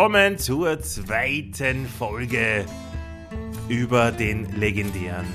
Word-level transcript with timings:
willkommen 0.00 0.38
zur 0.38 0.80
zweiten 0.80 1.86
Folge 1.86 2.64
über 3.68 4.10
den 4.10 4.50
legendären 4.58 5.26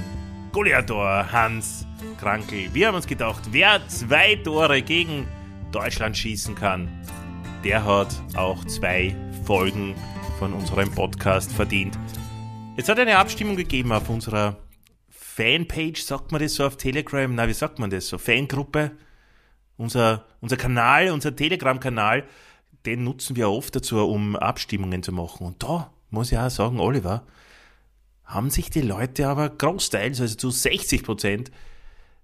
Goliathor 0.54 1.32
Hans 1.32 1.86
Krankel. 2.20 2.74
Wir 2.74 2.88
haben 2.88 2.96
uns 2.96 3.06
gedacht, 3.06 3.44
wer 3.52 3.88
zwei 3.90 4.38
Tore 4.38 4.82
gegen 4.82 5.28
Deutschland 5.72 6.18
schießen 6.18 6.56
kann, 6.56 6.90
der 7.64 7.86
hat 7.86 8.08
auch 8.36 8.66
zwei 8.66 9.16
Folgen 9.44 9.94
von 10.40 10.52
unserem 10.52 10.90
Podcast 10.90 11.54
verdient. 11.54 12.00
Jetzt 12.76 12.90
hat 12.90 12.98
eine 12.98 13.20
Abstimmung 13.20 13.58
gegeben 13.58 13.92
auf 13.92 14.10
unserer 14.10 14.58
Fanpage, 15.12 16.02
sagt 16.02 16.32
man 16.32 16.42
das 16.42 16.56
so 16.56 16.66
auf 16.66 16.78
Telegram? 16.78 17.36
Na, 17.36 17.48
wie 17.48 17.54
sagt 17.54 17.78
man 17.78 17.92
das 17.92 18.08
so? 18.08 18.18
Fangruppe? 18.18 18.94
Unser, 19.78 20.26
unser 20.42 20.58
Kanal, 20.58 21.12
unser 21.12 21.36
Telegram-Kanal 21.36 22.24
den 22.86 23.04
nutzen 23.04 23.36
wir 23.36 23.50
oft 23.50 23.76
dazu, 23.76 23.98
um 23.98 24.36
Abstimmungen 24.36 25.04
zu 25.04 25.12
machen. 25.12 25.46
Und 25.46 25.64
da 25.64 25.92
muss 26.10 26.32
ich 26.32 26.38
auch 26.38 26.50
sagen, 26.50 26.80
Oliver, 26.80 27.26
haben 28.24 28.50
sich 28.50 28.70
die 28.70 28.82
Leute 28.82 29.28
aber 29.28 29.50
großteils, 29.50 30.22
also 30.22 30.36
zu 30.36 30.50
60 30.50 31.04
Prozent, 31.04 31.52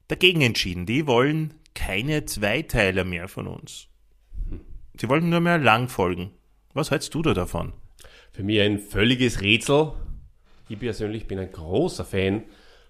dagegen 0.07 0.41
entschieden. 0.41 0.85
Die 0.85 1.07
wollen 1.07 1.53
keine 1.73 2.25
Zweiteiler 2.25 3.03
mehr 3.03 3.27
von 3.27 3.47
uns. 3.47 3.87
Sie 4.99 5.09
wollen 5.09 5.29
nur 5.29 5.39
mehr 5.39 5.57
Langfolgen. 5.57 6.31
Was 6.73 6.91
hältst 6.91 7.13
du 7.13 7.21
da 7.21 7.33
davon? 7.33 7.73
Für 8.31 8.43
mich 8.43 8.59
ein 8.61 8.79
völliges 8.79 9.41
Rätsel. 9.41 9.93
Ich 10.69 10.79
persönlich 10.79 11.27
bin 11.27 11.39
ein 11.39 11.51
großer 11.51 12.05
Fan 12.05 12.43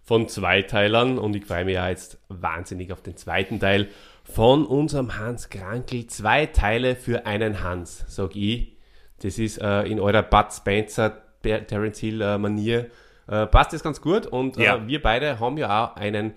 von 0.04 0.28
Zweiteilern 0.28 1.18
und 1.18 1.36
ich 1.36 1.46
freue 1.46 1.66
mich 1.66 1.76
ja 1.76 1.90
jetzt 1.90 2.20
wahnsinnig 2.28 2.92
auf 2.92 3.02
den 3.02 3.18
zweiten 3.18 3.60
Teil 3.60 3.90
von 4.24 4.66
unserem 4.66 5.18
Hans 5.18 5.50
Krankel. 5.50 6.08
Zwei 6.08 6.46
Teile 6.46 6.96
für 6.96 7.26
einen 7.26 7.64
Hans, 7.64 8.06
sag 8.08 8.36
ich. 8.36 8.78
Das 9.22 9.38
ist 9.38 9.60
äh, 9.60 9.84
in 9.84 10.00
eurer 10.00 10.24
Bud 10.24 10.52
Spencer, 10.52 11.22
Terence 11.42 12.00
Hill 12.00 12.22
äh, 12.22 12.38
Manier. 12.38 12.90
Äh, 13.28 13.48
passt 13.48 13.74
das 13.74 13.84
ganz 13.84 14.02
gut 14.02 14.26
und 14.26 14.58
äh, 14.58 14.66
ja. 14.66 14.88
wir 14.88 15.02
beide 15.02 15.40
haben 15.40 15.58
ja 15.58 15.86
auch 15.86 15.96
einen 15.96 16.34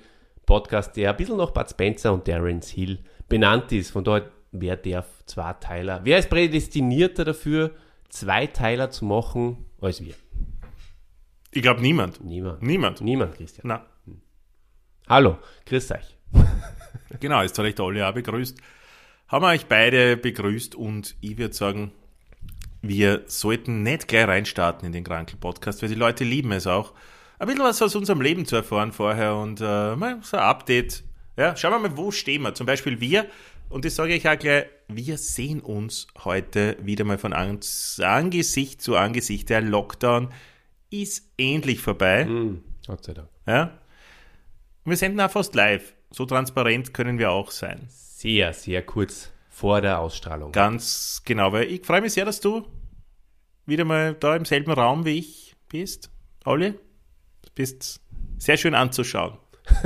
Podcast, 0.47 0.97
der 0.97 1.11
ein 1.11 1.17
bisschen 1.17 1.39
nach 1.39 1.51
Bud 1.51 1.69
Spencer 1.71 2.13
und 2.13 2.25
Terence 2.25 2.69
Hill 2.69 2.99
benannt 3.29 3.73
ist. 3.73 3.91
Von 3.91 4.05
daher, 4.05 4.31
wer 4.53 4.77
darf 4.77 5.07
zwei 5.27 5.55
Teiler? 5.55 6.01
Wer 6.05 6.19
ist 6.19 6.29
prädestinierter 6.29 7.25
dafür, 7.25 7.71
zwei 8.11 8.47
Teiler 8.47 8.91
zu 8.91 9.07
machen 9.07 9.65
als 9.81 10.05
wir? 10.05 10.15
Ich 11.51 11.63
glaube 11.63 11.81
niemand. 11.81 12.23
Niemand. 12.23 12.63
Niemand. 12.63 13.01
Niemand, 13.01 13.37
Christian. 13.37 13.69
Na. 13.69 13.87
Hallo, 15.09 15.39
grüß 15.67 15.93
euch. 15.93 16.17
genau, 17.21 17.43
jetzt 17.43 17.59
habe 17.59 17.69
ich 17.69 17.75
da 17.75 17.85
alle 17.85 18.07
auch 18.07 18.15
begrüßt. 18.15 18.59
Haben 19.29 19.45
wir 19.45 19.49
euch 19.49 19.67
beide 19.67 20.17
begrüßt 20.17 20.75
und 20.75 21.17
ich 21.21 21.39
würde 21.39 21.55
sagen, 21.55 21.93
wir 22.83 23.23
sollten 23.27 23.83
nicht 23.83 24.09
gleich 24.09 24.29
reinstarten 24.29 24.87
in 24.87 24.93
den 24.93 25.05
Krankel-Podcast, 25.05 25.83
weil 25.83 25.89
die 25.89 25.95
Leute 25.95 26.25
lieben 26.25 26.53
es 26.53 26.67
auch. 26.67 26.93
Ein 27.39 27.49
bisschen 27.49 27.63
was 27.63 27.83
aus 27.83 27.97
unserem 27.97 28.21
Leben 28.21 28.47
zu 28.47 28.57
erfahren 28.57 28.93
vorher 28.93 29.37
und 29.37 29.61
äh, 29.61 29.97
mal 29.97 30.19
so 30.23 30.37
ein 30.37 30.43
Update. 30.43 31.03
Ja, 31.37 31.57
schauen 31.57 31.73
wir 31.73 31.89
mal, 31.89 31.97
wo 31.97 32.11
stehen 32.11 32.43
wir. 32.43 32.55
Zum 32.55 32.67
Beispiel 32.67 33.01
wir, 33.01 33.27
und 33.71 33.85
das 33.85 33.97
sage 33.97 34.15
ich 34.15 34.29
auch 34.29 34.39
gleich, 34.39 34.67
wir 34.89 35.19
sehen 35.19 35.61
uns 35.61 36.07
heute 36.23 36.77
wieder 36.83 37.05
mal 37.05 37.19
von 37.19 37.33
Angesicht 37.33 38.83
zu 38.83 38.97
Angesicht. 38.97 39.49
Der 39.49 39.63
Lockdown 39.63 40.29
ist 40.91 41.33
endlich 41.39 41.81
vorbei. 41.81 42.27
Mm, 42.27 42.63
Gott 42.87 43.05
sei 43.05 43.15
Dank. 43.15 43.29
Ja. 43.47 43.79
Wir 44.85 44.97
senden 44.97 45.21
auch 45.21 45.31
fast 45.31 45.55
live. 45.55 45.94
So 46.15 46.27
transparent 46.27 46.95
können 46.95 47.19
wir 47.19 47.33
auch 47.33 47.51
sein. 47.51 47.89
Sehr, 47.89 48.53
sehr 48.53 48.83
kurz 48.83 49.33
vor 49.51 49.81
der 49.81 49.99
Ausstrahlung. 49.99 50.53
Ganz 50.53 51.21
genau, 51.25 51.53
weil 51.53 51.65
ich 51.65 51.85
freue 51.85 52.03
mich 52.03 52.13
sehr, 52.13 52.25
dass 52.25 52.39
du 52.39 52.65
wieder 53.67 53.85
mal 53.85 54.15
da 54.15 54.37
im 54.37 54.45
selben 54.45 54.71
Raum 54.71 55.05
wie 55.05 55.19
ich 55.19 55.57
bist. 55.69 56.13
Olli, 56.45 56.71
du 56.71 57.51
bist 57.57 58.01
sehr 58.39 58.57
schön 58.57 58.77
anzuschauen. 58.77 59.39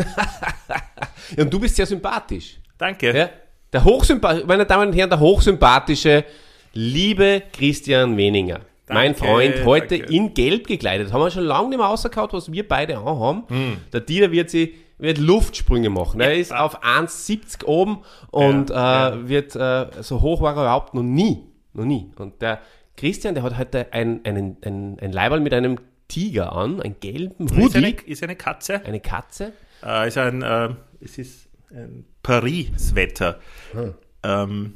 ja, 1.34 1.44
und 1.44 1.50
du 1.50 1.58
bist 1.58 1.76
sehr 1.76 1.86
sympathisch. 1.86 2.60
Danke. 2.76 3.16
Ja? 3.16 3.30
Der 3.72 3.82
Hochsympath 3.82 4.46
meine 4.46 4.66
Damen 4.66 4.88
und 4.88 4.94
Herren, 4.94 5.08
der 5.08 5.20
hochsympathische, 5.20 6.26
liebe 6.74 7.44
Christian 7.54 8.18
Weninger. 8.18 8.60
Danke, 8.84 8.92
mein 8.92 9.14
Freund, 9.14 9.64
heute 9.64 9.96
danke. 9.96 10.14
in 10.14 10.34
Gelb 10.34 10.66
gekleidet. 10.66 11.10
Haben 11.10 11.22
wir 11.22 11.30
schon 11.30 11.44
lange 11.44 11.70
nicht 11.70 11.78
mehr 11.78 11.86
rausgehauen, 11.86 12.28
was 12.32 12.52
wir 12.52 12.68
beide 12.68 12.98
auch 13.00 13.18
haben. 13.18 13.44
Hm. 13.48 13.76
Der 13.94 14.02
Dieter 14.02 14.30
wird 14.30 14.50
sich 14.50 14.74
wird 14.98 15.18
Luftsprünge 15.18 15.90
machen. 15.90 16.20
Er 16.20 16.36
ist 16.36 16.52
auf 16.52 16.82
1,70 16.82 17.64
oben 17.64 17.98
und 18.30 18.70
äh, 18.70 19.28
wird 19.28 19.54
äh, 19.56 19.86
so 20.02 20.20
hoch 20.20 20.40
war 20.40 20.56
er 20.56 20.62
überhaupt 20.62 20.94
noch 20.94 21.02
nie. 21.02 21.44
Noch 21.72 21.84
nie. 21.84 22.10
Und 22.16 22.42
der 22.42 22.60
Christian, 22.96 23.34
der 23.34 23.44
hat 23.44 23.56
heute 23.56 23.92
ein, 23.92 24.24
einen, 24.24 24.56
ein, 24.64 24.98
ein 25.00 25.12
Leiberl 25.12 25.40
mit 25.40 25.54
einem 25.54 25.78
Tiger 26.08 26.52
an, 26.52 26.80
einen 26.80 26.96
gelben 27.00 27.48
Hoodie. 27.50 27.66
Ist 27.66 27.76
eine, 27.76 27.90
ist 27.90 28.22
eine 28.22 28.36
Katze. 28.36 28.84
Eine 28.84 29.00
Katze. 29.00 29.52
Äh, 29.84 30.08
ist 30.08 30.18
ein, 30.18 30.42
äh, 30.42 30.70
es 31.00 31.18
ist 31.18 31.48
ein 31.70 32.04
Paris-Wetter. 32.22 33.38
Hm. 33.72 33.94
Ähm, 34.24 34.74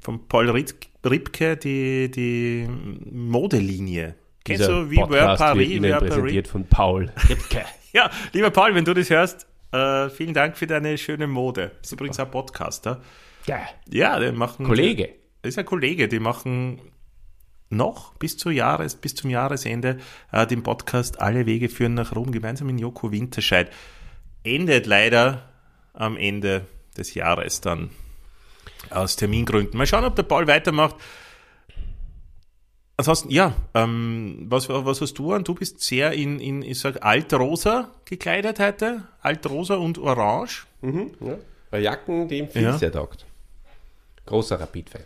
von 0.00 0.26
Paul 0.28 0.50
Ripke, 0.50 1.56
die, 1.56 2.10
die 2.10 2.68
Modelinie. 3.10 4.14
Kennst 4.44 4.68
du, 4.68 4.90
wie 4.90 4.96
Podcast 4.96 5.38
Paris, 5.38 5.68
wird 5.68 5.70
Ihnen 5.70 5.98
präsentiert 5.98 6.48
von 6.48 6.64
Paul 6.66 7.10
Ripke. 7.28 7.64
Ja, 7.96 8.10
lieber 8.34 8.50
Paul, 8.50 8.74
wenn 8.74 8.84
du 8.84 8.92
das 8.92 9.08
hörst, 9.08 9.46
äh, 9.72 10.10
vielen 10.10 10.34
Dank 10.34 10.58
für 10.58 10.66
deine 10.66 10.98
schöne 10.98 11.26
Mode. 11.26 11.70
Ist 11.82 11.92
übrigens 11.92 12.20
ein 12.20 12.30
Podcaster. 12.30 13.00
Ja. 13.46 13.60
Ja, 13.88 14.18
der 14.18 14.32
machen. 14.32 14.66
Kollege. 14.66 15.14
Das 15.40 15.54
ist 15.54 15.58
ein 15.58 15.64
Kollege, 15.64 16.06
die 16.06 16.18
machen 16.18 16.82
noch 17.70 18.12
bis, 18.16 18.36
zu 18.36 18.50
Jahres, 18.50 18.96
bis 18.96 19.14
zum 19.14 19.30
Jahresende 19.30 19.96
äh, 20.30 20.46
den 20.46 20.62
Podcast 20.62 21.22
Alle 21.22 21.46
Wege 21.46 21.70
führen 21.70 21.94
nach 21.94 22.14
Rom 22.14 22.32
gemeinsam 22.32 22.66
mit 22.66 22.78
Joko 22.78 23.12
Winterscheid. 23.12 23.72
Endet 24.44 24.84
leider 24.84 25.48
am 25.94 26.18
Ende 26.18 26.66
des 26.98 27.14
Jahres 27.14 27.62
dann 27.62 27.88
aus 28.90 29.16
Termingründen. 29.16 29.78
Mal 29.78 29.86
schauen, 29.86 30.04
ob 30.04 30.16
der 30.16 30.24
Paul 30.24 30.46
weitermacht. 30.46 30.96
Ansonsten, 32.98 33.30
ja, 33.30 33.54
ähm, 33.74 34.46
was, 34.48 34.70
was 34.70 35.00
hast 35.02 35.14
du 35.18 35.32
an? 35.32 35.44
Du 35.44 35.54
bist 35.54 35.80
sehr 35.80 36.12
in, 36.12 36.40
in 36.40 36.62
ich 36.62 36.80
sag, 36.80 37.04
altrosa 37.04 37.90
gekleidet 38.06 38.58
heute. 38.58 39.02
Altrosa 39.20 39.74
und 39.74 39.98
orange. 39.98 40.66
Mhm, 40.80 41.10
ja. 41.20 41.36
Bei 41.70 41.80
Jacken, 41.80 42.26
dem 42.28 42.48
viel 42.48 42.62
ja. 42.62 42.78
sehr 42.78 42.90
taugt. 42.90 43.26
Großer 44.24 44.58
Rapid-Fan. 44.58 45.02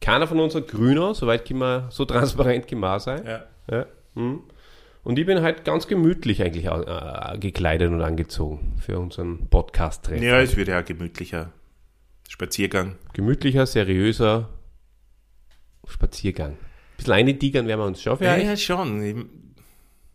Keiner 0.00 0.28
von 0.28 0.38
uns 0.38 0.54
hat 0.54 0.68
grüner, 0.68 1.14
soweit 1.14 1.44
können 1.44 1.60
wir 1.60 1.88
so 1.90 2.04
transparent 2.06 2.68
gemacht 2.68 3.02
sein. 3.02 3.24
Ja. 3.26 3.44
ja. 3.70 3.86
Mhm. 4.14 4.42
Und 5.02 5.18
ich 5.18 5.26
bin 5.26 5.40
halt 5.42 5.64
ganz 5.64 5.88
gemütlich 5.88 6.42
eigentlich 6.42 6.66
äh, 6.66 7.38
gekleidet 7.38 7.90
und 7.90 8.02
angezogen 8.02 8.76
für 8.78 8.98
unseren 8.98 9.48
Podcast-Treffen. 9.48 10.22
Ja, 10.22 10.40
es 10.40 10.56
wird 10.56 10.68
ja 10.68 10.82
gemütlicher 10.82 11.50
Spaziergang. 12.28 12.96
Gemütlicher, 13.12 13.66
seriöser, 13.66 14.50
Spaziergang. 15.90 16.52
Ein 16.52 16.56
bisschen 16.96 17.12
eindigern 17.12 17.66
werden 17.66 17.80
wir 17.80 17.86
uns 17.86 18.02
schon 18.02 18.18
vielleicht. 18.18 18.44
Ja, 18.44 18.50
ja 18.50 18.56
schon. 18.56 19.28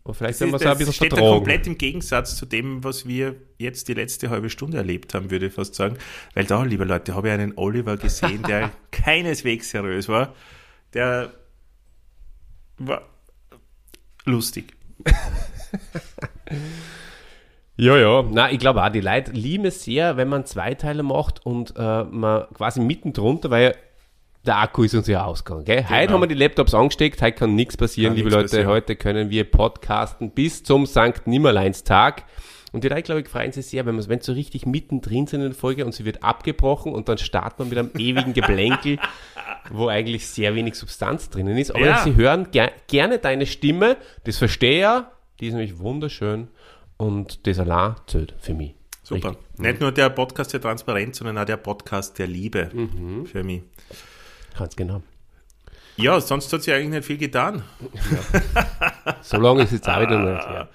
Aber 0.04 0.14
vielleicht 0.14 0.40
wir 0.40 0.54
es 0.54 0.64
auch 0.64 0.70
ein 0.70 0.92
steht 0.92 1.12
vertragen. 1.12 1.34
komplett 1.34 1.66
im 1.66 1.78
Gegensatz 1.78 2.36
zu 2.36 2.46
dem, 2.46 2.84
was 2.84 3.08
wir 3.08 3.34
jetzt 3.58 3.88
die 3.88 3.94
letzte 3.94 4.30
halbe 4.30 4.50
Stunde 4.50 4.76
erlebt 4.76 5.14
haben, 5.14 5.32
würde 5.32 5.46
ich 5.46 5.52
fast 5.52 5.74
sagen. 5.74 5.96
Weil 6.34 6.44
da, 6.44 6.62
liebe 6.62 6.84
Leute, 6.84 7.14
habe 7.14 7.28
ich 7.28 7.34
einen 7.34 7.54
Oliver 7.56 7.96
gesehen, 7.96 8.42
der 8.44 8.70
keineswegs 8.92 9.70
seriös 9.70 10.08
war. 10.08 10.34
Der 10.94 11.32
war 12.78 13.02
lustig. 14.24 14.74
Ja, 17.78 17.96
ja. 17.98 18.24
Na, 18.30 18.50
ich 18.50 18.58
glaube 18.58 18.82
auch, 18.82 18.88
die 18.88 19.00
Leute 19.00 19.32
lieben 19.32 19.66
es 19.66 19.84
sehr, 19.84 20.16
wenn 20.16 20.28
man 20.28 20.46
zwei 20.46 20.74
Teile 20.74 21.02
macht 21.02 21.44
und 21.44 21.74
äh, 21.76 22.04
man 22.04 22.46
quasi 22.54 22.80
mitten 22.80 23.12
drunter, 23.12 23.50
weil 23.50 23.76
der 24.46 24.58
Akku 24.58 24.84
ist 24.84 24.94
uns 24.94 25.06
ja 25.08 25.24
ausgegangen. 25.24 25.64
Gell? 25.64 25.82
Genau. 25.82 25.90
Heute 25.90 26.12
haben 26.12 26.20
wir 26.20 26.28
die 26.28 26.34
Laptops 26.34 26.74
angesteckt, 26.74 27.20
heute 27.22 27.32
kann 27.32 27.54
nichts 27.54 27.76
passieren, 27.76 28.10
kann 28.10 28.16
liebe 28.16 28.30
Leute. 28.30 28.44
Passieren. 28.44 28.66
Heute 28.68 28.96
können 28.96 29.30
wir 29.30 29.44
podcasten 29.44 30.30
bis 30.30 30.62
zum 30.62 30.86
Sankt 30.86 31.26
Nimmerleinstag. 31.26 32.24
Und 32.72 32.84
die 32.84 32.88
Leute, 32.88 33.02
glaube 33.02 33.20
ich, 33.22 33.28
freuen 33.28 33.52
sich 33.52 33.66
sehr, 33.66 33.86
wenn 33.86 33.96
wir 33.96 34.18
so 34.20 34.32
richtig 34.32 34.66
mittendrin 34.66 35.26
sind 35.26 35.40
in 35.40 35.48
der 35.48 35.54
Folge 35.54 35.86
und 35.86 35.92
sie 35.92 36.04
wird 36.04 36.22
abgebrochen 36.22 36.92
und 36.92 37.08
dann 37.08 37.16
startet 37.16 37.58
man 37.58 37.68
mit 37.68 37.78
einem 37.78 37.90
ewigen 37.96 38.34
Geblänkel, 38.34 38.98
wo 39.70 39.88
eigentlich 39.88 40.26
sehr 40.26 40.54
wenig 40.54 40.74
Substanz 40.74 41.30
drinnen 41.30 41.56
ist. 41.56 41.74
Aber 41.74 41.86
ja. 41.86 41.98
sie 41.98 42.14
hören 42.16 42.50
ger 42.50 42.70
gerne 42.86 43.18
deine 43.18 43.46
Stimme, 43.46 43.96
das 44.24 44.36
verstehe 44.36 44.72
ich 44.72 44.80
ja, 44.80 45.10
die 45.40 45.46
ist 45.46 45.54
nämlich 45.54 45.78
wunderschön 45.78 46.48
und 46.98 47.46
das 47.46 47.58
allein 47.58 47.94
zählt 48.06 48.34
für 48.38 48.54
mich. 48.54 48.74
Super. 49.02 49.30
Richtig. 49.30 49.58
Nicht 49.58 49.80
nur 49.80 49.92
der 49.92 50.10
Podcast 50.10 50.52
der 50.52 50.60
Transparenz, 50.60 51.18
sondern 51.18 51.38
auch 51.38 51.44
der 51.44 51.56
Podcast 51.56 52.18
der 52.18 52.26
Liebe 52.26 52.70
mhm. 52.74 53.24
für 53.26 53.44
mich. 53.44 53.62
Ganz 54.58 54.76
genau. 54.76 55.02
Ja, 55.96 56.20
sonst 56.20 56.52
hat 56.52 56.62
sich 56.62 56.74
eigentlich 56.74 56.90
nicht 56.90 57.04
viel 57.04 57.16
getan. 57.16 57.62
Ja. 57.92 59.16
so 59.22 59.38
lange 59.38 59.62
ist 59.62 59.72
jetzt 59.72 59.88
auch 59.88 60.00
wieder 60.00 60.18
nicht. 60.18 60.44
Ja. 60.44 60.68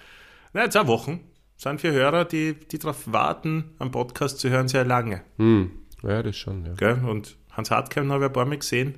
Na, 0.54 0.70
zwei 0.70 0.88
Wochen. 0.88 1.20
sind 1.58 1.80
für 1.80 1.92
Hörer, 1.92 2.26
die, 2.26 2.56
die 2.56 2.80
darauf 2.80 3.12
warten, 3.12 3.76
am 3.78 3.92
Podcast 3.92 4.40
zu 4.40 4.50
hören, 4.50 4.68
sehr 4.68 4.84
lange. 4.84 5.22
Hm. 5.38 5.72
Ja, 6.04 6.24
das 6.24 6.36
schon. 6.36 6.66
Ja. 6.66 6.74
Gell? 6.74 7.02
Und 7.06 7.38
Hans 7.52 7.70
Hartkeim 7.70 8.12
habe 8.12 8.24
ich 8.26 8.30
ein 8.30 8.34
paar 8.34 8.46
Mal 8.46 8.58
gesehen. 8.58 8.96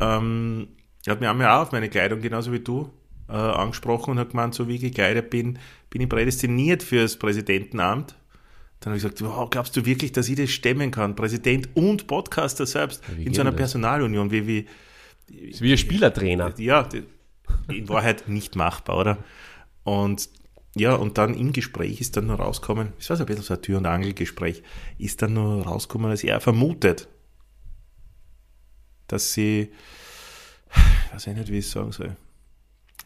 ähm, 0.00 0.68
er 1.04 1.12
hat 1.12 1.20
mir 1.20 1.28
einmal 1.30 1.48
auch 1.48 1.62
auf 1.62 1.72
meine 1.72 1.90
Kleidung, 1.90 2.22
genauso 2.22 2.50
wie 2.52 2.60
du, 2.60 2.90
äh, 3.28 3.32
angesprochen 3.32 4.12
und 4.12 4.18
hat 4.18 4.30
gemeint, 4.30 4.54
so 4.54 4.66
wie 4.68 4.76
ich 4.76 4.80
gekleidet 4.80 5.28
bin, 5.28 5.58
bin 5.90 6.00
ich 6.00 6.08
prädestiniert 6.08 6.82
fürs 6.82 7.18
Präsidentenamt. 7.18 8.16
Dann 8.84 8.92
habe 8.92 8.98
ich 8.98 9.02
gesagt, 9.02 9.22
wow, 9.22 9.48
glaubst 9.48 9.74
du 9.76 9.86
wirklich, 9.86 10.12
dass 10.12 10.28
ich 10.28 10.36
das 10.36 10.50
stemmen 10.50 10.90
kann? 10.90 11.16
Präsident 11.16 11.70
und 11.74 12.06
Podcaster 12.06 12.66
selbst 12.66 13.02
wie 13.16 13.24
in 13.24 13.32
so 13.32 13.40
einer 13.40 13.50
das? 13.50 13.56
Personalunion, 13.56 14.30
wie, 14.30 14.46
wie, 14.46 14.66
wie 15.28 15.72
ein 15.72 15.78
Spielertrainer. 15.78 16.52
ja, 16.58 16.86
in 17.68 17.88
Wahrheit 17.88 18.28
nicht 18.28 18.56
machbar, 18.56 18.98
oder? 18.98 19.18
Und 19.84 20.28
ja, 20.76 20.94
und 20.94 21.16
dann 21.16 21.32
im 21.32 21.52
Gespräch 21.52 22.02
ist 22.02 22.18
dann 22.18 22.26
nur 22.26 22.36
rausgekommen, 22.36 22.92
es 22.98 23.08
war 23.08 23.16
so 23.16 23.22
ein 23.22 23.26
bisschen 23.26 23.44
so 23.44 23.54
ein 23.54 23.62
Tür- 23.62 23.78
und 23.78 23.86
Angelgespräch, 23.86 24.62
ist 24.98 25.22
dann 25.22 25.32
nur 25.32 25.64
rausgekommen, 25.64 26.10
dass 26.10 26.22
er 26.22 26.40
vermutet, 26.40 27.08
dass 29.06 29.32
sie, 29.32 29.70
ich 31.06 31.14
weiß 31.14 31.26
ich 31.28 31.36
nicht, 31.36 31.48
wie 31.48 31.58
ich 31.58 31.64
es 31.66 31.70
sagen 31.70 31.92
soll, 31.92 32.16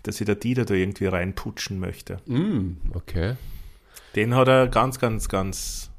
dass 0.03 0.17
sie 0.17 0.25
der 0.25 0.35
Dieter 0.35 0.65
da 0.65 0.75
irgendwie 0.75 1.07
reinputschen 1.07 1.79
möchte. 1.79 2.21
Mm, 2.27 2.79
okay. 2.95 3.37
Den 4.15 4.35
hat 4.35 4.49
er 4.49 4.69
ganz, 4.69 4.99
ganz, 4.99 5.29
ganz 5.29 5.91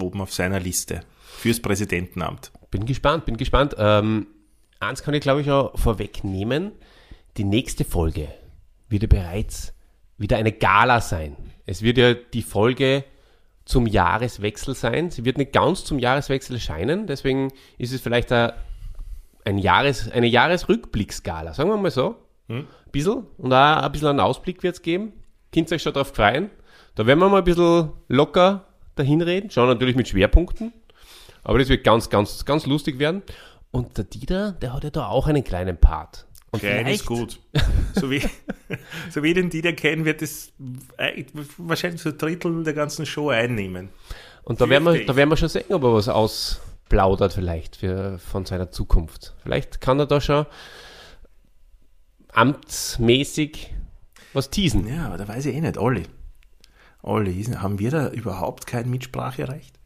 oben 0.00 0.20
auf 0.20 0.32
seiner 0.32 0.60
Liste 0.60 1.00
fürs 1.38 1.60
Präsidentenamt. 1.60 2.52
Bin 2.70 2.86
gespannt, 2.86 3.26
bin 3.26 3.36
gespannt. 3.36 3.74
Ähm, 3.78 4.26
eins 4.80 5.02
kann 5.02 5.14
ich, 5.14 5.20
glaube 5.20 5.40
ich, 5.40 5.50
auch 5.50 5.78
vorwegnehmen. 5.78 6.72
Die 7.36 7.44
nächste 7.44 7.84
Folge 7.84 8.28
wird 8.88 9.02
ja 9.02 9.08
bereits 9.08 9.74
wieder 10.18 10.36
eine 10.36 10.52
Gala 10.52 11.00
sein. 11.00 11.36
Es 11.66 11.82
wird 11.82 11.98
ja 11.98 12.14
die 12.14 12.42
Folge 12.42 13.04
zum 13.64 13.86
Jahreswechsel 13.86 14.74
sein. 14.74 15.10
Sie 15.10 15.24
wird 15.24 15.38
nicht 15.38 15.52
ganz 15.52 15.84
zum 15.84 15.98
Jahreswechsel 15.98 16.56
erscheinen, 16.56 17.06
deswegen 17.06 17.52
ist 17.78 17.92
es 17.92 18.00
vielleicht 18.00 18.32
ein, 18.32 18.52
ein 19.44 19.58
Jahres, 19.58 20.10
eine 20.10 20.26
Jahresrückblicksgala, 20.26 21.54
sagen 21.54 21.70
wir 21.70 21.76
mal 21.76 21.90
so. 21.90 22.16
Ein 22.48 22.66
bisschen. 22.90 23.26
Und 23.38 23.52
auch 23.52 23.82
ein 23.82 23.92
bisschen 23.92 24.08
einen 24.08 24.20
Ausblick 24.20 24.62
wird 24.62 24.76
es 24.76 24.82
geben. 24.82 25.12
Könnt 25.52 25.70
ihr 25.70 25.76
euch 25.76 25.82
schon 25.82 25.92
drauf 25.92 26.12
freuen. 26.14 26.50
Da 26.94 27.06
werden 27.06 27.20
wir 27.20 27.28
mal 27.28 27.38
ein 27.38 27.44
bisschen 27.44 27.90
locker 28.08 28.66
dahin 28.94 29.22
reden. 29.22 29.50
Schon 29.50 29.68
natürlich 29.68 29.96
mit 29.96 30.08
Schwerpunkten. 30.08 30.72
Aber 31.42 31.58
das 31.58 31.68
wird 31.68 31.84
ganz, 31.84 32.10
ganz, 32.10 32.44
ganz 32.44 32.66
lustig 32.66 32.98
werden. 32.98 33.22
Und 33.70 33.96
der 33.96 34.04
Dieter, 34.04 34.52
der 34.52 34.74
hat 34.74 34.84
ja 34.84 34.90
da 34.90 35.06
auch 35.06 35.26
einen 35.26 35.42
kleinen 35.42 35.78
Part. 35.78 36.26
Und 36.50 36.60
Klein 36.60 36.86
ist 36.86 37.06
gut. 37.06 37.40
So 37.94 38.10
wie, 38.10 38.22
so 39.10 39.22
wie 39.22 39.32
den 39.32 39.48
Dieter 39.48 39.72
kennen, 39.72 40.04
wird 40.04 40.20
es 40.20 40.52
eigentlich 40.98 41.48
wahrscheinlich 41.56 42.02
so 42.02 42.10
ein 42.10 42.18
Drittel 42.18 42.62
der 42.62 42.74
ganzen 42.74 43.06
Show 43.06 43.30
einnehmen. 43.30 43.88
Und 44.44 44.60
da 44.60 44.68
werden, 44.68 44.84
wir, 44.84 45.06
da 45.06 45.16
werden 45.16 45.30
wir 45.30 45.36
schon 45.38 45.48
sehen, 45.48 45.64
ob 45.70 45.82
er 45.84 45.94
was 45.94 46.08
ausplaudert 46.08 47.32
vielleicht 47.32 47.76
für, 47.76 48.18
von 48.18 48.44
seiner 48.44 48.70
Zukunft. 48.70 49.34
Vielleicht 49.42 49.80
kann 49.80 49.98
er 49.98 50.06
da 50.06 50.20
schon 50.20 50.44
amtsmäßig 52.32 53.72
was 54.34 54.50
teasen. 54.50 54.86
Ja, 54.86 55.06
aber 55.06 55.16
da 55.16 55.26
weiß 55.26 55.46
ich 55.46 55.54
eh 55.54 55.60
nicht. 55.60 55.78
Olli. 55.78 56.02
Olli, 57.02 57.42
haben 57.44 57.78
wir 57.78 57.90
da 57.90 58.08
überhaupt 58.10 58.66
kein 58.66 58.88
Mitspracherecht? 58.88 59.78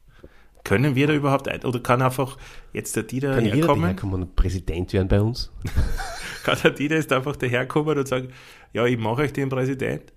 Können 0.65 0.95
wir 0.97 1.07
da 1.07 1.15
überhaupt 1.15 1.49
ein, 1.49 1.65
oder 1.65 1.81
kann 1.81 2.03
einfach 2.03 2.37
jetzt 2.73 2.97
der 2.97 3.05
Dieter 3.05 3.35
Kann 3.35 3.45
jeder 3.45 3.57
herkommen? 3.57 3.87
herkommen 3.87 4.23
und 4.23 4.37
Präsident 4.37 4.93
werden 4.93 5.09
bei 5.09 5.21
uns? 5.21 5.53
Kann 6.45 6.59
der 6.63 6.73
Dieter 6.73 6.97
jetzt 6.97 7.13
einfach 7.13 7.37
daherkommen 7.37 7.97
und 7.97 8.09
sagen, 8.09 8.29
ja, 8.73 8.85
ich 8.85 8.99
mache 8.99 9.23
euch 9.23 9.33
den 9.33 9.49
Präsident. 9.49 10.13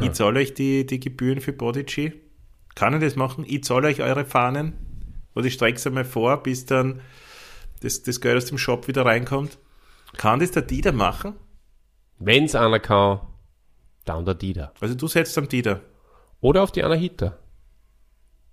Ich 0.00 0.12
zahle 0.12 0.40
euch 0.40 0.54
die, 0.54 0.86
die 0.86 1.00
Gebühren 1.00 1.40
für 1.40 1.52
Podigy. 1.52 2.12
Kann 2.74 2.94
er 2.94 2.98
das 2.98 3.16
machen? 3.16 3.44
Ich 3.46 3.64
zahle 3.64 3.88
euch 3.88 4.02
eure 4.02 4.24
Fahnen. 4.24 4.72
Oder 5.34 5.46
ich 5.46 5.54
strecke 5.54 5.76
es 5.76 5.86
einmal 5.86 6.04
vor, 6.04 6.42
bis 6.42 6.66
dann 6.66 7.00
das, 7.80 8.02
das 8.02 8.20
Geld 8.20 8.36
aus 8.36 8.46
dem 8.46 8.58
Shop 8.58 8.88
wieder 8.88 9.04
reinkommt. 9.04 9.58
Kann 10.16 10.40
das 10.40 10.50
der 10.50 10.62
Dieter 10.62 10.92
machen? 10.92 11.34
Wenn 12.18 12.44
es 12.44 12.54
einer 12.54 12.80
kann, 12.80 13.20
dann 14.04 14.24
der 14.24 14.34
Dieter. 14.34 14.72
Also 14.80 14.94
du 14.94 15.06
setzt 15.08 15.36
am 15.38 15.48
Dieter. 15.48 15.80
Oder 16.42 16.62
auf 16.62 16.72
die 16.72 16.82
Anahita. 16.82 17.38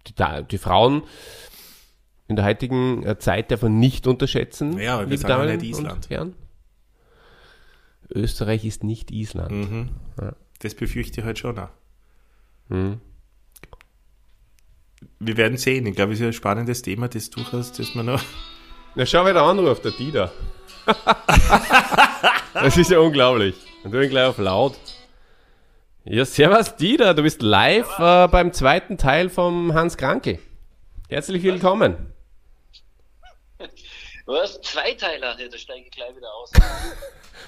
Die, 0.08 0.14
die 0.50 0.58
Frauen 0.58 1.04
in 2.30 2.38
der 2.38 2.46
heutigen 2.46 3.04
äh, 3.04 3.18
Zeit 3.18 3.52
darf 3.52 3.64
man 3.64 3.80
nicht 3.80 4.08
unterschätzen. 4.08 4.80
Ja, 4.80 5.00
aber 5.00 5.10
wir 5.10 5.18
sagen 5.18 5.48
Damen 5.48 5.58
nicht 5.58 5.78
Island. 5.78 6.36
Österreich 8.14 8.64
ist 8.64 8.84
nicht 8.84 9.12
Island. 9.12 9.52
Mhm. 9.52 9.90
Ja. 10.22 10.34
Das 10.60 10.76
befürchte 10.76 11.20
ich 11.20 11.26
halt 11.26 11.40
schon 11.40 11.58
auch. 11.58 11.70
Mhm. 12.70 13.02
Wir 15.20 15.38
werden 15.38 15.58
sehen. 15.58 15.86
Ich 15.88 15.96
glaube, 15.96 16.14
es 16.14 16.20
ist 16.20 16.26
ein 16.26 16.34
spannendes 16.34 16.82
Thema, 16.84 17.08
das 17.08 17.30
durchaus, 17.30 17.72
das 17.72 17.96
man 17.96 18.06
noch. 18.06 18.24
Na, 18.96 19.06
schau, 19.06 19.26
wer 19.26 19.34
da 19.34 19.50
anruft, 19.50 19.86
der 19.86 19.92
Dieter. 19.92 20.32
das 22.54 22.78
ist 22.78 22.92
ja 22.92 23.00
unglaublich. 23.00 23.56
Und 23.84 23.92
du 23.92 24.04
ihn 24.04 24.10
gleich 24.10 24.28
auf 24.28 24.38
laut. 24.38 24.78
Ja, 26.06 26.24
servus 26.24 26.78
Dieter, 26.78 27.14
du 27.14 27.24
bist 27.24 27.42
live 27.42 28.00
äh, 28.00 28.28
beim 28.30 28.54
zweiten 28.54 28.98
Teil 28.98 29.30
vom 29.30 29.74
Hans 29.74 29.98
Kranke. 29.98 30.40
Herzlich 31.10 31.44
willkommen. 31.44 32.14
Was? 34.26 34.62
Zweiteiler? 34.62 35.38
Ja, 35.38 35.50
da 35.50 35.58
steige 35.58 35.86
ich 35.86 35.92
gleich 35.92 36.16
wieder 36.16 36.34
aus. 36.34 36.52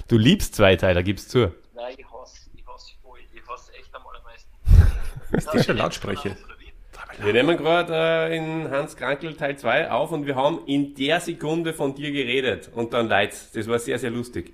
Du 0.08 0.18
liebst 0.18 0.56
Zweiteiler, 0.56 1.04
gib's 1.04 1.28
zu. 1.30 1.54
Nein, 1.74 1.96
ich 1.98 2.06
hasse, 2.12 2.50
ich 2.54 2.66
hasse 2.68 2.92
voll. 3.02 3.20
Ich 3.34 3.42
hasse 3.48 3.72
echt 3.74 3.96
am 3.96 4.02
allermeisten. 4.06 4.52
Ist 5.38 5.48
das 5.48 5.66
schon 5.66 5.78
Lautsprecher? 5.78 6.36
Wir 7.20 7.34
nehmen 7.34 7.56
gerade 7.56 7.94
äh, 8.32 8.36
in 8.36 8.70
Hans 8.70 8.98
Krankel 8.98 9.38
Teil 9.38 9.58
2 9.58 9.92
auf 9.92 10.12
und 10.12 10.26
wir 10.26 10.36
haben 10.36 10.66
in 10.66 10.94
der 10.96 11.22
Sekunde 11.22 11.74
von 11.74 11.96
dir 11.96 12.12
geredet 12.12 12.70
und 12.74 12.94
dann 12.94 13.08
leid's. 13.08 13.52
Das 13.54 13.68
war 13.68 13.80
sehr, 13.80 13.98
sehr 13.98 14.10
lustig. 14.10 14.54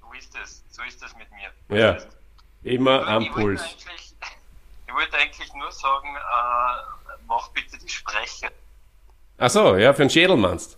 So 0.00 0.06
ist 0.18 0.32
es. 0.42 0.64
So 0.70 0.82
ist 0.82 1.02
es 1.02 1.14
mit 1.16 1.26
mir. 1.30 1.78
Ja. 1.78 1.92
Das 1.94 2.04
heißt, 2.04 2.21
Immer 2.64 3.06
am 3.06 3.22
ich 3.22 3.28
wollte 3.30 3.40
Puls. 3.42 3.62
eigentlich- 3.62 4.14
Ich 4.86 4.94
wollte 4.94 5.16
eigentlich 5.16 5.54
nur 5.54 5.72
sagen, 5.72 6.08
äh, 6.16 7.18
mach 7.26 7.48
bitte 7.48 7.78
die 7.78 7.88
Sprecher. 7.88 8.50
Ach 9.38 9.50
so, 9.50 9.76
ja, 9.76 9.92
für 9.94 10.02
den 10.02 10.10
Schädel 10.10 10.36
meinst. 10.36 10.76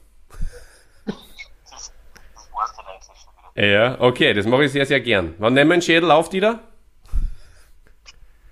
Das, 1.05 1.93
das 2.35 2.49
war's 2.53 2.73
dann 2.77 2.87
eigentlich 2.87 3.05
schon 3.07 3.35
wieder. 3.55 3.67
Ja, 3.67 4.01
okay, 4.01 4.33
das 4.33 4.47
mache 4.47 4.65
ich 4.65 4.73
sehr, 4.73 4.87
sehr 4.87 5.01
gern. 5.01 5.35
Wann 5.39 5.55
nehmen 5.55 5.71
wir 5.71 5.77
den 5.77 5.83
Schädel 5.83 6.11
auf, 6.11 6.29
Dieter? 6.31 6.61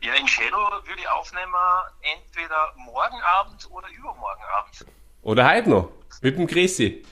Ja, 0.01 0.15
in 0.15 0.27
Shadow 0.27 0.57
würde 0.85 1.01
ich 1.01 1.09
aufnehmen, 1.09 1.55
entweder 2.03 2.73
morgen 2.77 3.23
Abend 3.23 3.71
oder 3.71 3.89
übermorgen 3.97 4.43
Abend. 4.59 4.85
Oder 5.23 5.49
heute 5.49 5.71
noch? 5.71 5.89
Mit 6.23 6.37
dem 6.37 6.47
Chrissy. 6.49 7.05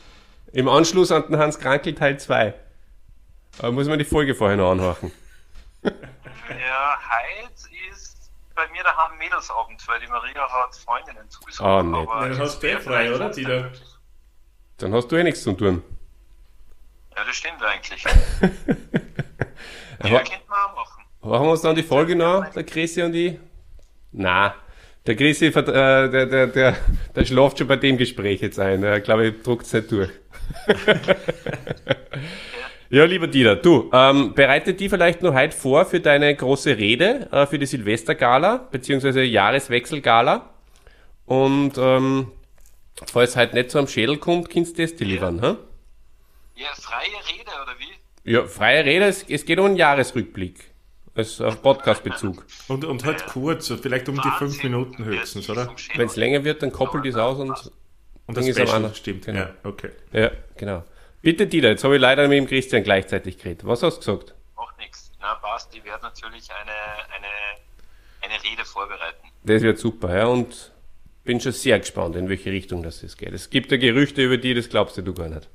Im 0.52 0.68
Anschluss 0.68 1.12
an 1.12 1.22
den 1.28 1.38
Hans 1.38 1.58
Krankel 1.60 1.94
Teil 1.94 2.18
2. 2.18 2.52
Aber 3.58 3.70
muss 3.72 3.86
man 3.86 3.98
die 4.00 4.04
Folge 4.04 4.34
vorher 4.34 4.56
noch 4.56 4.72
anhören. 4.72 5.12
Ja, 6.58 6.98
heute 6.98 7.68
ist 7.92 8.30
bei 8.54 8.66
mir 8.68 8.82
daheim 8.82 9.16
Mädelsabend, 9.18 9.86
weil 9.86 10.00
die 10.00 10.06
Maria 10.08 10.48
hat 10.50 10.74
Freundinnen 10.76 11.28
zugesucht. 11.30 11.64
Ah, 11.66 11.82
nett. 11.82 12.08
Aber 12.08 12.22
Ja, 12.22 12.28
dann 12.30 12.38
hast 12.40 12.62
du 12.62 12.66
eh 12.68 12.78
frei, 12.78 13.14
oder, 13.14 13.30
Dieter? 13.30 13.70
Dann 14.78 14.94
hast 14.94 15.08
du 15.12 15.16
eh 15.16 15.22
nichts 15.22 15.42
zu 15.42 15.52
tun. 15.52 15.82
Ja, 17.16 17.24
das 17.24 17.36
stimmt 17.36 17.62
eigentlich. 17.62 18.04
Aber- 18.06 18.18
ja, 20.08 20.18
könnte 20.18 20.40
man 20.48 20.58
auch 20.58 20.74
machen. 20.76 21.04
Machen 21.22 21.44
wir 21.46 21.50
uns 21.50 21.62
dann 21.62 21.76
die 21.76 21.82
Folge 21.82 22.16
noch, 22.16 22.48
der 22.52 22.64
Chrissy 22.64 23.02
und 23.02 23.14
ich? 23.14 23.38
Na, 24.12 24.54
der 25.06 25.16
Chrissy, 25.16 25.46
äh, 25.46 25.62
der, 25.62 26.08
der, 26.26 26.46
der, 26.46 26.76
der 27.14 27.24
schlaft 27.24 27.58
schon 27.58 27.68
bei 27.68 27.76
dem 27.76 27.96
Gespräch 27.98 28.40
jetzt 28.40 28.58
ein. 28.58 28.82
Ich 28.82 29.04
glaube, 29.04 29.26
ich 29.28 29.42
druckt 29.42 29.66
es 29.66 29.72
nicht 29.72 29.90
durch. 29.92 30.10
ja, 32.90 33.04
lieber 33.04 33.26
Dieter, 33.26 33.56
du, 33.56 33.88
ähm, 33.92 34.34
bereite 34.34 34.74
die 34.74 34.88
vielleicht 34.88 35.22
noch 35.22 35.34
heute 35.34 35.56
vor 35.56 35.84
für 35.84 36.00
deine 36.00 36.34
große 36.34 36.76
Rede, 36.76 37.28
äh, 37.32 37.46
für 37.46 37.58
die 37.58 37.66
Silvestergala, 37.66 38.68
beziehungsweise 38.70 39.22
Jahreswechselgala. 39.22 40.50
Und 41.26 41.72
ähm, 41.78 42.32
falls 43.06 43.36
heute 43.36 43.54
nicht 43.54 43.70
so 43.70 43.78
am 43.78 43.86
Schädel 43.86 44.16
kommt, 44.18 44.50
kannst 44.50 44.76
du 44.78 44.82
das 44.82 44.96
delivern, 44.96 45.40
hä? 45.40 45.54
Ja, 46.56 46.68
freie 46.74 47.06
Rede, 47.32 47.50
oder 47.62 47.74
wie? 47.78 48.30
Ja, 48.32 48.44
freie 48.44 48.84
Rede, 48.84 49.06
es, 49.06 49.24
es 49.28 49.44
geht 49.44 49.58
um 49.58 49.66
einen 49.66 49.76
Jahresrückblick. 49.76 50.70
Als 51.14 51.40
auf 51.40 51.60
Podcast-Bezug. 51.60 52.46
Und, 52.68 52.84
und 52.84 53.04
halt 53.04 53.26
kurz, 53.26 53.72
vielleicht 53.82 54.08
um 54.08 54.14
die 54.14 54.20
fünf 54.38 54.40
Wahnsinn. 54.40 54.70
Minuten 54.70 55.02
Ja, 55.02 55.08
höchstens, 55.10 55.50
oder? 55.50 55.74
Wenn 55.96 56.06
es 56.06 56.14
länger 56.16 56.44
wird, 56.44 56.62
dann 56.62 56.70
koppelt 56.70 57.04
das 57.04 57.16
aus 57.16 57.38
und 57.38 57.50
Und 57.50 58.36
das 58.36 58.44
Ding 58.44 58.52
ist 58.52 58.60
am 58.60 58.66
Special, 58.66 58.76
anderen. 58.76 58.94
stimmt. 58.94 59.26
Genau. 59.26 59.40
Ja, 59.40 59.54
okay. 59.64 59.90
Ja, 60.12 60.30
genau. 60.56 60.84
Bitte, 61.22 61.46
Dieter, 61.46 61.68
jetzt 61.68 61.84
habe 61.84 61.96
ich 61.96 62.00
leider 62.00 62.28
mit 62.28 62.38
dem 62.38 62.46
Christian 62.46 62.82
gleichzeitig 62.82 63.36
geredet. 63.38 63.66
Was 63.66 63.82
hast 63.82 63.96
du 63.96 64.00
gesagt? 64.16 64.34
Macht 64.56 64.78
nichts. 64.78 65.12
Na, 65.20 65.34
passt. 65.34 65.74
Ich 65.74 65.84
werde 65.84 66.02
natürlich 66.02 66.48
eine, 66.50 66.72
eine, 67.14 68.32
eine 68.32 68.42
Rede 68.42 68.64
vorbereiten. 68.64 69.28
Das 69.44 69.62
wird 69.62 69.78
super, 69.78 70.16
ja, 70.16 70.26
und 70.26 70.72
bin 71.24 71.40
schon 71.40 71.52
sehr 71.52 71.78
gespannt, 71.78 72.16
in 72.16 72.28
welche 72.28 72.50
Richtung 72.50 72.82
das 72.82 73.02
jetzt 73.02 73.18
geht. 73.18 73.32
Es 73.34 73.50
gibt 73.50 73.70
ja 73.70 73.76
Gerüchte 73.76 74.22
über 74.22 74.38
die, 74.38 74.54
das 74.54 74.68
glaubst 74.70 74.96
du 74.96 75.14
gar 75.14 75.28
nicht. 75.28 75.48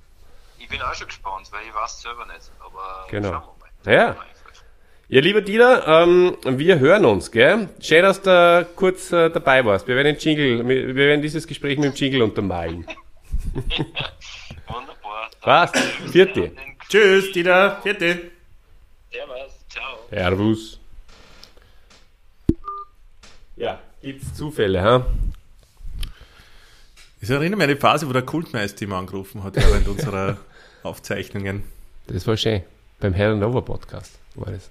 Ich 0.59 0.69
bin 0.69 0.81
auch 0.81 0.93
schon 0.93 1.07
gespannt, 1.07 1.47
weil 1.51 1.61
ich 1.67 1.73
weiß 1.73 2.01
selber 2.01 2.25
nicht. 2.27 2.51
Aber 2.59 3.07
Genau. 3.09 3.29
schauen 3.31 3.43
wir 3.83 3.91
mal. 3.91 3.99
Ja. 3.99 4.15
Ja, 5.07 5.21
lieber 5.21 5.41
Dieter, 5.41 5.87
ähm, 6.03 6.35
wir 6.45 6.79
hören 6.79 7.05
uns, 7.05 7.31
gell? 7.31 7.69
Schön, 7.79 8.01
dass 8.01 8.21
du 8.23 8.67
kurz 8.75 9.11
äh, 9.11 9.29
dabei 9.29 9.63
warst. 9.63 9.87
Wir 9.87 9.95
werden 9.95 10.15
den 10.15 10.17
Jingle, 10.17 10.67
wir 10.67 10.95
werden 10.95 11.21
dieses 11.21 11.45
Gespräch 11.45 11.77
mit 11.77 11.85
dem 11.85 11.93
Jingle 11.93 12.23
untermalen. 12.23 12.87
Passt. 15.45 15.77
Vierte. 16.11 16.51
Tschüss, 16.89 17.31
Dieter. 17.31 17.79
Vierte. 17.81 18.31
Servus, 19.11 19.53
ciao. 19.69 19.97
Servus. 20.09 20.79
Ja, 23.55 23.79
gibt's 24.01 24.33
Zufälle, 24.33 24.81
ha? 24.81 25.05
Ich 27.21 27.29
erinnere 27.29 27.57
mich 27.57 27.63
an 27.69 27.69
die 27.75 27.79
Phase, 27.79 28.07
wo 28.07 28.13
der 28.13 28.21
Kultmeister 28.23 28.83
immer 28.83 28.97
angerufen 28.97 29.43
hat 29.43 29.55
während 29.55 29.87
unserer 29.87 30.37
Aufzeichnungen. 30.83 31.63
Das 32.07 32.27
war 32.27 32.37
schön. 32.37 32.63
Beim 32.99 33.13
Hell 33.13 33.35
Nova 33.37 33.61
Podcast 33.61 34.17
war 34.35 34.51
das. 34.51 34.69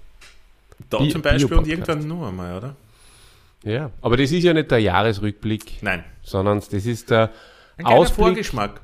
Da 0.89 0.99
Bi- 0.99 1.09
zum 1.09 1.21
Beispiel 1.21 1.57
und 1.57 1.67
irgendwann 1.67 2.07
nur 2.07 2.27
einmal, 2.27 2.57
oder? 2.57 2.75
Ja, 3.63 3.89
aber 4.01 4.17
das 4.17 4.31
ist 4.31 4.43
ja 4.43 4.53
nicht 4.53 4.69
der 4.69 4.79
Jahresrückblick, 4.79 5.81
Nein. 5.81 6.03
sondern 6.21 6.59
das 6.59 6.73
ist 6.85 7.09
der 7.09 7.31
Ein 7.77 7.85
Ausblick. 7.87 8.15
Vorgeschmack. 8.27 8.81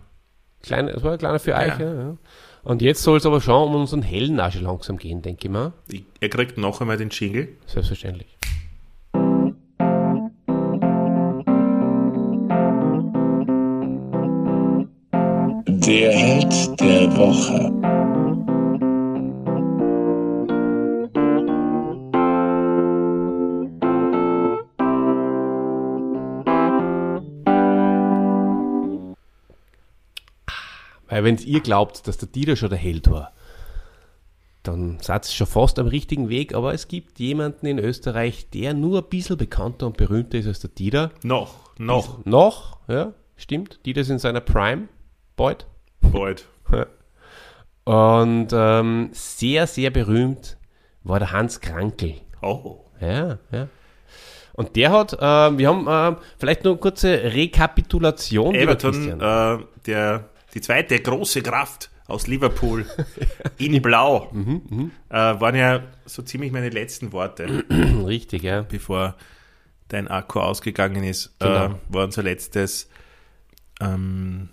Klein, 0.63 0.87
das 0.87 1.03
war 1.03 1.13
ein 1.13 1.17
kleiner 1.17 1.39
für 1.39 1.51
Ja. 1.51 1.59
euch, 1.59 1.79
ja. 1.79 1.93
ja. 1.93 2.17
Und 2.63 2.81
jetzt 2.83 3.01
soll 3.01 3.17
es 3.17 3.25
aber 3.25 3.41
schon 3.41 3.69
um 3.69 3.75
unseren 3.75 4.03
hellen 4.03 4.39
auch 4.39 4.51
schon 4.51 4.63
langsam 4.63 4.97
gehen, 4.97 5.21
denke 5.23 5.47
ich 5.47 5.51
mal. 5.51 5.73
Er 6.19 6.29
kriegt 6.29 6.57
noch 6.57 6.79
einmal 6.81 6.97
den 6.97 7.09
Jingle. 7.09 7.49
Selbstverständlich. 7.65 8.37
Der 15.67 16.11
Held 16.11 16.79
der 16.79 17.15
Woche. 17.17 18.10
Weil 31.11 31.25
wenn 31.25 31.37
ihr 31.39 31.59
glaubt, 31.59 32.07
dass 32.07 32.17
der 32.17 32.29
Dieter 32.29 32.55
schon 32.55 32.69
der 32.69 32.79
Held 32.79 33.11
war, 33.11 33.33
dann 34.63 34.97
seid 35.01 35.27
ihr 35.27 35.33
schon 35.33 35.47
fast 35.47 35.77
am 35.77 35.87
richtigen 35.87 36.29
Weg, 36.29 36.55
aber 36.55 36.73
es 36.73 36.87
gibt 36.87 37.19
jemanden 37.19 37.65
in 37.65 37.79
Österreich, 37.79 38.49
der 38.49 38.73
nur 38.73 38.99
ein 38.99 39.09
bisschen 39.09 39.35
bekannter 39.35 39.87
und 39.87 39.97
berühmter 39.97 40.37
ist 40.37 40.47
als 40.47 40.61
der 40.61 40.69
Dieter. 40.69 41.11
Noch. 41.21 41.77
Noch. 41.77 42.25
Noch, 42.25 42.77
ja, 42.87 43.13
stimmt. 43.35 43.85
Dieter 43.85 44.01
ist 44.01 44.09
in 44.09 44.19
seiner 44.19 44.39
Prime, 44.39 44.87
Beut. 45.35 45.65
Bald. 45.99 46.47
Und 47.83 48.49
ähm, 48.53 49.09
sehr, 49.11 49.65
sehr 49.67 49.89
berühmt 49.89 50.57
war 51.03 51.19
der 51.19 51.31
Hans 51.31 51.59
Krankel. 51.59 52.13
Oh. 52.41 52.85
Ja, 53.01 53.39
ja. 53.51 53.67
Und 54.53 54.75
der 54.75 54.91
hat, 54.91 55.13
äh, 55.13 55.57
wir 55.57 55.67
haben 55.67 55.87
äh, 55.87 56.15
vielleicht 56.37 56.63
noch 56.63 56.71
eine 56.71 56.79
kurze 56.79 57.11
Rekapitulation. 57.33 58.53
Everton, 58.53 59.19
äh, 59.19 59.57
der, 59.85 60.29
die 60.53 60.62
zweite 60.62 61.00
große 61.00 61.41
Kraft 61.41 61.89
aus 62.08 62.27
Liverpool 62.27 62.86
in 63.58 63.81
Blau, 63.81 64.27
Mhm, 64.31 64.91
äh, 65.10 65.13
waren 65.15 65.55
ja 65.55 65.81
so 66.05 66.22
ziemlich 66.24 66.51
meine 66.51 66.70
letzten 66.70 67.12
Worte, 67.13 67.63
Richtig, 68.05 68.43
ja. 68.43 68.62
bevor 68.63 69.15
dein 69.88 70.08
Akku 70.08 70.39
ausgegangen 70.39 71.03
ist. 71.03 71.36
Genau. 71.39 71.65
Äh, 71.65 71.70
war 71.89 72.03
unser 72.05 72.24
letztes. 72.24 72.89
Ähm, 73.81 74.50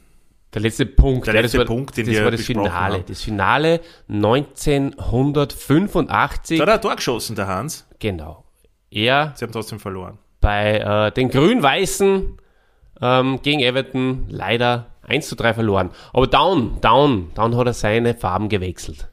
Der 0.54 0.62
letzte 0.62 0.86
Punkt. 0.86 1.26
Der 1.26 1.34
ja, 1.34 1.40
letzte 1.42 1.58
das 1.58 1.68
war, 1.68 1.74
Punkt, 1.76 1.96
den 1.96 2.06
das 2.06 2.14
wir 2.14 2.24
war 2.24 2.30
das 2.30 2.40
Finale. 2.42 2.94
haben. 2.98 3.04
Das 3.06 3.22
Finale 3.22 3.80
1985. 4.08 6.58
da 6.58 6.62
hat 6.62 6.68
er 6.68 6.74
ein 6.74 6.80
Tor 6.80 6.96
geschossen, 6.96 7.36
der 7.36 7.46
Hans. 7.46 7.86
Genau. 7.98 8.44
Er 8.90 9.32
Sie 9.36 9.44
haben 9.44 9.52
trotzdem 9.52 9.80
verloren. 9.80 10.18
bei 10.40 10.78
äh, 10.78 11.12
den 11.12 11.28
Grün-Weißen 11.30 12.38
ähm, 13.00 13.40
gegen 13.42 13.60
Everton 13.60 14.26
leider 14.28 14.86
1 15.08 15.28
zu 15.28 15.36
3 15.36 15.54
verloren. 15.54 15.90
Aber 16.12 16.26
down, 16.26 16.80
down, 16.80 17.30
down 17.34 17.56
hat 17.56 17.66
er 17.66 17.72
seine 17.72 18.14
Farben 18.14 18.48
gewechselt. 18.48 19.08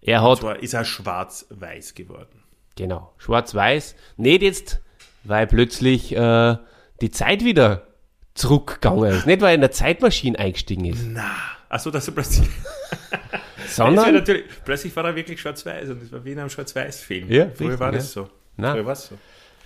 Er 0.00 0.22
hat, 0.22 0.38
Zwar 0.38 0.60
ist 0.62 0.74
er 0.74 0.84
schwarz-weiß 0.84 1.94
geworden. 1.94 2.42
genau, 2.76 3.12
schwarz-weiß. 3.18 3.94
Nicht 4.16 4.42
jetzt, 4.42 4.80
weil 5.24 5.46
plötzlich 5.46 6.14
äh, 6.16 6.56
die 7.00 7.10
Zeit 7.10 7.44
wieder 7.44 7.86
zurückgegangen 8.34 9.04
ist. 9.12 9.26
Nicht, 9.26 9.40
weil 9.40 9.50
er 9.50 9.54
in 9.54 9.60
der 9.60 9.70
Zeitmaschine 9.70 10.38
eingestiegen 10.38 10.84
ist, 10.86 11.04
Na, 11.06 11.30
achso, 11.68 11.90
dass 11.90 12.08
er 12.08 12.14
plötzlich. 12.14 12.48
Sondern 13.68 14.14
natürlich, 14.14 14.44
plötzlich 14.64 14.94
war 14.96 15.04
er 15.04 15.14
wirklich 15.14 15.40
schwarz-weiß 15.40 15.90
und 15.90 16.02
das 16.02 16.12
war 16.12 16.24
wie 16.24 16.32
in 16.32 16.38
einem 16.38 16.50
Schwarz-Weiß-Film. 16.50 17.30
Ja, 17.30 17.46
Früher 17.54 17.68
richtig, 17.68 17.80
war 17.80 17.92
ja. 17.92 17.98
das 17.98 18.12
so. 18.12 18.28
Nein. 18.56 18.72
Früher 18.74 18.86
war 18.86 18.92
es 18.92 19.06
so. 19.06 19.14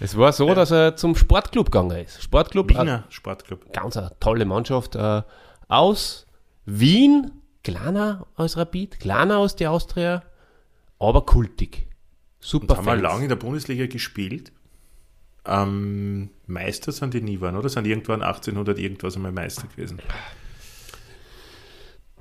es 0.00 0.16
war 0.16 0.32
so, 0.32 0.54
dass 0.54 0.70
er 0.70 0.96
zum 0.96 1.16
Sportclub 1.16 1.66
gegangen 1.72 2.04
ist. 2.04 2.22
Sportclub, 2.22 2.70
äh, 2.72 2.78
Wiener 2.78 3.04
Sportclub. 3.08 3.72
ganz 3.72 3.96
eine 3.96 4.12
tolle 4.20 4.44
Mannschaft 4.44 4.94
äh, 4.96 5.22
aus 5.68 6.26
Wien, 6.64 7.32
kleiner 7.62 8.26
als 8.36 8.56
Rapid, 8.56 9.00
kleiner 9.00 9.38
als 9.38 9.56
die 9.56 9.66
Austria, 9.66 10.22
aber 10.98 11.26
kultig. 11.26 11.88
Super 12.40 12.70
Und 12.70 12.76
haben 12.78 12.84
wir 12.86 12.92
Fans. 12.92 13.02
lange 13.02 13.22
in 13.24 13.28
der 13.28 13.36
Bundesliga 13.36 13.86
gespielt. 13.86 14.52
Ähm, 15.44 16.30
Meister 16.46 16.92
sind 16.92 17.14
die 17.14 17.20
nie 17.20 17.40
waren, 17.40 17.56
oder? 17.56 17.68
Sind 17.68 17.86
irgendwann 17.86 18.22
1800 18.22 18.78
irgendwas 18.78 19.16
einmal 19.16 19.32
Meister 19.32 19.68
gewesen? 19.68 20.00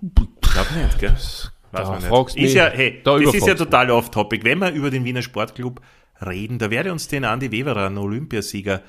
Ich 0.02 0.52
glaube 0.52 0.74
nicht, 0.76 1.00
gell? 1.00 1.12
Weiß 1.12 1.52
da 1.72 1.90
man 1.90 2.02
fragst 2.02 2.36
nicht. 2.36 2.46
Ist 2.46 2.54
ja, 2.54 2.68
hey, 2.70 3.02
da 3.04 3.18
das 3.18 3.34
ist 3.34 3.48
ja 3.48 3.56
total 3.56 3.90
off-topic. 3.92 4.44
Wenn 4.44 4.60
wir 4.60 4.72
über 4.72 4.90
den 4.92 5.04
Wiener 5.04 5.22
Sportclub 5.22 5.82
reden, 6.22 6.60
da 6.60 6.70
wäre 6.70 6.92
uns 6.92 7.08
den 7.08 7.26
Andi 7.26 7.52
Weberer, 7.52 7.88
ein 7.88 7.98
Olympiasieger 7.98 8.82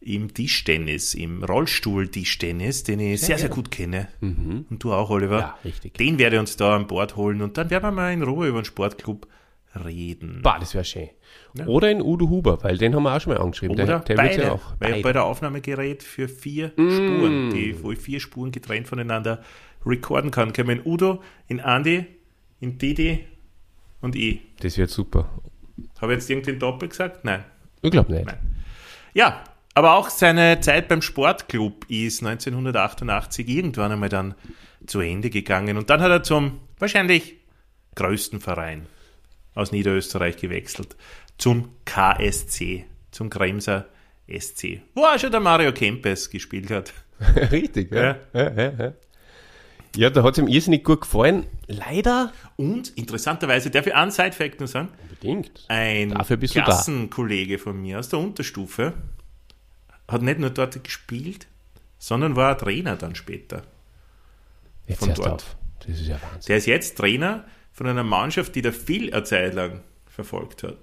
im 0.00 0.32
Tischtennis, 0.32 1.14
im 1.14 1.44
Rollstuhl-Tischtennis, 1.44 2.84
den 2.84 3.00
ich 3.00 3.20
sehr, 3.20 3.38
sehr 3.38 3.50
gut 3.50 3.70
kenne. 3.70 4.08
Und 4.20 4.78
du 4.78 4.92
auch, 4.92 5.10
Oliver. 5.10 5.36
Mhm. 5.36 5.40
Ja, 5.42 5.58
richtig. 5.64 5.94
Den 5.94 6.18
werde 6.18 6.36
ich 6.36 6.40
uns 6.40 6.56
da 6.56 6.74
an 6.74 6.86
Bord 6.86 7.16
holen 7.16 7.42
und 7.42 7.58
dann 7.58 7.70
werden 7.70 7.84
wir 7.84 7.90
mal 7.90 8.12
in 8.12 8.22
Ruhe 8.22 8.48
über 8.48 8.60
den 8.62 8.64
Sportclub 8.64 9.26
reden. 9.84 10.40
Bah, 10.42 10.58
das 10.58 10.74
wäre 10.74 10.84
schön. 10.84 11.10
Oder 11.66 11.90
in 11.90 12.00
Udo 12.02 12.28
Huber, 12.28 12.58
weil 12.62 12.76
den 12.78 12.94
haben 12.94 13.02
wir 13.04 13.14
auch 13.14 13.20
schon 13.20 13.34
mal 13.34 13.40
angeschrieben. 13.40 13.74
Oder 13.74 13.86
der, 13.86 13.98
der 14.00 14.14
beide, 14.16 14.42
ja 14.42 14.52
auch. 14.52 14.72
weil 14.78 14.90
Beide. 14.92 15.02
bei 15.02 15.12
der 15.12 15.24
Aufnahmegerät 15.24 16.02
für 16.02 16.28
vier 16.28 16.68
Mm. 16.76 16.90
Spuren, 16.90 17.50
die, 17.54 17.82
wo 17.82 17.92
ich 17.92 17.98
vier 17.98 18.20
Spuren 18.20 18.50
getrennt 18.52 18.88
voneinander 18.88 19.42
recorden 19.86 20.30
kann. 20.30 20.52
Können 20.52 20.68
wir 20.68 20.76
in 20.76 20.82
Udo, 20.84 21.22
in 21.46 21.60
Andi, 21.60 22.04
in 22.60 22.78
Didi 22.78 23.26
und 24.00 24.16
ich. 24.16 24.40
Das 24.60 24.76
wird 24.78 24.90
super. 24.90 25.30
Habe 26.00 26.12
ich 26.14 26.18
jetzt 26.20 26.30
irgendwie 26.30 26.56
doppelt 26.56 26.90
gesagt? 26.90 27.24
Nein. 27.24 27.44
Ich 27.82 27.90
glaube 27.90 28.12
nicht. 28.12 28.26
Nein. 28.26 28.38
Ja, 29.14 29.44
aber 29.74 29.94
auch 29.94 30.10
seine 30.10 30.60
Zeit 30.60 30.88
beim 30.88 31.02
Sportclub 31.02 31.84
ist 31.88 32.24
1988 32.24 33.48
irgendwann 33.48 33.92
einmal 33.92 34.08
dann 34.08 34.34
zu 34.86 35.00
Ende 35.00 35.30
gegangen. 35.30 35.76
Und 35.76 35.90
dann 35.90 36.00
hat 36.00 36.10
er 36.10 36.22
zum 36.22 36.60
wahrscheinlich 36.78 37.36
größten 37.94 38.40
Verein 38.40 38.86
aus 39.54 39.72
Niederösterreich 39.72 40.36
gewechselt. 40.36 40.96
Zum 41.38 41.70
KSC, 41.84 42.84
zum 43.10 43.30
Kremser 43.30 43.86
SC. 44.28 44.80
Wo 44.94 45.04
auch 45.04 45.18
schon 45.18 45.30
der 45.30 45.40
Mario 45.40 45.72
Kempes 45.72 46.30
gespielt 46.30 46.70
hat. 46.70 46.92
Richtig, 47.52 47.92
ja. 47.92 48.16
Ja, 48.32 48.50
ja, 48.50 48.72
ja. 48.72 48.92
ja 49.96 50.10
da 50.10 50.22
hat 50.22 50.32
es 50.34 50.38
ihm 50.38 50.48
irrsinnig 50.48 50.84
gut 50.84 51.02
gefallen. 51.02 51.46
Leider. 51.66 52.32
Und 52.56 52.90
interessanterweise, 52.96 53.70
darf 53.70 53.86
ich 53.86 53.94
einen 53.94 54.10
Side-Fact 54.10 54.58
nur 54.60 54.68
sagen? 54.68 54.88
Unbedingt. 55.02 55.64
Ein 55.68 56.10
Dafür 56.10 56.36
bist. 56.36 56.54
Klassenkollege 56.54 57.58
von 57.58 57.80
mir 57.80 57.98
aus 57.98 58.08
der 58.08 58.18
Unterstufe 58.18 58.94
hat 60.10 60.22
nicht 60.22 60.38
nur 60.40 60.50
dort 60.50 60.82
gespielt, 60.82 61.46
sondern 61.98 62.36
war 62.36 62.56
Trainer 62.58 62.96
dann 62.96 63.14
später. 63.14 63.62
Jetzt 64.86 65.00
von 65.00 65.14
dort. 65.14 65.28
auf. 65.42 65.56
Das 65.80 66.00
ist 66.00 66.06
ja 66.08 66.14
Wahnsinn. 66.20 66.40
Der 66.48 66.56
ist 66.56 66.66
jetzt 66.66 66.96
Trainer 66.96 67.44
von 67.72 67.86
einer 67.86 68.02
Mannschaft, 68.04 68.54
die 68.54 68.62
der 68.62 68.72
Phil 68.72 69.12
eine 69.12 69.24
Zeit 69.24 69.54
lang 69.54 69.80
verfolgt 70.06 70.62
hat, 70.64 70.76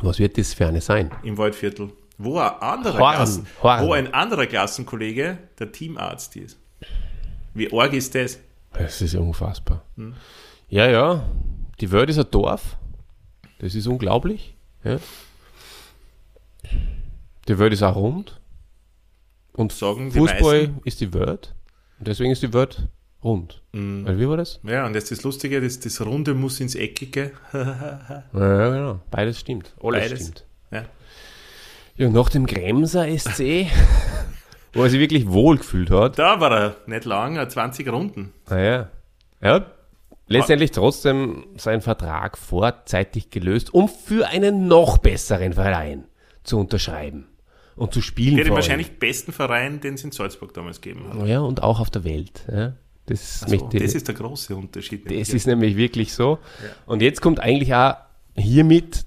Was 0.00 0.18
wird 0.18 0.36
das 0.38 0.54
für 0.54 0.66
eine 0.66 0.80
sein? 0.80 1.10
im 1.22 1.36
Waldviertel. 1.38 1.92
Wo 2.18 2.38
ein 2.38 2.50
anderer, 2.60 2.98
Horn, 2.98 3.14
Klassen, 3.14 3.46
Horn. 3.62 3.86
wo 3.86 3.92
ein 3.92 4.12
anderer 4.14 4.46
Klassenkollege 4.46 5.38
der 5.58 5.72
Teamarzt 5.72 6.36
ist. 6.36 6.58
Wie 7.54 7.70
arg 7.72 7.92
ist 7.92 8.14
das? 8.14 8.38
Das 8.72 9.00
ist 9.00 9.12
ja 9.14 9.20
unfassbar. 9.20 9.82
Hm. 9.96 10.14
Ja, 10.68 10.88
ja. 10.88 11.28
Die 11.80 11.90
Welt 11.92 12.08
ist 12.10 12.18
ein 12.18 12.30
Dorf. 12.30 12.76
Das 13.58 13.74
ist 13.74 13.86
unglaublich. 13.86 14.54
Ja. 14.84 14.98
Die 17.48 17.58
Welt 17.58 17.72
ist 17.72 17.82
auch 17.82 17.96
rund. 17.96 18.40
Und 19.52 19.72
Sagen 19.72 20.10
die 20.10 20.18
Fußball 20.18 20.58
meisten. 20.68 20.80
ist 20.84 21.00
die 21.00 21.14
Welt. 21.14 21.54
Und 21.98 22.08
deswegen 22.08 22.30
ist 22.30 22.42
die 22.42 22.52
Welt 22.52 22.88
rund. 23.22 23.62
Weil 23.72 24.18
wie 24.18 24.28
war 24.28 24.36
das? 24.36 24.60
Ja, 24.64 24.84
und 24.86 24.94
jetzt 24.94 25.10
das 25.10 25.22
Lustige, 25.22 25.60
das, 25.60 25.80
das 25.80 26.00
Runde 26.04 26.34
muss 26.34 26.60
ins 26.60 26.74
Eckige. 26.74 27.32
Ja, 27.52 28.70
genau. 28.70 29.00
Beides 29.10 29.40
stimmt. 29.40 29.74
Alles 29.82 30.02
Beides. 30.02 30.20
stimmt. 30.20 30.44
Ja. 30.70 30.84
Ja, 31.96 32.08
nach 32.10 32.28
dem 32.28 32.46
Gremser 32.46 33.06
SC, 33.18 33.66
wo 34.74 34.82
er 34.82 34.90
sich 34.90 35.00
wirklich 35.00 35.28
wohl 35.28 35.56
gefühlt 35.56 35.90
hat, 35.90 36.18
Da 36.18 36.40
war 36.40 36.52
er 36.52 36.76
nicht 36.86 37.06
lang, 37.06 37.36
äh, 37.36 37.48
20 37.48 37.88
Runden. 37.90 38.32
Naja. 38.50 38.90
Er 39.40 39.52
hat 39.54 39.74
letztendlich 40.26 40.72
trotzdem 40.72 41.46
seinen 41.56 41.80
Vertrag 41.80 42.36
vorzeitig 42.36 43.30
gelöst, 43.30 43.72
um 43.72 43.88
für 43.88 44.26
einen 44.28 44.66
noch 44.68 44.98
besseren 44.98 45.54
Verein 45.54 46.04
zu 46.42 46.58
unterschreiben 46.58 47.26
und 47.76 47.92
zu 47.92 48.00
spielen. 48.00 48.36
Der 48.36 48.44
den 48.44 48.54
wahrscheinlich 48.54 48.98
besten 48.98 49.32
Verein, 49.32 49.80
den 49.80 49.94
es 49.94 50.04
in 50.04 50.10
Salzburg 50.12 50.52
damals 50.54 50.80
gegeben 50.80 51.06
hat. 51.08 51.26
Ja, 51.26 51.40
und 51.40 51.62
auch 51.62 51.78
auf 51.80 51.90
der 51.90 52.04
Welt. 52.04 52.42
Ja. 52.50 52.72
Das, 53.06 53.42
Also, 53.44 53.54
möchte 53.56 53.76
ich- 53.76 53.82
das 53.84 53.94
ist 53.94 54.08
der 54.08 54.14
große 54.16 54.56
Unterschied. 54.56 55.08
das 55.10 55.28
ist 55.28 55.46
nämlich 55.46 55.76
wirklich 55.76 56.12
so. 56.12 56.38
Und 56.86 57.02
jetzt 57.02 57.20
kommt 57.22 57.38
eigentlich 57.38 57.72
auch 57.74 57.94
hiermit 58.36 59.04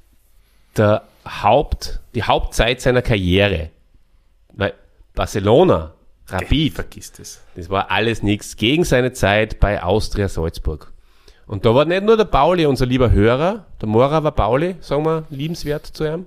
der 0.77 1.03
Haupt, 1.27 1.99
die 2.15 2.23
Hauptzeit 2.23 2.79
seiner 2.79 3.01
Karriere. 3.01 3.71
Weil 4.53 4.73
Barcelona, 5.15 5.93
Rapid, 6.29 6.73
Vergiss 6.75 7.11
das. 7.11 7.41
das 7.55 7.69
war 7.69 7.91
alles 7.91 8.23
nichts 8.23 8.55
gegen 8.55 8.83
seine 8.85 9.11
Zeit 9.13 9.59
bei 9.59 9.81
Austria 9.83 10.29
Salzburg. 10.29 10.93
Und 11.47 11.65
da 11.65 11.73
war 11.73 11.83
nicht 11.85 12.03
nur 12.03 12.15
der 12.15 12.25
Pauli, 12.25 12.65
unser 12.67 12.85
lieber 12.85 13.11
Hörer, 13.11 13.65
der 13.81 13.89
Mora 13.89 14.23
war 14.23 14.31
Pauli, 14.31 14.75
sagen 14.81 15.03
wir, 15.05 15.23
liebenswert 15.31 15.85
zu 15.88 16.05
ihm. 16.05 16.25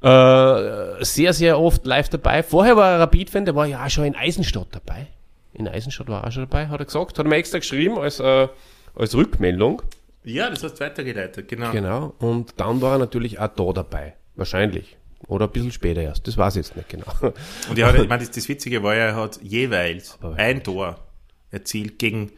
Äh, 0.00 1.04
sehr, 1.04 1.32
sehr 1.32 1.58
oft 1.58 1.84
live 1.84 2.08
dabei. 2.08 2.42
Vorher 2.42 2.76
war 2.76 2.92
er 2.92 3.00
Rapid-Fan, 3.00 3.44
der 3.44 3.54
war 3.56 3.66
ja 3.66 3.84
auch 3.84 3.90
schon 3.90 4.04
in 4.04 4.14
Eisenstadt 4.14 4.68
dabei. 4.70 5.08
In 5.54 5.66
Eisenstadt 5.66 6.08
war 6.08 6.22
er 6.22 6.28
auch 6.28 6.32
schon 6.32 6.44
dabei, 6.44 6.68
hat 6.68 6.80
er 6.80 6.86
gesagt. 6.86 7.18
Hat 7.18 7.26
er 7.26 7.28
mir 7.28 7.36
extra 7.36 7.58
geschrieben 7.58 7.98
als, 7.98 8.20
äh, 8.20 8.48
als 8.94 9.14
Rückmeldung. 9.14 9.82
Ja, 10.22 10.50
das 10.50 10.62
hast 10.62 10.74
du 10.74 10.84
weitergeleitet, 10.84 11.48
genau. 11.48 11.72
Genau. 11.72 12.14
Und 12.18 12.54
dann 12.58 12.80
war 12.80 12.92
er 12.92 12.98
natürlich 12.98 13.40
auch 13.40 13.48
da 13.48 13.72
dabei. 13.72 14.14
Wahrscheinlich. 14.36 14.96
Oder 15.26 15.46
ein 15.46 15.52
bisschen 15.52 15.72
später 15.72 16.00
erst. 16.00 16.28
Das 16.28 16.36
weiß 16.36 16.54
ich 16.56 16.66
jetzt 16.66 16.76
nicht 16.76 16.88
genau. 16.88 17.12
Und 17.68 17.78
er 17.78 17.86
hat, 17.88 17.96
ich 17.96 18.08
meine, 18.08 18.20
das, 18.24 18.30
das 18.30 18.48
Witzige 18.48 18.82
war, 18.82 18.94
er 18.94 19.16
hat 19.16 19.40
jeweils 19.42 20.16
ein 20.36 20.62
Tor 20.62 20.98
erzielt 21.50 21.98
gegen 21.98 22.30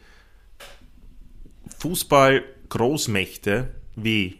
Fußball-Großmächte 1.77 3.67
wie 3.95 4.39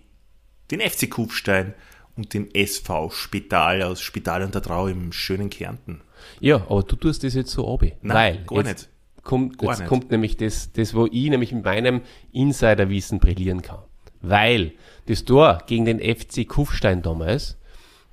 den 0.71 0.79
FC 0.79 1.09
Kufstein 1.09 1.73
und 2.17 2.33
den 2.33 2.53
SV 2.53 3.09
Spital 3.11 3.81
aus 3.83 4.01
Spital 4.01 4.43
und 4.43 4.53
der 4.55 4.61
Trau 4.61 4.87
im 4.87 5.11
schönen 5.11 5.49
Kärnten. 5.49 6.01
Ja, 6.39 6.57
aber 6.69 6.83
du 6.83 6.95
tust 6.95 7.23
das 7.23 7.33
jetzt 7.33 7.51
so 7.51 7.67
abi. 7.73 7.93
Nein, 8.01 8.39
weil 8.47 8.63
gar 8.63 8.69
nicht. 8.71 8.89
Kommt, 9.23 9.59
Gar 9.59 9.69
jetzt 9.71 9.79
nicht. 9.81 9.87
kommt 9.89 10.09
nämlich 10.11 10.35
das, 10.37 10.71
das, 10.73 10.95
wo 10.95 11.05
ich 11.05 11.29
nämlich 11.29 11.51
mit 11.51 11.63
meinem 11.63 12.01
Insiderwissen 12.31 13.19
brillieren 13.19 13.61
kann. 13.61 13.79
Weil 14.21 14.71
das 15.07 15.25
Tor 15.25 15.59
gegen 15.67 15.85
den 15.85 15.99
FC 15.99 16.47
Kufstein 16.47 17.01
damals, 17.03 17.57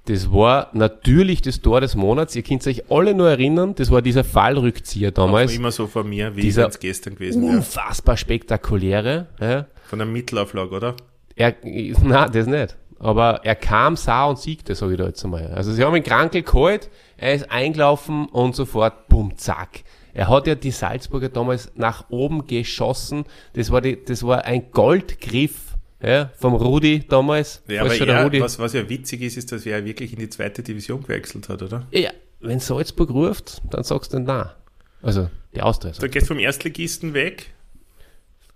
das 0.05 0.31
war 0.33 0.71
natürlich 0.75 1.41
das 1.43 1.61
Tor 1.61 1.81
des 1.81 1.95
Monats. 1.95 2.35
Ihr 2.37 2.43
könnt 2.43 2.67
euch 2.67 2.91
alle 2.91 3.15
nur 3.15 3.29
erinnern, 3.31 3.75
das 3.75 3.91
war 3.91 4.01
dieser 4.03 4.25
Fallrückzieher 4.25 5.09
War 5.17 5.27
damals. 5.27 5.55
immer 5.55 5.71
so 5.73 5.87
von 5.87 6.09
mir, 6.09 6.35
wie 6.37 6.43
Dieser- 6.43 6.69
es 6.69 6.79
gestern 6.79 7.15
gewesen 7.15 7.43
wäre. 7.43 7.57
Unfassbar 7.57 8.17
spektakuläre. 8.17 9.27
Ja. 9.41 9.67
Von 9.87 9.99
der 9.99 10.07
Mittelauflage, 10.09 10.75
oder? 10.75 10.95
Er, 11.37 11.55
na, 12.03 12.29
das 12.29 12.47
nicht. 12.47 12.77
Aber 12.99 13.45
er 13.45 13.55
kam, 13.55 13.97
sah 13.97 14.27
und 14.27 14.39
siegte, 14.39 14.75
sage 14.75 14.93
ich 14.93 14.99
da 14.99 15.07
jetzt 15.07 15.25
einmal. 15.25 15.49
Also 15.49 15.73
sie 15.73 15.85
haben 15.85 15.95
ihn 15.95 16.03
Krankel 16.03 16.43
geholt, 16.43 16.91
er 17.17 17.35
ist 17.35 17.51
eingelaufen 17.51 18.27
und 18.27 18.57
sofort, 18.57 19.09
bumm, 19.09 19.37
zack. 19.37 19.85
Er 20.15 20.29
hat 20.29 20.47
ja 20.49 20.57
die 20.57 20.73
Salzburger 20.73 21.29
damals 21.29 21.71
nach 21.77 22.11
oben 22.11 22.47
geschossen. 22.47 23.25
Das 23.53 23.71
war, 23.71 23.81
die, 23.81 24.05
das 24.05 24.25
war 24.25 24.45
ein 24.45 24.73
Goldgriff 24.73 25.77
ja, 26.03 26.33
vom 26.37 26.55
Rudi 26.55 27.07
damals. 27.07 27.63
Ja, 27.69 27.83
aber 27.83 27.95
er, 27.95 28.25
Rudi? 28.25 28.41
was, 28.41 28.59
was 28.59 28.73
ja 28.73 28.89
witzig 28.89 29.23
ist, 29.23 29.37
ist, 29.37 29.53
dass 29.53 29.65
er 29.65 29.85
wirklich 29.85 30.13
in 30.13 30.19
die 30.19 30.29
zweite 30.29 30.63
Division 30.63 31.03
gewechselt 31.03 31.49
hat, 31.49 31.63
oder? 31.63 31.87
ja, 31.93 32.11
wenn 32.41 32.61
Salzburg 32.61 33.11
ruft, 33.11 33.63
dann 33.71 33.85
sagst 33.85 34.13
du 34.13 34.21
na. 34.21 34.55
Also 35.03 35.31
die 35.55 35.63
Austria. 35.63 35.93
Da 35.99 36.07
gehst 36.09 36.27
du 36.27 36.35
vom 36.35 36.39
Erstligisten 36.39 37.15
weg. 37.15 37.53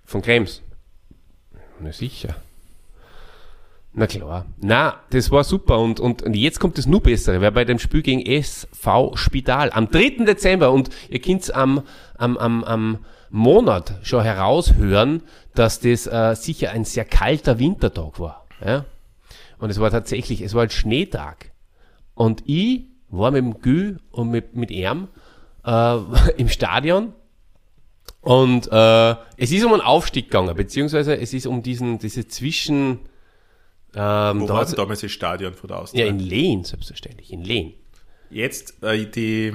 Von 0.05 0.23
Krems. 0.23 0.63
Na 1.81 1.93
sicher. 1.93 2.37
Na 3.95 4.07
klar. 4.07 4.47
Na, 4.61 5.01
das 5.11 5.31
war 5.31 5.45
super. 5.45 5.79
Und, 5.79 6.01
und, 6.01 6.23
und 6.23 6.35
jetzt 6.35 6.61
kommt 6.61 6.79
das 6.79 6.87
nur 6.87 7.03
Bessere, 7.03 7.41
weil 7.43 7.53
bei 7.53 7.65
dem 7.65 7.79
Spiel 7.79 8.03
gegen 8.03 8.25
SV 8.25 9.17
Spital 9.17 9.71
am 9.73 9.91
3. 9.91 10.25
Dezember 10.25 10.73
und 10.73 10.89
ihr 11.11 11.21
könnt 11.21 11.55
am, 11.55 11.83
am, 12.17 12.39
am, 12.39 12.65
am 12.65 12.99
Monat 13.31 13.99
schon 14.03 14.23
heraushören, 14.23 15.23
dass 15.55 15.81
das 15.81 16.07
äh, 16.07 16.35
sicher 16.35 16.71
ein 16.71 16.85
sehr 16.85 17.05
kalter 17.05 17.59
Wintertag 17.59 18.19
war. 18.19 18.47
Ja? 18.65 18.87
Und 19.59 19.71
es 19.71 19.79
war 19.79 19.91
tatsächlich, 19.91 20.41
es 20.41 20.55
war 20.55 20.63
ein 20.63 20.71
Schneetag. 20.71 21.53
Und 22.15 22.43
ich 22.47 22.87
war 23.11 23.31
mit 23.31 23.45
dem 23.45 23.61
Gü 23.61 23.97
und 24.11 24.31
mit, 24.31 24.57
mit 24.57 24.71
ihm 24.71 25.09
äh, 25.67 25.97
im 26.39 26.49
Stadion 26.49 27.13
und 28.23 28.71
äh, 28.71 29.11
es 29.37 29.51
ist 29.51 29.65
um 29.65 29.73
einen 29.73 29.83
Aufstieg 29.83 30.27
gegangen, 30.27 30.55
beziehungsweise 30.57 31.19
es 31.19 31.35
ist 31.35 31.47
um 31.47 31.63
diesen, 31.63 31.99
diese 31.99 32.27
Zwischen... 32.27 33.01
Ähm, 33.95 34.41
Wo 34.41 34.47
da 34.47 34.55
war 34.55 34.65
denn 34.65 34.75
damals 34.75 35.01
das 35.01 35.11
Stadion 35.13 35.55
von 35.55 35.69
der 35.69 35.79
Austria? 35.79 36.05
ja, 36.05 36.11
in 36.11 36.19
Lehn, 36.19 36.65
selbstverständlich, 36.65 37.33
in 37.33 37.45
Lehn. 37.45 37.75
Jetzt, 38.31 38.83
äh, 38.83 39.07
die 39.07 39.55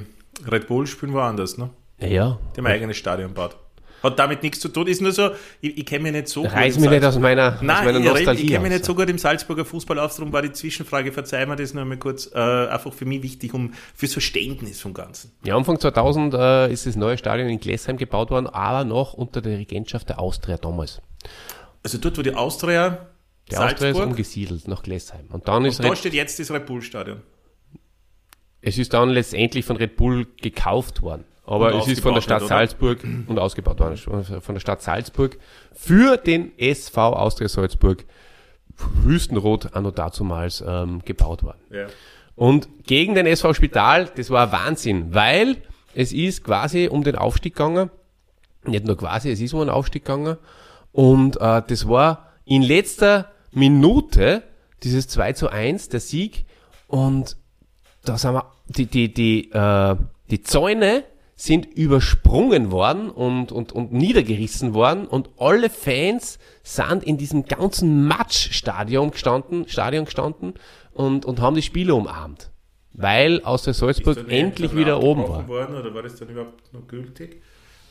Red 0.50 0.68
Bull 0.68 0.86
spielen 0.86 1.14
woanders, 1.14 1.58
ne? 1.58 1.70
Ja, 2.00 2.08
ja. 2.08 2.40
Die 2.56 2.60
haben 2.60 2.68
ein 2.68 2.74
eigenes 2.74 2.98
Stadion 2.98 3.30
gebaut. 3.30 3.58
Hat 4.04 4.20
damit 4.20 4.44
nichts 4.44 4.60
zu 4.60 4.70
tun. 4.70 4.86
Ist 4.86 5.02
nur 5.02 5.12
so, 5.12 5.32
ich, 5.60 5.76
ich 5.76 5.86
kenne 5.86 6.04
mich 6.04 6.12
nicht 6.12 6.28
so 6.28 6.44
Reiß 6.44 6.76
im 6.76 6.82
mich 6.82 6.92
nicht 6.92 7.04
aus 7.04 7.18
meiner, 7.18 7.56
aus 7.56 7.62
Nein, 7.64 7.86
meiner 7.86 8.00
ich, 8.00 8.06
Nostalgie 8.06 8.44
ich 8.44 8.48
kenne 8.50 8.60
mich 8.60 8.72
aus. 8.72 8.78
nicht 8.78 8.86
so 8.86 8.94
gut 8.94 9.10
im 9.10 9.18
Salzburger 9.18 9.66
Fußball 9.66 9.98
aus, 9.98 10.18
darum 10.18 10.32
war 10.32 10.44
die 10.44 10.52
Zwischenfrage, 10.52 11.12
verzeih 11.12 11.48
mir 11.48 11.56
das 11.56 11.74
nur 11.74 11.82
einmal 11.82 11.98
kurz, 11.98 12.30
äh, 12.32 12.38
einfach 12.38 12.94
für 12.94 13.06
mich 13.06 13.24
wichtig, 13.24 13.56
um 13.56 13.74
fürs 13.96 14.14
Verständnis 14.14 14.80
vom 14.80 14.94
Ganzen. 14.94 15.32
Ja, 15.44 15.58
Anfang 15.58 15.80
2000 15.80 16.36
äh, 16.36 16.72
ist 16.72 16.86
das 16.86 16.96
neue 16.96 17.18
Stadion 17.18 17.50
in 17.50 17.60
Glessheim 17.60 17.98
gebaut 17.98 18.30
worden, 18.30 18.46
aber 18.46 18.86
noch 18.86 19.14
unter 19.14 19.42
der 19.42 19.58
Regentschaft 19.58 20.10
der 20.10 20.20
Austria 20.20 20.58
damals. 20.58 21.02
Also 21.82 21.98
dort, 21.98 22.20
wo 22.20 22.22
die 22.22 22.36
Austria, 22.36 23.08
Der 23.52 23.60
Austria 23.64 23.90
ist 23.90 23.96
Salzburg, 23.96 24.08
umgesiedelt 24.08 24.68
nach 24.68 24.84
Glessheim. 24.84 25.28
Und 25.30 25.48
dann 25.48 25.66
ist 25.66 25.80
und 25.80 25.86
da 25.86 25.90
Red, 25.90 25.98
steht 26.00 26.14
jetzt 26.14 26.40
das 26.40 26.52
Red 26.52 26.66
Bull 26.66 26.82
Stadion. 26.82 27.22
es 28.62 28.78
ist 28.78 28.94
dann 28.94 29.10
letztendlich 29.10 29.66
von 29.66 29.78
Red 29.78 29.96
Bull 29.98 30.28
gekauft 30.42 31.02
worden. 31.02 31.26
Aber 31.46 31.74
Und 31.74 31.82
es 31.82 31.88
ist 31.88 32.02
von 32.02 32.14
der 32.14 32.22
Stadt 32.22 32.46
Salzburg 32.46 33.00
und 33.28 33.40
ausgebaut 33.40 33.80
worden, 33.80 33.96
von 33.98 34.56
der 34.56 34.60
Stadt 34.60 34.82
Salzburg 34.82 35.38
für 35.72 36.18
den 36.18 36.52
SV 36.60 37.14
Austria 37.14 37.48
Salzburg 37.48 38.04
Wüstenrot 38.76 39.74
anno 39.74 39.92
dazumals 39.92 40.64
ähm, 40.68 41.02
gebaut 41.06 41.44
worden. 41.44 41.60
Ja. 41.72 41.88
Und 42.36 42.68
gegen 42.86 43.16
den 43.16 43.26
SV 43.26 43.54
Spital, 43.54 44.12
das 44.16 44.30
war 44.30 44.52
Wahnsinn, 44.52 45.14
weil 45.14 45.56
es 45.96 46.12
ist 46.12 46.44
quasi 46.44 46.90
um 46.90 47.04
den 47.04 47.16
Aufstieg 47.16 47.56
gegangen. 47.56 47.90
Nicht 48.66 48.86
nur 48.86 48.98
quasi, 48.98 49.32
es 49.32 49.40
ist 49.40 49.54
um 49.54 49.62
den 49.62 49.70
Aufstieg 49.70 50.04
gegangen. 50.06 50.38
Und 50.92 51.38
äh, 51.38 51.62
das 51.66 51.88
war 51.88 52.34
in 52.44 52.62
letzter 52.62 53.32
Minute 53.52 54.44
dieses 54.84 55.08
2 55.08 55.34
zu 55.34 55.50
1, 55.50 55.90
der 55.90 56.00
Sieg. 56.00 56.46
Und 56.88 57.38
da 58.06 58.18
sind 58.18 58.34
wir, 58.34 58.52
die, 58.68 58.86
die, 58.86 59.14
die, 59.14 59.52
äh, 59.52 59.96
die 60.30 60.42
Zäune 60.42 61.04
sind 61.36 61.66
übersprungen 61.66 62.72
worden 62.72 63.10
und, 63.12 63.52
und, 63.52 63.72
und 63.72 63.94
niedergerissen 63.94 64.74
worden 64.74 65.06
und 65.06 65.30
alle 65.38 65.70
Fans 65.70 66.40
sind 66.64 67.04
in 67.04 67.18
diesem 67.18 67.46
ganzen 67.46 68.08
Matschstadion 68.08 69.12
gestanden, 69.12 69.68
Stadion 69.68 70.06
gestanden 70.06 70.56
und, 70.94 71.26
und 71.26 71.40
haben 71.40 71.56
die 71.56 71.62
Spiele 71.62 71.94
umarmt. 71.94 72.50
Weil 72.94 73.44
aus 73.44 73.62
der 73.62 73.76
Salzburg 73.76 74.18
endlich 74.28 74.76
wieder 74.76 75.04
oben 75.04 75.28
war. 75.30 75.48
Worden, 75.48 75.76
oder 75.76 75.94
war 75.94 76.02
das 76.02 76.16
dann 76.16 76.30
überhaupt 76.30 76.74
noch 76.74 76.88
gültig? 76.88 77.44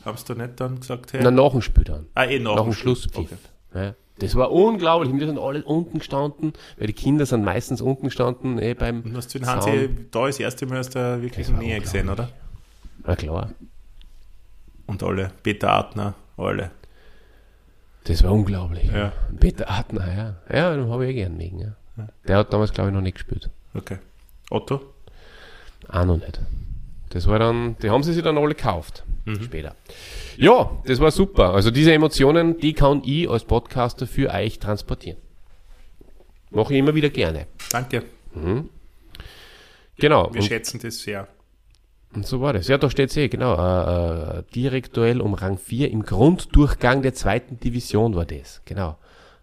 Haben 0.03 0.17
sie 0.17 0.25
da 0.25 0.35
nicht 0.35 0.59
dann 0.59 0.79
gesagt, 0.81 1.13
hey, 1.13 1.21
Na, 1.23 1.31
nach 1.31 1.51
dem 1.51 1.61
Spiel 1.61 1.85
dann. 1.85 2.07
ah, 2.15 2.25
eh, 2.25 2.39
nach, 2.39 2.55
Nach 2.57 2.63
dem. 2.63 2.73
Schlusspfiff. 2.73 3.31
Okay. 3.31 3.37
Ja. 3.73 3.95
Das 4.19 4.35
war 4.35 4.51
unglaublich. 4.51 5.13
Wir 5.13 5.27
sind 5.27 5.37
alle 5.37 5.63
unten 5.63 5.99
gestanden, 5.99 6.53
weil 6.77 6.87
die 6.87 6.93
Kinder 6.93 7.25
sind 7.25 7.43
meistens 7.43 7.81
unten 7.81 8.07
gestanden, 8.07 8.57
eh 8.59 8.73
beim 8.73 9.01
Und 9.01 9.15
hast 9.15 9.33
du 9.33 9.39
den. 9.39 9.47
Hansi 9.47 9.89
da 10.11 10.25
das 10.25 10.39
erste 10.39 10.65
Mal 10.65 10.79
aus 10.79 10.89
der 10.89 11.21
wirklichen 11.21 11.57
Nähe 11.59 11.79
gesehen, 11.79 12.09
oder? 12.09 12.29
Na 13.05 13.15
klar. 13.15 13.51
Und 14.87 15.03
alle, 15.03 15.31
Peter 15.43 15.71
Adner, 15.71 16.15
alle. 16.37 16.71
Das 18.05 18.23
war 18.23 18.31
unglaublich. 18.31 18.89
Ja. 18.91 19.11
Peter 19.39 19.69
Adner, 19.69 20.07
ja. 20.49 20.57
Ja, 20.57 20.75
den 20.75 20.89
habe 20.89 21.05
ich 21.05 21.11
eh 21.11 21.13
gern 21.15 21.37
mögen, 21.37 21.59
ja. 21.59 22.07
Der 22.27 22.37
hat 22.37 22.53
damals, 22.53 22.71
glaube 22.71 22.89
ich, 22.89 22.95
noch 22.95 23.01
nicht 23.01 23.15
gespielt. 23.15 23.49
Okay. 23.73 23.97
Otto? 24.49 24.81
Auch 25.89 26.05
noch 26.05 26.17
nicht. 26.17 26.39
Das 27.17 27.25
war 27.25 27.39
dann, 27.39 27.75
die 27.81 27.89
haben 27.89 28.03
sie 28.03 28.13
sich 28.13 28.21
dann 28.21 28.37
alle 28.37 28.49
gekauft. 28.49 29.03
Später. 29.41 29.75
Ja, 30.37 30.69
das 30.85 30.99
war 30.99 31.09
super. 31.09 31.51
Also 31.55 31.71
diese 31.71 31.91
Emotionen, 31.91 32.59
die 32.59 32.73
kann 32.73 33.01
ich 33.03 33.27
als 33.27 33.43
Podcaster 33.43 34.05
für 34.05 34.29
euch 34.31 34.59
transportieren. 34.59 35.17
Mache 36.51 36.73
ich 36.73 36.79
immer 36.79 36.93
wieder 36.93 37.09
gerne. 37.09 37.47
Danke. 37.71 38.03
Genau. 39.97 40.31
Wir 40.31 40.41
Und, 40.41 40.47
schätzen 40.47 40.79
das 40.79 40.99
sehr. 40.99 41.27
und 42.13 42.27
so 42.27 42.39
war 42.39 42.53
das. 42.53 42.67
Ja, 42.67 42.77
da 42.77 42.87
steht 42.87 43.17
eh, 43.17 43.29
genau. 43.29 43.55
Äh, 43.55 44.37
äh, 44.37 44.43
Direktuell 44.53 45.19
um 45.19 45.33
Rang 45.33 45.57
4 45.57 45.89
im 45.89 46.03
Grunddurchgang 46.03 47.01
der 47.01 47.15
zweiten 47.15 47.59
Division 47.59 48.13
war 48.13 48.25
das. 48.25 48.61
Genau. 48.65 48.95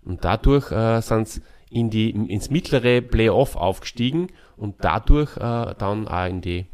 Und 0.04 0.24
dadurch 0.24 0.70
äh, 0.70 1.00
sind 1.02 1.26
sie 1.26 1.40
in 1.70 1.90
die, 1.90 2.10
ins 2.10 2.50
mittlere 2.50 3.00
Playoff 3.02 3.56
aufgestiegen 3.56 4.28
und 4.56 4.76
dadurch 4.78 5.36
äh, 5.38 5.74
dann 5.76 6.06
auch 6.06 6.28
in 6.28 6.40
die 6.40 6.66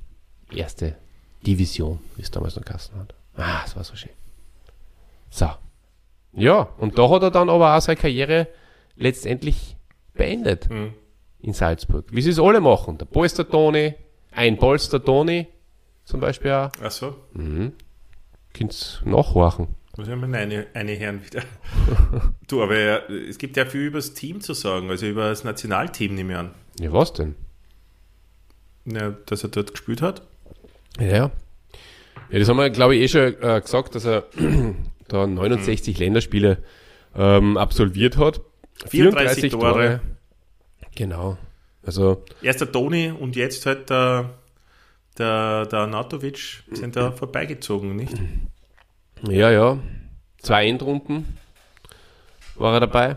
erste 0.53 0.97
Division, 1.47 2.01
wie 2.17 2.23
es 2.23 2.31
damals 2.31 2.57
noch 2.57 2.65
geheißen 2.65 2.95
hat. 2.99 3.15
Ah, 3.37 3.63
das 3.63 3.77
war 3.77 3.85
so 3.85 3.97
schön. 3.97 4.13
So. 5.31 5.49
Ja, 6.33 6.69
und 6.79 6.99
da 6.99 7.09
hat 7.11 7.23
er 7.23 7.31
dann 7.31 7.49
aber 7.49 7.77
auch 7.77 7.81
seine 7.81 7.97
Karriere 7.97 8.49
letztendlich 8.97 9.77
beendet 10.15 10.69
in 11.41 11.53
Salzburg. 11.53 12.07
Wie 12.11 12.23
sie 12.23 12.31
es 12.31 12.39
alle 12.39 12.61
machen. 12.61 12.99
Der 12.99 13.07
Polster 13.07 13.49
Toni, 13.49 13.95
ein 14.33 14.59
Polster 14.59 15.03
Toni 15.03 15.47
zum 16.05 16.21
Beispiel 16.21 16.53
auch. 16.53 16.71
Ach 16.83 16.91
so. 16.91 17.17
Könnt 18.53 19.03
nachhorchen. 19.05 19.69
Muss 19.97 20.09
ich 20.09 20.17
mal 20.17 20.35
eine, 20.35 20.67
eine 20.73 20.93
Herren 20.93 21.25
wieder. 21.25 21.43
du, 22.49 22.63
aber 22.63 23.11
es 23.11 23.39
gibt 23.39 23.57
ja 23.57 23.67
viel 23.67 23.83
über 23.83 23.99
das 23.99 24.15
Team 24.15 24.41
zu 24.41 24.55
sagen, 24.55 24.89
also 24.89 25.07
über 25.07 25.29
das 25.29 25.45
Nationalteam, 25.45 26.15
nehme 26.15 26.33
ich 26.33 26.39
an. 26.39 26.55
Ja, 26.79 26.93
was 26.93 27.13
denn? 27.13 27.35
Ja, 28.87 29.11
dass 29.27 29.43
er 29.43 29.51
dort 29.51 29.73
gespielt 29.73 30.01
hat. 30.01 30.23
Ja, 31.01 31.07
ja. 31.07 31.31
Das 32.31 32.49
haben 32.49 32.59
wir, 32.59 32.71
glaube 32.71 32.95
ich, 32.95 33.03
eh 33.03 33.09
schon 33.09 33.43
äh, 33.43 33.61
gesagt, 33.61 33.95
dass 33.95 34.05
er 34.05 34.25
da 35.09 35.27
69 35.27 35.99
Länderspiele 35.99 36.59
ähm, 37.17 37.57
absolviert 37.57 38.17
hat. 38.17 38.41
34 38.89 39.53
Tore. 39.53 40.01
Genau. 40.95 41.39
Also, 41.83 42.25
Erst 42.43 42.61
der 42.61 42.71
Toni 42.71 43.11
und 43.11 43.37
jetzt 43.37 43.65
halt 43.67 43.91
der, 43.91 44.35
der, 45.19 45.67
der 45.67 45.87
Natovic 45.87 46.63
sind 46.71 46.95
da 46.95 47.11
vorbeigezogen, 47.11 47.97
nicht? 47.97 48.15
ja, 49.29 49.51
ja. 49.51 49.79
Zwei 50.39 50.69
Endrunden 50.69 51.39
war 52.55 52.75
er 52.75 52.81
dabei. 52.81 53.17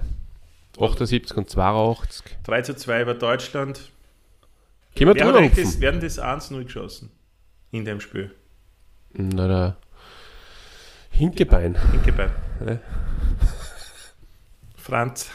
78 0.80 1.38
und 1.38 1.50
82. 1.50 2.26
3 2.44 2.62
zu 2.64 2.76
2 2.76 3.02
über 3.02 3.14
Deutschland. 3.14 3.92
Können 4.98 5.14
wir 5.14 5.24
drüber 5.24 5.82
werden 5.82 6.02
das 6.02 6.20
1-0 6.20 6.64
geschossen 6.64 7.12
in 7.74 7.86
dem 7.86 8.00
Spiel? 8.00 8.34
Na, 9.14 9.48
der 9.48 9.78
Hinkebein. 11.10 11.76
Hinkebein. 11.92 12.32
Ja. 12.66 12.80
Franz. 14.76 15.30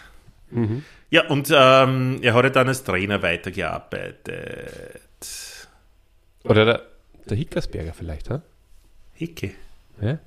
Mhm. 0.50 0.84
Ja, 1.10 1.26
und 1.28 1.50
ähm, 1.54 2.18
er 2.22 2.34
hat 2.34 2.44
ja 2.44 2.50
dann 2.50 2.68
als 2.68 2.84
Trainer 2.84 3.22
weitergearbeitet. 3.22 5.00
Oder 6.44 6.64
der, 6.64 6.82
der 7.28 7.36
Hickersberger 7.36 7.92
vielleicht, 7.92 8.30
ha? 8.30 8.42
Hicke. 9.14 9.52
Ja? 10.00 10.18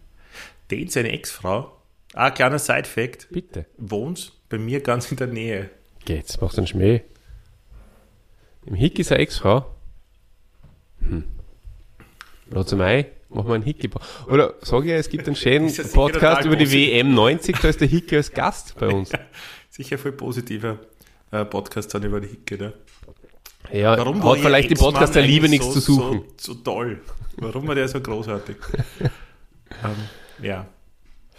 Den, 0.70 0.90
seine 0.90 1.12
Ex-Frau, 1.12 1.78
ah, 2.14 2.32
kleiner 2.32 2.60
Side-Fact, 2.60 3.30
Bitte. 3.32 3.66
wohnt 3.78 4.34
bei 4.50 4.58
mir 4.58 4.82
ganz 4.82 5.10
in 5.12 5.18
der 5.18 5.28
Nähe. 5.28 5.70
Geht's, 6.04 6.42
machst 6.42 6.58
du 6.58 6.62
einen 6.62 6.68
Schmäh. 6.68 7.02
Im 8.66 8.76
Hick 8.76 9.00
ist 9.00 9.12
eine 9.12 9.22
Ex-Frau. 9.22 9.74
Hm. 11.00 11.24
Lass 12.52 12.72
mal 12.74 13.06
mach 13.30 13.46
mal 13.46 13.56
einen 13.56 13.64
Hickey. 13.64 13.90
Oder 14.28 14.56
sag 14.62 14.86
ich, 14.86 14.92
es 14.92 15.10
gibt 15.10 15.26
einen 15.28 15.36
schönen 15.36 15.74
Podcast 15.94 16.46
über 16.46 16.56
die 16.56 16.66
positiv. 16.66 16.92
WM 16.92 17.14
90, 17.14 17.58
da 17.60 17.68
ist 17.70 17.82
der 17.82 17.88
Hickey 17.88 18.18
als 18.18 18.32
Gast 18.32 18.76
bei 18.78 18.88
uns. 18.88 19.12
Sicher 19.70 19.98
voll 19.98 20.12
positiver 20.12 20.80
äh, 21.32 21.46
Podcast 21.46 21.94
dann 21.94 22.04
über 22.04 22.20
die 22.20 22.28
Hicke, 22.28 22.58
ne? 22.58 22.74
Ja, 23.72 23.98
Warum 23.98 24.22
war 24.22 24.36
hat 24.36 24.40
vielleicht 24.40 24.70
die 24.70 24.76
Podcast 24.76 25.16
der 25.16 25.22
Liebe 25.22 25.48
nichts 25.48 25.68
so, 25.68 25.74
zu 25.74 25.80
suchen. 25.80 26.24
So, 26.38 26.54
so 26.54 26.60
toll. 26.60 27.02
Warum 27.38 27.68
war 27.68 27.76
der 27.76 27.88
so 27.88 28.02
großartig? 28.02 28.58
ähm, 29.00 30.46
ja. 30.46 30.68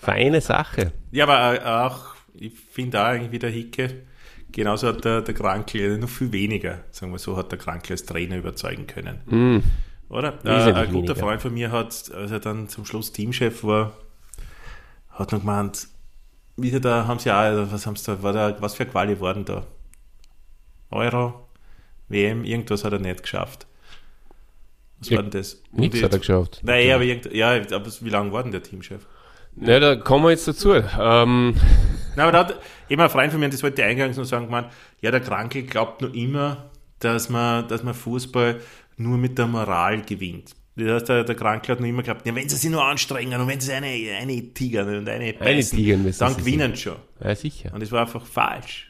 Feine 0.00 0.40
Sache. 0.40 0.92
Ja, 1.10 1.24
aber 1.24 1.62
äh, 1.62 1.64
auch, 1.64 2.14
ich 2.32 2.54
finde 2.54 3.04
auch 3.04 3.12
irgendwie 3.12 3.38
der 3.38 3.50
Hicke, 3.50 4.04
genauso 4.50 4.88
hat 4.88 5.04
der, 5.04 5.20
der 5.20 5.34
Krankel 5.34 5.98
noch 5.98 6.08
viel 6.08 6.32
weniger, 6.32 6.84
sagen 6.90 7.12
wir 7.12 7.18
so, 7.18 7.36
hat 7.36 7.52
der 7.52 7.58
Krankel 7.58 7.92
als 7.92 8.06
Trainer 8.06 8.38
überzeugen 8.38 8.86
können. 8.86 9.62
Oder? 10.12 10.34
Äh, 10.44 10.48
ein 10.50 10.86
guter 10.92 10.92
weniger. 10.92 11.14
Freund 11.16 11.42
von 11.42 11.54
mir 11.54 11.72
hat, 11.72 12.10
als 12.14 12.30
er 12.30 12.38
dann 12.40 12.68
zum 12.68 12.84
Schluss 12.84 13.12
Teamchef 13.12 13.64
war, 13.64 13.92
hat 15.10 15.32
noch 15.32 15.40
gemeint, 15.40 15.88
wieder 16.56 16.80
da 16.80 17.06
haben 17.06 17.18
sie 17.18 17.30
auch, 17.30 17.36
also 17.36 17.72
was 17.72 17.86
haben 17.86 17.96
sie 17.96 18.04
da, 18.06 18.22
war 18.22 18.32
da, 18.32 18.56
was 18.60 18.74
für 18.74 18.84
Quali 18.86 19.18
waren 19.20 19.44
da? 19.44 19.64
Euro, 20.90 21.48
WM, 22.08 22.44
irgendwas 22.44 22.84
hat 22.84 22.92
er 22.92 22.98
nicht 22.98 23.22
geschafft. 23.22 23.66
Was 25.00 25.08
Ja, 25.08 25.16
war 25.16 25.22
denn 25.22 25.30
das? 25.32 25.62
Nichts 25.72 25.96
Und 25.98 26.04
hat 26.04 26.12
er 26.12 26.16
jetzt- 26.18 26.26
geschafft. 26.26 26.60
Nein, 26.62 26.90
aber, 26.92 27.04
irgend, 27.04 27.32
ja, 27.32 27.50
aber 27.52 27.86
wie 28.00 28.10
lange 28.10 28.32
war 28.32 28.42
denn 28.42 28.52
der 28.52 28.62
Teamchef? 28.62 29.06
Ja, 29.56 29.80
da 29.80 29.96
kommen 29.96 30.24
wir 30.24 30.30
jetzt 30.30 30.46
dazu. 30.46 30.72
Ähm, 30.74 31.54
Na, 32.16 32.24
aber 32.24 32.32
da 32.32 32.38
hat 32.40 32.60
eben 32.90 33.00
ein 33.00 33.10
Freund 33.10 33.32
von 33.32 33.40
mir, 33.40 33.48
das 33.48 33.62
wollte 33.62 33.80
ich 33.82 33.88
eingangs 33.88 34.16
noch 34.18 34.24
sagen, 34.24 34.44
gemeint, 34.46 34.68
ja, 35.00 35.10
der 35.10 35.20
Kranke 35.20 35.62
glaubt 35.62 36.02
nur 36.02 36.14
immer, 36.14 36.70
dass 36.98 37.28
man, 37.30 37.66
dass 37.68 37.82
man 37.82 37.94
Fußball 37.94 38.60
nur 39.02 39.18
mit 39.18 39.38
der 39.38 39.46
Moral 39.46 40.02
gewinnt. 40.02 40.54
Das 40.74 40.88
heißt, 40.88 41.08
der, 41.10 41.24
der 41.24 41.34
Kranke 41.34 41.72
hat 41.72 41.80
nur 41.80 41.88
immer 41.88 42.02
geglaubt, 42.02 42.26
ja, 42.26 42.34
wenn 42.34 42.48
sie 42.48 42.56
sich 42.56 42.70
nur 42.70 42.82
anstrengen 42.82 43.38
und 43.38 43.46
wenn 43.46 43.60
sie 43.60 43.72
eine, 43.72 43.88
eine 43.88 44.54
tigern 44.54 44.88
und 44.96 45.08
eine 45.08 45.34
beißen, 45.34 46.02
müssen 46.02 46.18
dann 46.18 46.36
gewinnen 46.36 46.74
sie 46.74 46.82
schon. 46.82 46.96
ja, 47.22 47.34
sicher. 47.34 47.70
Und 47.74 47.82
das 47.82 47.92
war 47.92 48.00
einfach 48.00 48.24
falsch. 48.24 48.88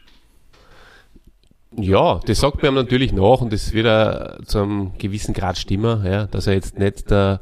Ja, 1.77 2.21
das 2.27 2.41
sagt 2.41 2.63
man 2.63 2.73
ihm 2.73 2.75
natürlich 2.75 3.13
nach 3.13 3.41
und 3.41 3.53
das 3.53 3.73
wird 3.73 3.87
auch 3.87 4.45
zu 4.45 4.59
einem 4.59 4.93
gewissen 4.99 5.33
Grad 5.35 5.57
stimmen, 5.59 6.05
ja, 6.05 6.27
dass 6.27 6.47
er 6.47 6.55
jetzt 6.55 6.79
nicht 6.79 7.11
der, 7.11 7.41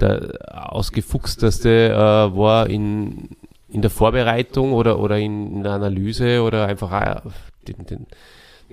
der 0.00 0.72
ausgefuchsteste 0.72 1.88
äh, 1.88 1.96
war 1.96 2.68
in, 2.68 3.30
in 3.70 3.80
der 3.80 3.90
Vorbereitung 3.90 4.72
oder, 4.72 4.98
oder 4.98 5.18
in, 5.18 5.56
in 5.56 5.62
der 5.62 5.72
Analyse 5.72 6.42
oder 6.42 6.66
einfach 6.66 6.92
auch 6.92 7.32
den, 7.66 7.86
den, 7.86 8.06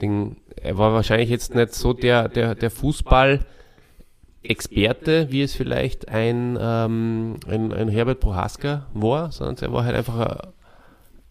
den, 0.01 0.37
er 0.55 0.77
war 0.77 0.93
wahrscheinlich 0.93 1.29
jetzt 1.29 1.55
nicht 1.55 1.73
so 1.73 1.93
der, 1.93 2.29
der, 2.29 2.55
der 2.55 2.71
Fußball 2.71 3.39
Experte, 4.43 5.27
wie 5.29 5.41
es 5.41 5.55
vielleicht 5.55 6.07
ein, 6.07 6.57
ähm, 6.59 7.39
ein, 7.47 7.73
ein 7.73 7.89
Herbert 7.89 8.19
Prohaska 8.19 8.85
war, 8.93 9.31
sondern 9.31 9.57
er 9.57 9.73
war 9.73 9.83
halt 9.83 9.95
einfach 9.95 10.19
ein, 10.19 10.53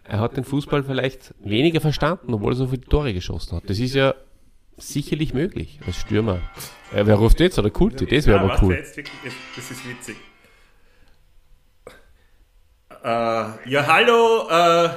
er 0.09 0.21
hat 0.21 0.37
den 0.37 0.45
Fußball 0.45 0.85
vielleicht 0.85 1.35
weniger 1.41 1.81
verstanden, 1.81 2.33
obwohl 2.35 2.53
er 2.53 2.57
so 2.57 2.69
viele 2.69 2.83
Tore 2.83 3.13
geschossen 3.13 3.57
hat. 3.57 3.69
Das 3.69 3.79
ist 3.79 3.95
ja 3.95 4.15
sicherlich 4.77 5.35
möglich 5.35 5.81
als 5.87 5.97
Stürmer. 5.97 6.41
Äh, 6.93 7.07
wer 7.07 7.17
ruft 7.17 7.41
jetzt? 7.41 7.59
Oder 7.59 7.71
Kulti? 7.71 8.07
Das 8.07 8.27
wäre 8.27 8.41
aber 8.41 8.63
cool. 8.63 8.75
Jetzt 8.75 8.99
das 8.99 9.71
ist 9.71 9.89
witzig. 9.89 10.17
Äh, 13.03 13.09
ja, 13.09 13.87
hallo, 13.87 14.49
äh, 14.49 14.89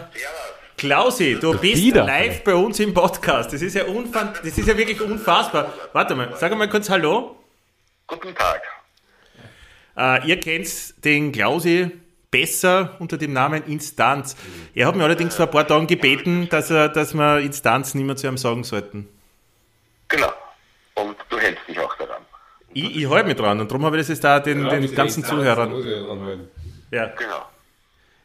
Klausi, 0.80 1.38
du 1.38 1.58
bist 1.58 1.84
wieder. 1.84 2.06
live 2.06 2.42
bei 2.46 2.56
uns 2.56 2.80
im 2.80 2.94
Podcast. 2.94 3.52
Das 3.52 3.62
ist 3.62 3.76
ja 3.76 3.84
das 3.84 4.58
ist 4.58 4.66
ja 4.66 4.78
wirklich 4.78 5.02
unfassbar. 5.02 5.74
Warte 5.92 6.16
mal, 6.16 6.34
sag 6.38 6.58
mal 6.58 6.70
kurz 6.70 6.90
Hallo. 6.90 7.36
Guten 8.08 8.34
Tag. 8.34 8.62
Äh, 9.98 10.26
ihr 10.26 10.40
kennt 10.40 11.04
den 11.04 11.34
Klausi 11.34 11.92
besser 12.32 12.96
unter 13.00 13.18
dem 13.18 13.34
Namen 13.34 13.66
Instanz. 13.66 14.38
Er 14.74 14.88
hat 14.88 14.96
mir 14.96 15.04
allerdings 15.04 15.36
vor 15.36 15.48
ein 15.48 15.52
paar 15.52 15.68
Tagen 15.68 15.86
gebeten, 15.86 16.48
dass, 16.50 16.72
er, 16.72 16.88
dass 16.88 17.14
wir 17.14 17.40
Instanz 17.40 17.94
nicht 17.94 18.06
mehr 18.06 18.16
zu 18.16 18.28
ihm 18.28 18.38
sagen 18.38 18.64
sollten. 18.64 19.10
Genau. 20.08 20.32
Und 20.96 21.18
du 21.28 21.40
hältst 21.40 21.68
dich 21.68 21.78
auch 21.78 21.94
daran. 21.98 22.22
Ich, 22.74 22.96
ich 22.96 23.10
halte 23.10 23.28
mich 23.28 23.36
dran 23.36 23.60
und 23.60 23.70
darum 23.70 23.84
habe 23.84 23.98
ich 23.98 24.04
das 24.04 24.08
jetzt 24.08 24.24
da 24.24 24.40
den, 24.40 24.64
den 24.64 24.96
ganzen 24.96 25.26
Zuhörern. 25.26 25.74
Ja. 26.90 27.08
Genau. 27.08 27.46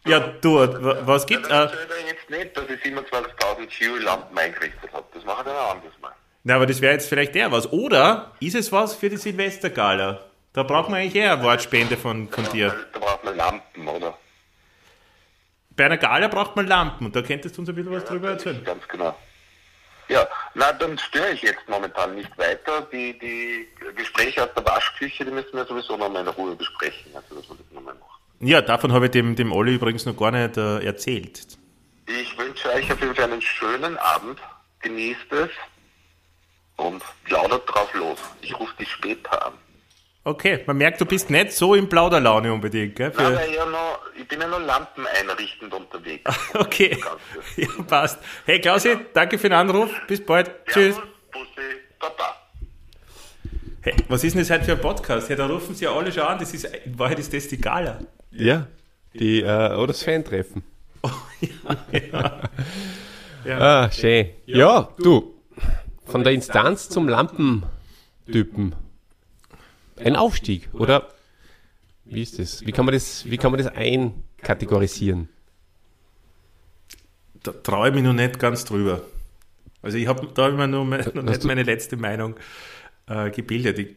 Ja, 0.07 0.21
du, 0.21 0.55
wa- 0.57 0.99
was 1.07 1.27
gibt 1.27 1.51
Das 1.51 1.73
äh, 1.73 1.77
jetzt 2.07 2.31
nicht, 2.31 2.57
dass 2.57 2.65
ich 2.69 2.81
27.000 2.83 3.71
Skiu-Lampen 3.71 4.37
eingerichtet 4.39 4.93
habe. 4.93 5.05
Das 5.15 5.25
mache 5.25 5.39
ich 5.41 5.45
dann 5.47 5.57
ein 5.57 5.71
anderes 5.77 5.99
Mal. 6.01 6.13
Na, 6.45 6.57
aber 6.57 6.67
das 6.67 6.81
wäre 6.81 6.93
jetzt 6.93 7.09
vielleicht 7.09 7.35
der 7.35 7.51
was. 7.53 7.73
Oder 7.73 8.33
ist 8.41 8.55
es 8.55 8.71
was 8.71 8.95
für 8.95 9.09
die 9.09 9.17
Silvestergala? 9.17 10.21
Da 10.53 10.63
braucht 10.63 10.89
man 10.91 11.01
eigentlich 11.01 11.17
eher 11.17 11.33
eine 11.33 11.43
Wortspende 11.43 11.97
von, 11.97 12.29
von 12.29 12.45
dir. 12.51 12.75
Da 12.93 12.99
braucht 12.99 13.25
man 13.25 13.37
Lampen, 13.37 13.89
oder? 13.89 14.17
Bei 15.71 15.87
einer 15.87 15.97
Gala 15.97 16.29
braucht 16.29 16.55
man 16.55 16.67
Lampen 16.69 17.07
und 17.07 17.17
da 17.17 17.23
könntest 17.23 17.57
du 17.57 17.63
uns 17.63 17.69
ein 17.69 17.75
bisschen 17.75 17.93
was 17.93 18.05
drüber 18.05 18.29
erzählen. 18.31 18.63
Ganz 18.63 18.87
genau. 18.87 19.17
Ja, 20.09 20.29
na, 20.55 20.71
dann 20.73 20.99
störe 20.99 21.31
ich 21.31 21.43
jetzt 21.43 21.67
momentan 21.67 22.15
nicht 22.15 22.37
weiter. 22.39 22.83
Die, 22.93 23.19
die 23.19 23.67
Gespräche 23.97 24.45
aus 24.45 24.51
der 24.55 24.65
Waschküche, 24.67 25.25
die 25.25 25.31
müssen 25.31 25.55
wir 25.55 25.65
sowieso 25.65 25.97
noch 25.97 26.11
mal 26.11 26.21
in 26.21 26.29
Ruhe 26.29 26.55
besprechen. 26.55 27.11
Also, 27.17 27.35
dass 27.41 27.49
wir 27.49 27.57
das 27.57 27.73
nochmal 27.73 27.95
machen. 27.95 28.14
Ja, 28.41 28.61
davon 28.61 28.93
habe 28.93 29.07
ich 29.07 29.13
dem, 29.13 29.37
dem 29.37 29.53
Olli 29.53 29.75
übrigens 29.75 30.07
noch 30.07 30.17
gar 30.17 30.31
nicht 30.31 30.57
äh, 30.57 30.85
erzählt. 30.85 31.59
Ich 32.07 32.37
wünsche 32.39 32.69
euch 32.71 32.93
auf 32.93 33.01
jeden 33.01 33.15
Fall 33.15 33.33
einen 33.33 33.41
schönen 33.41 33.97
Abend. 33.97 34.39
Genießt 34.81 35.33
es 35.33 35.51
und 36.77 37.03
plaudert 37.25 37.63
drauf 37.67 37.93
los. 37.95 38.19
Ich 38.43 38.59
rufe 38.59 38.75
dich 38.77 38.91
später 38.91 39.47
an. 39.47 39.55
Okay, 40.27 40.65
man 40.67 40.79
merkt, 40.79 41.01
du 41.01 41.05
bist 41.05 41.29
nicht 41.29 41.53
so 41.53 41.75
in 41.75 41.87
Plauderlaune 41.87 42.51
unbedingt, 42.51 42.97
gell? 42.97 43.13
Nein, 43.15 43.37
weil 43.37 43.53
ja 43.53 43.67
noch, 43.67 44.01
ich 44.17 44.27
bin 44.27 44.41
ja 44.41 44.47
noch 44.49 44.59
Lampen 44.59 45.07
einrichtend 45.07 45.73
unterwegs. 45.75 46.31
okay, 46.55 46.99
ja, 47.57 47.69
passt. 47.87 48.19
Hey 48.47 48.59
Klausi, 48.59 48.97
danke 49.13 49.39
für 49.39 49.51
den 49.51 49.59
Anruf. 49.59 49.91
Bis 50.07 50.25
bald. 50.25 50.51
Tschüss. 50.67 50.95
Servus, 50.95 51.11
Bussi, 51.31 51.77
Baba. 52.01 52.37
Hey, 53.85 53.95
was 54.09 54.25
ist 54.25 54.35
denn 54.35 54.41
das 54.41 54.49
heute 54.49 54.65
für 54.65 54.73
ein 54.73 54.81
Podcast? 54.81 55.29
Hey, 55.29 55.37
da 55.37 55.45
rufen 55.45 55.75
sie 55.75 55.85
ja 55.85 55.95
alle 55.95 56.11
schon 56.11 56.23
an. 56.23 56.39
Das 56.39 56.55
ist, 56.55 56.65
in 56.65 56.99
Wahrheit 56.99 57.19
ist 57.19 57.35
das 57.35 57.49
die 57.49 57.59
Gala. 57.59 57.99
Ja, 58.31 58.67
die, 59.13 59.43
äh, 59.43 59.75
oder 59.75 59.89
das 59.89 60.03
Fan-Treffen. 60.03 60.63
ja. 62.11 62.49
Ah, 63.59 63.91
schön. 63.91 64.31
Ja, 64.47 64.89
du, 64.97 65.35
von 66.07 66.25
der 66.25 66.33
Instanz 66.33 66.89
zum 66.89 67.11
Lampentypen. 67.11 68.75
Ein 70.03 70.17
Aufstieg, 70.17 70.71
oder? 70.73 71.11
Wie 72.07 72.23
ist 72.23 72.39
das? 72.39 72.65
Wie 72.67 72.73
kann 72.73 72.87
man 72.87 72.95
das, 72.95 73.31
wie 73.31 73.37
kann 73.37 73.53
man 73.53 73.63
das 73.63 73.71
einkategorisieren? 73.71 75.29
Da 77.43 77.53
traue 77.53 77.89
ich 77.89 77.95
mich 77.95 78.03
noch 78.03 78.15
nicht 78.15 78.39
ganz 78.39 78.65
drüber. 78.65 79.03
Also 79.83 79.99
ich 79.99 80.07
habe 80.07 80.27
da 80.33 80.49
immer 80.49 80.67
nur 80.67 80.87
noch 80.87 81.23
nicht 81.23 81.45
meine 81.45 81.65
letzte 81.65 81.99
Meinung 81.99 82.37
äh, 83.07 83.31
gebildet. 83.31 83.79
Ich, 83.79 83.89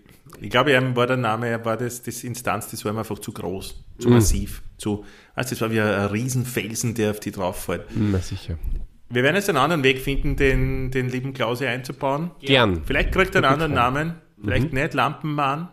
ich 0.41 0.49
glaube, 0.49 0.73
ihm 0.73 0.95
war 0.95 1.07
der 1.07 1.17
Name, 1.17 1.47
er 1.47 1.63
war 1.65 1.77
das, 1.77 2.01
das 2.03 2.23
Instanz, 2.23 2.69
das 2.69 2.83
war 2.85 2.91
ihm 2.91 2.97
einfach 2.97 3.19
zu 3.19 3.31
groß, 3.31 3.83
zu 3.99 4.09
massiv, 4.09 4.61
zu, 4.77 5.05
also 5.35 5.51
das 5.51 5.61
war 5.61 5.71
wie 5.71 5.79
ein, 5.81 6.05
Riesenfelsen, 6.05 6.93
der 6.95 7.11
auf 7.11 7.19
die 7.19 7.31
drauf 7.31 7.63
fällt. 7.63 7.85
Na 7.95 8.19
sicher. 8.19 8.57
Wir 9.09 9.23
werden 9.23 9.37
jetzt 9.37 9.47
einen 9.47 9.57
anderen 9.57 9.83
Weg 9.83 9.99
finden, 9.99 10.35
den, 10.35 10.91
den 10.91 11.09
lieben 11.09 11.33
Klause 11.33 11.69
einzubauen. 11.69 12.31
Gern. 12.41 12.83
Vielleicht 12.85 13.13
kriegt 13.13 13.33
er 13.35 13.43
einen 13.43 13.53
anderen 13.53 13.73
Namen, 13.73 14.15
vielleicht 14.41 14.73
nicht 14.73 14.93
Lampenmann, 14.93 15.69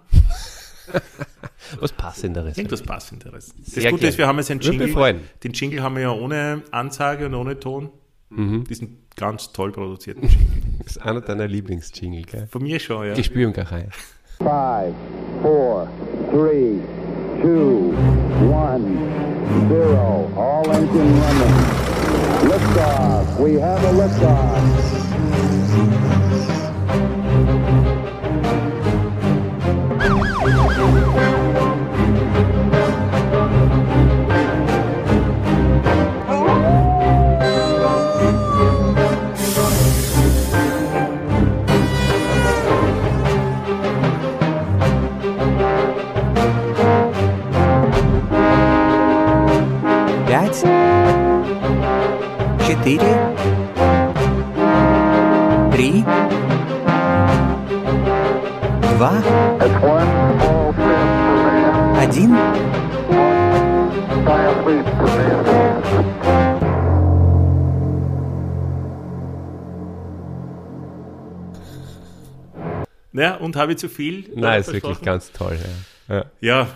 Was 1.81 1.93
Passenderes. 1.93 2.57
irgendwas 2.59 2.83
Passenderes. 2.83 3.55
Das 3.57 3.75
Sehr 3.75 3.91
Gute 3.91 4.03
gern. 4.03 4.11
ist, 4.11 4.19
wir 4.19 4.27
haben 4.27 4.37
jetzt 4.39 4.51
einen 4.51 4.61
Jingle. 4.61 5.21
Den 5.43 5.53
Jingle 5.53 5.83
haben 5.83 5.95
wir 5.97 6.03
ja 6.03 6.13
ohne 6.13 6.63
Ansage 6.71 7.27
und 7.27 7.35
ohne 7.35 7.59
Ton. 7.59 7.91
Diesen 8.31 8.99
ganz 9.17 9.53
toll 9.53 9.73
produzierten 9.73 10.23
Jingle. 10.29 10.47
Das 10.85 10.97
ist 10.97 11.03
einer 11.03 11.21
deiner 11.21 11.47
Lieblingsjingle, 11.49 12.23
gell? 12.23 12.47
Von 12.51 12.63
mir 12.63 12.79
schon, 12.79 13.07
ja. 13.07 13.15
Ich 13.15 13.27
spüre 13.27 13.49
ihn 13.49 13.53
gar 13.55 13.71
rein. 13.73 13.89
Five, 14.39 14.95
four, 15.43 15.89
three, 16.31 16.81
two, 17.41 17.95
one, 18.51 18.85
zero. 19.69 20.31
All 20.37 20.65
engine 20.71 21.21
running. 21.21 22.51
Liftoff. 22.51 23.39
We 23.39 23.61
have 23.61 23.83
a 23.85 23.93
liftoff. 23.93 24.94
4, 52.85 52.99
3, 52.99 53.05
2, 58.99 59.23
1. 61.99 62.19
Ja, 73.15 73.37
und 73.37 73.57
habe 73.57 73.73
ich 73.73 73.79
zu 73.79 73.89
viel? 73.89 74.31
Nein, 74.35 74.61
ist 74.61 74.71
wirklich 74.71 75.01
ganz 75.01 75.33
toll. 75.33 75.59
Ja, 76.09 76.17
ja. 76.17 76.25
ja 76.41 76.69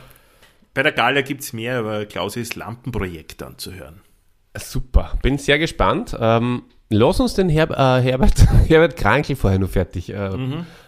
bei 0.73 0.83
der 0.83 0.92
Gala 0.92 1.21
gibt 1.21 1.42
es 1.42 1.53
mehr, 1.53 1.81
aber 1.81 2.07
Klaus 2.07 2.37
ist 2.37 2.57
Lampenprojekt 2.57 3.42
anzuhören. 3.42 4.01
Super, 4.56 5.18
bin 5.22 5.38
sehr 5.38 5.58
gespannt. 5.58 6.16
Ähm, 6.18 6.64
lass 6.90 7.20
uns 7.20 7.34
den 7.34 7.48
Her 7.48 7.70
äh, 7.70 8.02
Herbert, 8.02 8.46
Herbert 8.68 8.96
Krankel 8.96 9.37
vorher 9.37 9.58
nur 9.58 9.68
fertig, 9.68 10.12
äh, 10.12 10.30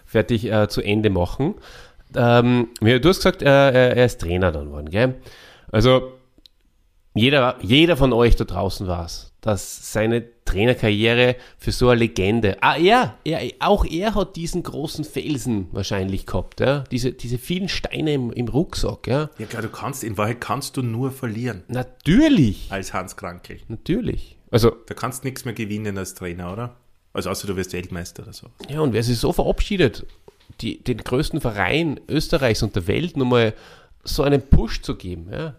fertig 0.05 0.51
äh, 0.51 0.69
zu 0.69 0.83
Ende 0.83 1.11
machen. 1.11 1.55
Ähm, 2.17 2.69
du 2.81 3.09
hast 3.09 3.19
gesagt, 3.19 3.43
äh, 3.43 3.47
er 3.47 3.97
er 3.97 4.05
ist 4.05 4.21
Trainer 4.21 4.51
dann 4.51 4.71
worden, 4.71 4.91
gell? 4.91 5.21
Also 5.71 6.13
jeder, 7.15 7.57
jeder 7.61 7.97
von 7.97 8.13
euch 8.13 8.37
da 8.37 8.45
draußen 8.45 8.87
weiß, 8.87 9.30
dass 9.41 9.93
seine 9.93 10.25
Trainerkarriere 10.45 11.37
für 11.59 11.73
so 11.73 11.89
eine 11.89 12.01
Legende. 12.01 12.59
Ah, 12.61 12.77
er, 12.77 13.17
er, 13.25 13.41
auch 13.61 13.85
er 13.85 14.15
hat 14.15 14.37
diesen 14.37 14.63
großen 14.63 15.05
Felsen 15.05 15.69
wahrscheinlich 15.73 16.27
gehabt, 16.27 16.61
ja? 16.61 16.85
diese, 16.91 17.13
diese 17.13 17.39
vielen 17.39 17.69
Steine 17.69 18.13
im, 18.15 18.33
im 18.33 18.49
Rucksack. 18.49 19.07
Ja? 19.07 19.31
Ja 19.39 19.47
klar, 19.47 19.63
du 19.63 19.69
kannst, 19.69 20.05
in 20.05 20.19
Wahrheit 20.19 20.41
kannst 20.41 20.77
du 20.77 20.83
nur 20.83 21.11
verlieren 21.11 21.63
Natürlich, 21.69 22.67
als 22.71 22.93
Hans 22.93 23.17
Krankel. 23.17 23.59
natürlich. 23.69 24.37
Also 24.51 24.73
Da 24.87 24.95
kannst 24.95 25.25
nichts 25.25 25.45
mehr 25.45 25.55
gewinnen 25.55 25.97
als 25.97 26.15
Trainer, 26.15 26.53
oder? 26.53 26.77
Also 27.13 27.31
außer 27.31 27.47
du 27.47 27.57
wirst 27.57 27.73
Weltmeister 27.73 28.25
oder 28.25 28.33
so. 28.33 28.49
Ja, 28.69 28.81
und 28.81 28.93
wer 28.93 29.03
sich 29.03 29.19
so 29.19 29.33
verabschiedet, 29.33 30.07
die, 30.61 30.83
den 30.83 30.99
größten 30.99 31.41
Verein 31.41 32.01
Österreichs 32.09 32.63
und 32.63 32.75
der 32.77 32.87
Welt 32.87 33.17
nochmal 33.17 33.55
so 34.05 34.23
einen 34.23 34.43
Push 34.43 34.83
zu 34.83 34.97
geben, 34.97 35.29
ja. 35.33 35.55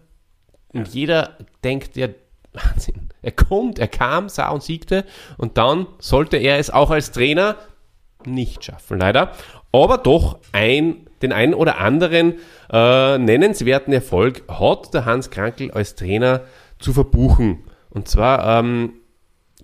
Und 0.68 0.88
jeder 0.88 1.36
denkt, 1.64 1.96
ja, 1.96 2.08
Wahnsinn, 2.52 3.08
er 3.22 3.32
kommt, 3.32 3.78
er 3.78 3.88
kam, 3.88 4.28
sah 4.28 4.50
und 4.50 4.62
siegte 4.62 5.04
und 5.38 5.56
dann 5.58 5.86
sollte 5.98 6.36
er 6.36 6.58
es 6.58 6.70
auch 6.70 6.90
als 6.90 7.12
Trainer 7.12 7.56
nicht 8.26 8.64
schaffen, 8.64 8.98
leider. 8.98 9.32
Aber 9.72 9.98
doch 9.98 10.38
ein, 10.52 11.08
den 11.22 11.32
einen 11.32 11.54
oder 11.54 11.78
anderen 11.78 12.34
äh, 12.70 13.18
nennenswerten 13.18 13.92
Erfolg 13.92 14.42
hat 14.48 14.92
der 14.92 15.06
Hans 15.06 15.30
Krankel 15.30 15.70
als 15.70 15.94
Trainer 15.94 16.42
zu 16.78 16.92
verbuchen. 16.92 17.64
Und 17.90 18.08
zwar, 18.08 18.58
ähm, 18.58 18.94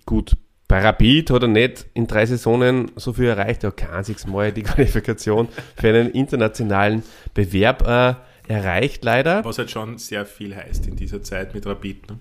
gut, 0.05 0.35
bei 0.67 0.81
Rapid 0.81 1.31
hat 1.31 1.41
er 1.43 1.47
nicht 1.47 1.87
in 1.93 2.07
drei 2.07 2.25
Saisonen 2.25 2.91
so 2.95 3.13
viel 3.13 3.25
erreicht, 3.25 3.63
er 3.63 3.69
hat 3.69 3.77
kein 3.77 4.31
Mal 4.31 4.51
die 4.51 4.63
Qualifikation 4.63 5.47
für 5.75 5.89
einen 5.89 6.11
internationalen 6.11 7.03
Bewerb 7.33 7.87
äh, 7.87 8.15
erreicht, 8.51 9.03
leider. 9.03 9.43
Was 9.45 9.57
halt 9.57 9.71
schon 9.71 9.97
sehr 9.97 10.25
viel 10.25 10.55
heißt 10.55 10.87
in 10.87 10.95
dieser 10.95 11.21
Zeit 11.21 11.53
mit 11.53 11.65
Rapid. 11.65 12.09
Ne? 12.09 12.19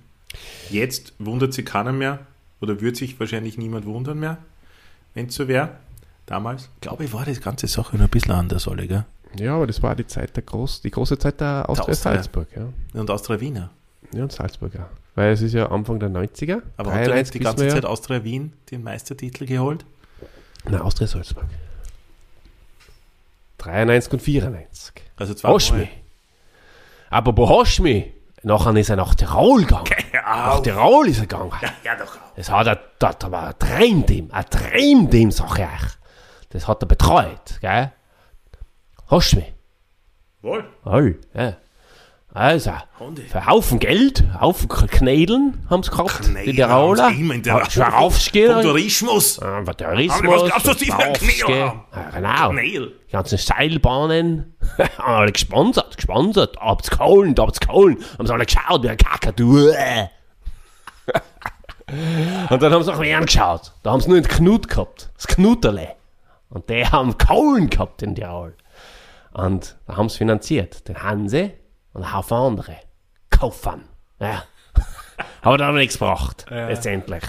Jetzt 0.71 1.13
wundert 1.19 1.53
sich 1.53 1.65
keiner 1.65 1.93
mehr 1.93 2.21
oder 2.61 2.81
wird 2.81 2.97
sich 2.97 3.19
wahrscheinlich 3.19 3.59
niemand 3.59 3.87
wundern 3.87 4.19
mehr, 4.19 4.39
wenn 5.15 5.27
es 5.27 5.35
so 5.35 5.49
wäre. 5.49 5.71
Damals, 6.27 6.69
glaube 6.81 7.05
ich, 7.05 7.13
war 7.13 7.25
die 7.25 7.35
ganze 7.35 7.67
Sache 7.67 7.97
noch 7.97 8.05
ein 8.05 8.11
bisschen 8.11 8.33
anders, 8.33 8.69
alle, 8.69 8.87
gell? 8.87 9.05
Ja, 9.39 9.57
aber 9.57 9.67
das 9.67 9.83
war 9.83 9.95
die 9.95 10.07
Zeit 10.07 10.37
der 10.37 10.43
groß, 10.43 10.83
die 10.83 10.91
große 10.91 11.19
Zeit 11.19 11.41
der 11.41 11.69
Austria, 11.69 11.93
Austria. 11.93 12.15
Salzburg, 12.15 12.49
ja. 12.55 12.69
Und 13.01 13.11
Austria 13.11 13.41
Wiener. 13.41 13.71
Ja, 14.13 14.23
und 14.23 14.33
Salzburger. 14.33 14.89
Weil 15.15 15.33
es 15.33 15.43
ist 15.43 15.53
ja 15.53 15.71
Anfang 15.71 16.01
der 16.01 16.11
90er. 16.11 16.63
Aber 16.77 16.93
hat 16.93 17.01
er 17.01 17.07
93 17.09 17.17
nicht 17.17 17.35
die 17.35 17.39
ganze 17.41 17.69
Zeit 17.69 17.85
Austria 17.85 18.25
Wien 18.25 18.53
den 18.71 18.83
Meistertitel 18.83 19.47
geholt? 19.47 19.85
Nein, 20.65 20.81
Austria 20.81 21.07
Salzburg. 21.07 21.47
93 23.59 24.13
und 24.13 24.23
94. 24.23 24.93
Also 25.17 25.35
zwei 25.35 25.77
mich. 25.77 25.89
Aber 27.11 27.37
wo 27.37 27.61
hast 27.61 27.81
mich? 27.81 28.13
Nachher 28.43 28.77
ist 28.77 28.89
er 28.91 28.97
nach 28.97 29.15
Tirol 29.15 29.63
gegangen. 29.63 29.87
Nach 30.29 30.61
Tirol 30.61 31.09
ist 31.09 31.19
er 31.19 31.27
gegangen. 31.27 31.53
Ja, 31.83 31.95
doch 31.97 32.17
auch. 32.17 32.35
Das 32.37 32.51
hat 32.51 32.67
er, 32.67 32.79
das 32.99 33.17
war 33.31 33.49
ein 33.49 33.55
Traumteam, 33.59 34.29
ein 34.31 34.45
Traumteam, 34.51 35.31
sag 35.31 35.59
ich 35.59 35.65
euch. 35.65 35.99
Das 36.51 36.69
hat 36.69 36.83
er 36.83 36.87
betreut, 36.87 37.59
gell? 37.61 37.93
Hast 39.11 39.33
du 39.33 39.37
mich? 39.37 39.55
Wohl. 40.43 40.65
Voll, 40.85 41.19
ja. 41.35 41.57
Also, 42.35 42.73
Hunde. 43.01 43.23
für 43.23 43.47
Haufen 43.47 43.79
Geld, 43.81 44.23
Haufen 44.39 44.69
Knädeln 44.69 45.67
haben 45.71 45.83
sie 45.83 45.91
gehabt, 45.91 46.21
die 46.25 46.31
Knädel 46.31 46.55
Tiroler. 46.57 47.11
Schwarovski. 47.71 48.47
Vom 48.47 48.63
Tourismus. 48.63 49.39
äh, 49.39 49.65
der 49.65 49.77
Tourismus. 49.77 50.19
Aber 50.23 50.33
was 50.35 50.45
glaubst 50.45 50.67
du, 50.67 50.71
was 50.71 50.77
die 50.77 50.93
für. 50.93 51.13
Knädel 51.15 51.65
haben? 51.65 51.81
Ja, 51.93 52.11
genau. 52.11 52.51
Knädel. 52.51 52.93
Die 53.09 53.13
ganzen 53.13 53.39
Seilbahnen. 53.39 54.55
alle 54.99 55.33
gesponsert, 55.33 55.97
gesponsert. 55.97 56.57
Habt's 56.61 56.91
geholt, 56.91 57.41
habt's 57.41 57.61
geholt. 57.61 57.99
Haben 58.19 58.27
sie 58.27 58.33
alle 58.33 58.45
geschaut, 58.47 58.83
wie 58.83 58.91
ein 58.91 58.97
Kakadu. 58.99 59.73
Und 62.51 62.63
dann 62.63 62.73
haben 62.73 62.83
sie 62.83 62.91
nach 62.91 62.99
mir 62.99 63.17
angeschaut. 63.17 63.73
Da 63.83 63.93
haben 63.93 64.01
sie 64.01 64.09
nur 64.09 64.21
den 64.21 64.29
Knut 64.29 64.69
gehabt. 64.69 65.11
Das 65.17 65.27
Knuterle. 65.27 65.95
Und 66.51 66.69
die 66.69 66.85
haben 66.85 67.17
Kohlen 67.19 67.71
gehabt 67.71 68.03
in 68.03 68.15
Tirol. 68.15 68.55
Und 69.33 69.77
da 69.87 69.97
haben 69.97 70.09
sie 70.09 70.19
finanziert. 70.19 70.89
Den 70.89 71.03
Hanse 71.03 71.53
und 71.93 72.03
ein 72.05 72.13
Haufen 72.13 72.37
andere. 72.37 72.77
Kaufmann. 73.31 73.85
Ja. 74.21 74.45
Aber 75.43 75.59
da 75.59 75.67
hat 75.67 75.75
er 75.75 75.79
nichts 75.79 75.99
gebracht. 75.99 76.47
Letztendlich. 76.49 77.25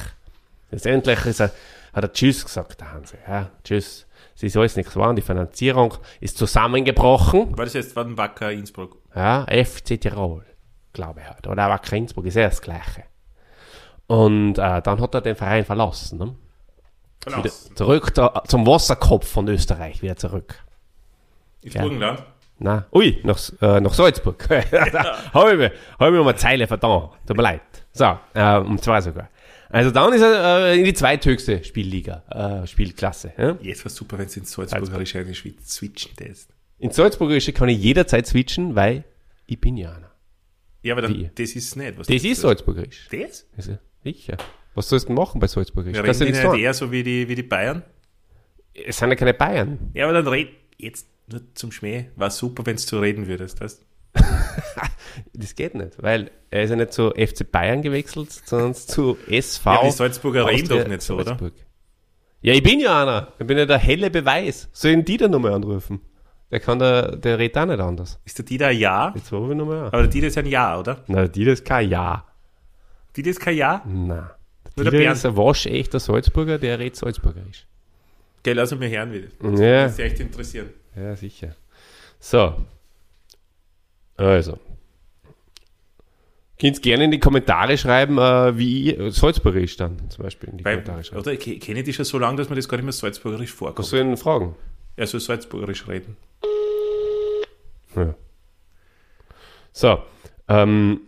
Letztendlich 0.72 1.26
ist 1.26 1.39
er, 1.39 1.52
hat 1.93 2.04
er 2.04 2.13
Tschüss 2.13 2.43
gesagt, 2.43 2.80
der 2.80 2.91
Hanse. 2.91 3.17
Ja, 3.28 3.50
tschüss. 3.63 4.06
Es 4.36 4.43
ist 4.43 4.56
alles 4.56 4.76
nichts 4.76 4.93
geworden. 4.93 5.15
Die 5.15 5.22
Finanzierung 5.22 5.95
ist 6.22 6.38
zusammengebrochen. 6.38 7.58
War 7.58 7.65
das 7.65 7.74
jetzt 7.74 7.93
von 7.93 8.17
Wacker 8.17 8.52
Innsbruck? 8.52 8.98
Ja, 9.15 9.45
FC 9.45 10.00
Tirol, 10.00 10.45
glaube 10.93 11.22
ich 11.22 11.28
halt. 11.28 11.48
Oder 11.48 11.65
auch 11.65 11.72
Wacker 11.72 11.98
Innsbruck 11.98 12.26
ist 12.26 12.36
ja 12.36 12.43
das 12.43 12.62
Gleiche. 12.62 13.04
Und 14.10 14.58
äh, 14.58 14.82
dann 14.82 15.00
hat 15.00 15.13
er 15.13 15.22
den 15.22 15.36
Verein 15.36 15.63
verlassen. 15.63 16.17
Ne? 16.17 16.36
Verlassen. 17.22 17.76
zurück 17.76 18.12
da, 18.15 18.43
zum 18.48 18.65
Wasserkopf 18.65 19.28
von 19.28 19.48
Österreich, 19.48 20.02
wieder 20.02 20.15
zurück. 20.15 20.56
Ins 21.62 21.76
Burgenland? 21.76 22.24
Na, 22.58 22.88
ui, 22.91 23.19
nach, 23.24 23.39
äh, 23.62 23.80
nach 23.80 23.93
Salzburg. 23.93 24.50
habe 24.50 25.52
ich, 25.52 25.58
mir- 25.58 25.72
hab 26.00 26.08
ich 26.08 26.12
mir 26.13 26.24
mal 26.24 26.30
eine 26.30 26.36
Zeile 26.38 26.65
verdammt. 26.67 27.12
Tut 27.28 27.38
mir 27.38 27.43
leid. 27.43 27.62
So, 27.91 28.17
äh, 28.34 28.58
um 28.58 28.82
zwei 28.82 29.00
sogar. 29.00 29.30
Also 29.69 29.91
dann 29.91 30.12
ist 30.13 30.22
er 30.24 30.65
äh, 30.72 30.80
in 30.80 30.86
die 30.86 30.93
zweithöchste 30.95 31.63
Spielliga, 31.63 32.24
äh, 32.63 32.65
Spielklasse. 32.67 33.34
Ja? 33.38 33.58
Jetzt 33.62 33.86
war 33.86 33.91
super, 33.91 34.17
wenn 34.17 34.26
es 34.26 34.36
ins 34.36 34.52
Salzburgerische 34.52 35.19
eine 35.19 35.34
switchen 35.36 36.12
lässt. 36.19 36.50
In 36.80 36.89
Salzburgerische 36.91 37.54
kann 37.54 37.69
ich 37.69 37.78
jederzeit 37.78 38.26
switchen, 38.26 38.74
weil 38.76 39.04
ich 39.45 39.62
bin 39.62 39.78
ja 39.78 39.91
einer. 39.91 40.12
Ja, 40.82 40.93
aber 40.95 41.04
dann, 41.04 41.13
Wie? 41.13 41.30
das 41.36 41.52
ist 41.52 41.76
nicht. 41.76 42.00
Was 42.00 42.08
Das 42.08 42.24
ist 42.24 42.41
Salzburgerisch. 42.41 43.08
Das? 43.12 43.45
Also, 43.56 43.78
sicher. 44.04 44.38
Was 44.76 44.90
sollst 44.90 45.10
du 45.10 45.14
machen 45.14 45.40
bei 45.40 45.48
Salzburgisch? 45.48 45.94
Wir 45.94 46.04
reden 46.04 46.20
die 46.20 46.32
nicht 46.32 46.44
eher 46.44 46.74
so 46.74 46.92
wie 46.92 47.04
die, 47.04 47.28
wie 47.28 47.36
die 47.36 47.44
Bayern? 47.44 47.84
Es 48.74 48.98
sind 48.98 49.10
ja 49.10 49.16
keine 49.16 49.34
Bayern. 49.34 49.92
Ja, 49.94 50.06
aber 50.06 50.14
dann 50.14 50.28
red, 50.28 50.50
jetzt 50.78 51.08
nur 51.28 51.42
zum 51.54 51.72
Schmäh, 51.72 52.10
war 52.16 52.30
super, 52.30 52.66
wenn 52.66 52.76
du 52.76 52.82
zu 52.82 53.00
reden 53.00 53.28
würdest. 53.28 53.62
Das? 53.62 53.86
Das 55.34 55.56
geht 55.56 55.76
nicht, 55.76 56.02
weil 56.02 56.32
er 56.50 56.64
ist 56.64 56.70
ja 56.70 56.76
nicht 56.76 56.94
zu 56.94 57.10
FC 57.12 57.50
Bayern 57.52 57.82
gewechselt, 57.82 58.32
sondern 58.32 58.74
zu 58.74 59.18
SV. 59.28 59.74
Ja, 59.74 59.84
die 59.84 59.92
Salzburger 59.92 60.46
reden 60.48 60.62
Austria 60.62 60.84
doch 60.84 60.88
nicht 60.88 61.02
so, 61.02 61.16
oder? 61.16 61.26
Salzburg. 61.26 61.54
Ja, 62.42 62.54
ich 62.54 62.64
bin 62.64 62.80
ja 62.80 63.02
einer. 63.02 63.34
Ich 63.38 63.46
bin 63.46 63.58
ja 63.58 63.66
der 63.66 63.80
helle 63.80 64.10
Beweis. 64.10 64.70
Sollen 64.72 65.04
die 65.04 65.18
dann 65.18 65.32
nochmal 65.32 65.54
anrufen? 65.54 66.02
Der 66.52 66.60
kann 66.60 66.80
der, 66.80 67.16
der 67.18 67.38
redet 67.38 67.58
auch 67.58 67.66
nicht 67.66 67.80
anders. 67.80 68.20
Ist 68.24 68.38
der 68.38 68.46
Dieter 68.46 68.68
ein 68.68 68.78
Ja? 68.78 69.12
Jetzt 69.16 69.32
rufe 69.34 69.52
ich 69.52 69.58
nochmal 69.58 69.80
an. 69.80 69.88
Aber 69.88 70.02
der 70.04 70.08
Dieter 70.08 70.28
ist 70.28 70.38
ein 70.38 70.46
Ja, 70.46 70.80
oder? 70.80 71.04
Na, 71.08 71.28
die 71.28 71.44
das 71.44 71.60
ist 71.60 71.66
kein 71.66 71.90
Ja. 71.90 72.26
Dieter 73.15 73.30
ist 73.30 73.39
kein 73.39 73.56
Ja? 73.58 73.84
Na. 73.86 74.36
Nur 74.76 74.91
der 74.91 75.00
Der 75.00 75.12
ist 75.12 75.26
ein 75.26 75.36
waschechter 75.36 76.00
Salzburger, 76.00 76.58
der 76.58 76.80
redet 76.80 76.95
Salzburgerisch. 76.95 77.65
Gell, 78.43 78.56
lass 78.56 78.74
mich 78.74 78.95
hören 78.95 79.12
wieder. 79.12 79.28
Ja. 79.62 79.84
Das 79.84 79.93
ist 79.93 80.00
echt 80.00 80.19
interessieren. 80.19 80.69
Ja, 80.95 81.15
sicher. 81.15 81.56
So. 82.19 82.65
Also. 84.15 84.58
Könnt 86.60 86.82
gerne 86.82 87.06
in 87.06 87.12
die 87.12 87.19
Kommentare 87.19 87.78
schreiben, 87.78 88.17
äh, 88.17 88.58
wie 88.58 89.12
Salzburgerisch 89.12 89.78
dann 89.78 90.10
zum 90.10 90.24
Beispiel 90.24 90.50
in 90.50 90.58
die 90.58 90.65
Weil, 90.65 90.76
Kommentare 90.76 91.04
schreiben. 91.04 91.22
oder 91.22 91.34
ich 91.34 91.60
kenne 91.62 91.84
die 91.84 91.93
schon 91.93 92.06
so 92.06 92.17
lange, 92.19 92.38
dass 92.38 92.50
man 92.50 92.58
das 92.58 92.67
gar 92.67 92.78
nicht 92.78 92.86
mehr 92.86 92.93
salzburgerisch 92.93 93.52
vorkommt. 93.52 93.80
Was 93.80 93.89
sollen 93.89 94.17
Fragen? 94.17 94.56
Er 94.98 95.08
soll 95.08 95.22
salzburgerisch 95.22 95.88
reden. 95.88 96.17
Ja. 97.95 98.13
So. 99.72 100.00
Ähm, 100.50 101.00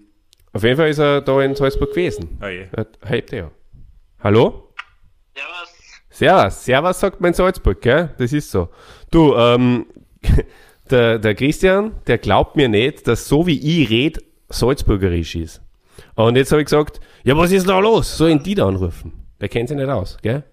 auf 0.54 0.64
jeden 0.64 0.78
Fall 0.78 0.90
ist 0.90 1.00
er 1.00 1.22
da 1.22 1.42
in 1.42 1.56
Salzburg 1.56 1.90
gewesen. 1.90 2.38
Ah, 2.42 2.50
je. 2.50 2.68
Hebt 3.06 3.34
er. 3.34 3.52
Hallo? 4.20 4.74
Ja, 5.36 5.44
was? 5.62 5.74
Servus. 6.10 6.66
Servus 6.66 7.00
sagt 7.00 7.22
man 7.22 7.30
in 7.30 7.34
Salzburg, 7.34 7.82
gell? 7.82 8.14
Das 8.18 8.34
ist 8.34 8.52
so. 8.52 8.70
Du, 9.10 9.34
ähm, 9.36 9.86
der, 10.90 11.20
der 11.20 11.36
Christian, 11.36 11.94
der 12.06 12.18
glaubt 12.18 12.56
mir 12.56 12.70
nicht, 12.70 13.08
dass 13.08 13.28
so 13.28 13.48
wie 13.48 13.60
ich 13.60 13.90
red, 13.90 14.24
Salzburgerisch 14.50 15.36
ist. 15.36 15.62
Und 16.16 16.36
jetzt 16.36 16.52
habe 16.52 16.62
ich 16.62 16.66
gesagt, 16.66 17.00
ja, 17.24 17.38
was 17.38 17.52
ist 17.52 17.68
da 17.68 17.80
los? 17.80 18.18
Soll 18.18 18.32
ich 18.32 18.44
die 18.44 18.56
da 18.56 18.68
anrufen? 18.68 19.14
Der 19.40 19.50
kennt 19.50 19.70
sich 19.70 19.78
nicht 19.78 19.90
aus, 19.90 20.18
gell? 20.22 20.44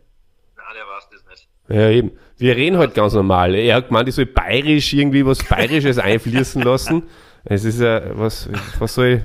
Nein, 0.57 0.67
der 0.75 0.85
weiß 0.85 1.09
das 1.11 1.25
nicht. 1.29 1.49
Ja, 1.69 1.91
eben. 1.91 2.13
Wir 2.37 2.57
reden 2.57 2.79
halt 2.79 2.95
ganz 2.95 3.15
normal. 3.15 3.55
Er 3.55 3.77
hat 3.77 3.89
gemeint, 3.89 4.09
ich 4.09 4.15
soll 4.15 4.27
bayerisch 4.27 4.93
irgendwie 4.93 5.27
was 5.27 5.43
Bayerisches 5.43 5.99
einfließen 5.99 6.63
lassen. 6.63 7.03
Es 7.45 7.65
ist 7.65 7.81
ja, 7.81 8.17
was, 8.17 8.49
was 8.79 8.95
soll 8.95 9.07
ich, 9.07 9.23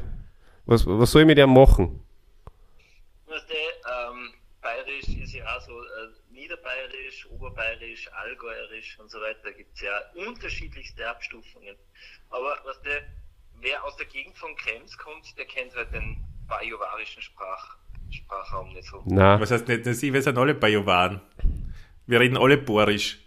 was, 0.65 0.85
was 0.85 1.11
soll 1.11 1.21
ich 1.21 1.27
mit 1.27 1.37
ihm 1.37 1.53
machen? 1.53 1.99
Weißt 3.27 3.49
du, 3.49 3.53
ähm, 3.53 4.33
bayerisch 4.61 5.07
ist 5.21 5.33
ja 5.33 5.43
auch 5.55 5.61
so 5.61 5.71
äh, 5.71 6.09
niederbayerisch, 6.31 7.27
oberbayerisch, 7.31 8.09
allgäuerisch 8.13 8.99
und 8.99 9.09
so 9.09 9.19
weiter. 9.19 9.39
Da 9.43 9.51
gibt 9.51 9.73
es 9.75 9.81
ja 9.81 9.91
unterschiedlichste 10.27 11.07
Abstufungen. 11.09 11.75
Aber 12.29 12.57
weißt 12.65 12.85
du, 12.85 12.89
wer 13.61 13.83
aus 13.83 13.95
der 13.97 14.05
Gegend 14.07 14.37
von 14.37 14.55
Krems 14.55 14.97
kommt, 14.97 15.37
der 15.37 15.45
kennt 15.45 15.75
halt 15.75 15.91
den 15.93 16.17
bajuwarischen 16.47 17.21
Sprach, 17.21 17.77
Sprachraum 18.11 18.73
nicht 18.73 18.87
so. 18.87 19.01
Na, 19.05 19.39
Was 19.39 19.51
heißt 19.51 19.67
nicht, 19.67 19.85
ich, 19.87 20.13
wir 20.13 20.21
sind 20.21 20.37
alle 20.37 20.53
Bajovaren. 20.53 21.21
Wir 22.05 22.19
reden 22.19 22.37
alle 22.37 22.57
Borisch. 22.57 23.19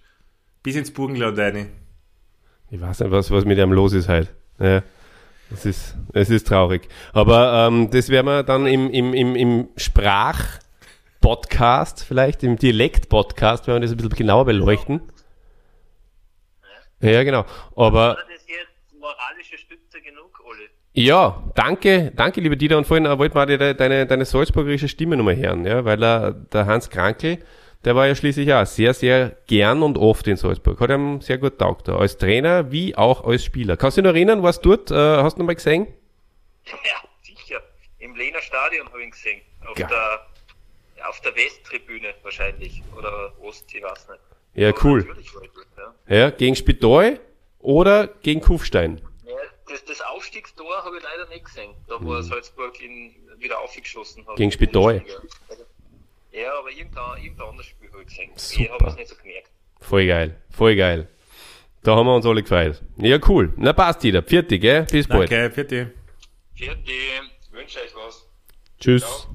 Bis 0.63 0.77
ins 0.77 0.93
Burgenland 0.93 1.39
rein. 1.39 1.71
ich 2.71 2.81
weiß 2.81 3.01
nicht, 3.01 3.11
was, 3.11 3.31
was 3.31 3.45
mit 3.45 3.59
ihm 3.59 3.73
los 3.73 3.93
ist 3.93 4.09
halt. 4.09 4.35
Ja, 4.59 4.83
es 5.53 5.65
ist, 5.65 5.95
es 6.13 6.29
ist 6.31 6.49
traurig. 6.49 6.89
Aber 7.13 7.67
ähm, 7.67 7.91
das 7.91 8.09
werden 8.09 8.27
wir 8.27 8.43
dann 8.43 8.67
im, 8.67 8.91
im, 8.91 9.15
im, 9.15 9.37
im 9.37 9.69
Sprach-Podcast, 9.77 12.05
vielleicht 12.05 12.43
im 12.43 12.57
Dialekt-Podcast, 12.57 13.67
werden 13.67 13.81
wir 13.81 13.87
das 13.87 13.93
ein 13.93 13.99
bisschen 13.99 14.11
genauer 14.11 14.47
beleuchten. 14.47 15.01
Ja, 17.01 17.23
genau. 17.23 17.45
Aber? 17.77 18.17
Ja, 20.99 21.43
danke, 21.55 22.11
danke, 22.17 22.41
lieber 22.41 22.57
Dieter. 22.57 22.79
Und 22.79 22.87
vorhin 22.87 23.05
äh, 23.05 23.19
wollte 23.19 23.35
man 23.35 23.47
dir 23.47 23.75
deine, 23.75 24.07
deine 24.07 24.25
salzburgerische 24.25 24.89
Stimme 24.89 25.17
nochmal 25.17 25.37
hören, 25.37 25.67
ja, 25.67 25.85
weil 25.85 26.03
er, 26.03 26.33
der 26.33 26.65
Hans 26.65 26.89
Krankel, 26.89 27.39
der 27.87 27.95
war 27.95 28.09
ja 28.09 28.17
schließlich 28.17 28.53
auch 28.53 28.67
sehr, 28.67 28.93
sehr 28.95 29.37
gern 29.47 29.85
und 29.85 29.97
oft 29.97 30.27
in 30.27 30.37
Salzburg. 30.37 30.81
Hat 30.81 30.91
ihm 30.91 31.21
sehr 31.21 31.39
gut 31.39 31.57
taugt, 31.59 31.89
als 31.89 32.19
Trainer 32.19 32.73
wie 32.73 32.97
auch 32.97 33.25
als 33.25 33.45
Spieler. 33.45 33.77
Kannst 33.77 33.97
du 33.97 34.03
dich 34.03 34.09
noch 34.11 34.15
erinnern, 34.15 34.43
was 34.43 34.61
dort, 34.61 34.91
äh, 34.91 34.95
hast 34.95 35.37
du 35.37 35.41
noch 35.41 35.47
mal 35.47 35.55
gesehen? 35.55 35.87
Ja, 36.65 36.77
sicher. 37.23 37.63
Im 38.01 38.17
Lehner 38.17 38.43
Stadion 38.43 38.89
habe 38.89 38.99
ich 38.99 39.05
ihn 39.05 39.11
gesehen. 39.13 39.41
Auf 39.65 39.77
Geil. 39.77 39.87
der, 39.89 41.09
auf 41.09 41.21
der 41.21 41.37
Westtribüne 41.37 42.13
wahrscheinlich. 42.25 42.83
Oder 42.99 43.33
Ost, 43.41 43.73
ich 43.73 43.81
weiß 43.81 44.09
nicht. 44.09 44.21
Ja, 44.55 44.71
Aber 44.71 44.85
cool. 44.85 45.05
Dort, 45.05 45.95
ja. 46.09 46.17
Ja, 46.17 46.31
gegen 46.31 46.57
Spital 46.57 47.21
oder 47.61 48.09
gegen 48.09 48.41
Kufstein? 48.41 49.01
Ja, 49.25 49.35
das, 49.69 49.85
das 49.85 50.01
Aufstiegstor 50.01 50.85
habe 50.85 50.97
ich 50.97 51.05
leider 51.05 51.29
nicht 51.29 51.45
gesehen, 51.45 51.73
da 51.87 51.99
wo 52.01 52.21
Salzburg 52.21 52.83
ihn 52.83 53.15
wieder 53.39 53.61
aufgeschossen 53.61 54.27
hat. 54.27 54.35
Gegen 54.35 54.51
Spital. 54.51 55.05
Ja, 56.37 56.59
aber 56.59 56.71
irgendein, 56.71 57.23
irgendein 57.23 57.49
anderes 57.49 57.67
Ich 58.01 58.07
gesehen. 58.07 58.31
Ich 58.37 58.43
Super. 58.43 58.75
habe 58.75 58.91
es 58.91 58.97
nicht 58.97 59.09
so 59.09 59.15
gemerkt. 59.17 59.51
Voll 59.81 60.07
geil, 60.07 60.37
voll 60.51 60.77
geil. 60.77 61.09
Da 61.83 61.95
haben 61.95 62.07
wir 62.07 62.17
uns 62.17 62.27
alle 62.27 62.43
gefreut. 62.43 62.83
Ja, 62.97 63.19
cool. 63.29 63.53
Na 63.57 63.73
passt, 63.73 64.03
Dieter. 64.03 64.23
Vierte, 64.23 64.59
gell? 64.59 64.85
Bis 64.91 65.07
bald. 65.07 65.31
Danke, 65.31 65.65
die. 65.65 65.87
Vierte, 66.55 66.93
wünsche 67.53 67.79
euch 67.79 67.95
was. 67.95 68.27
Tschüss. 68.81 69.29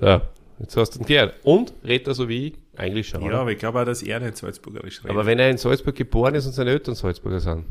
So, 0.00 0.20
jetzt 0.58 0.76
hast 0.76 0.90
du 0.96 1.00
ihn 1.00 1.06
gehört. 1.06 1.34
Und 1.44 1.72
redet 1.84 2.08
er 2.08 2.14
so 2.14 2.28
wie 2.28 2.48
ich? 2.48 2.54
Eigentlich 2.76 3.08
schon. 3.08 3.20
Ja, 3.22 3.28
oder? 3.28 3.40
aber 3.40 3.52
ich 3.52 3.58
glaube 3.58 3.80
auch, 3.80 3.84
dass 3.84 4.02
er 4.02 4.20
nicht 4.20 4.36
salzburgerisch 4.36 4.98
redet. 4.98 5.10
Aber 5.10 5.26
wenn 5.26 5.38
er 5.38 5.50
in 5.50 5.58
Salzburg 5.58 5.94
geboren 5.94 6.34
ist 6.34 6.46
und 6.46 6.52
seine 6.52 6.70
Eltern 6.70 6.94
Salzburger 6.94 7.40
sind, 7.40 7.64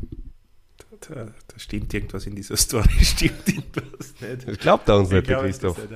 da, 1.00 1.14
da 1.24 1.58
stimmt 1.58 1.92
irgendwas 1.94 2.26
in 2.26 2.34
dieser 2.34 2.56
Story, 2.56 2.88
stimmt 3.02 3.48
irgendwas 3.48 4.14
nicht. 4.20 4.48
das 4.48 4.58
glaubt 4.58 4.88
er 4.88 4.96
uns 4.96 5.10
nicht, 5.10 5.26
der 5.26 5.34
glaube, 5.36 5.44
Christoph. 5.44 5.76
das 5.76 5.90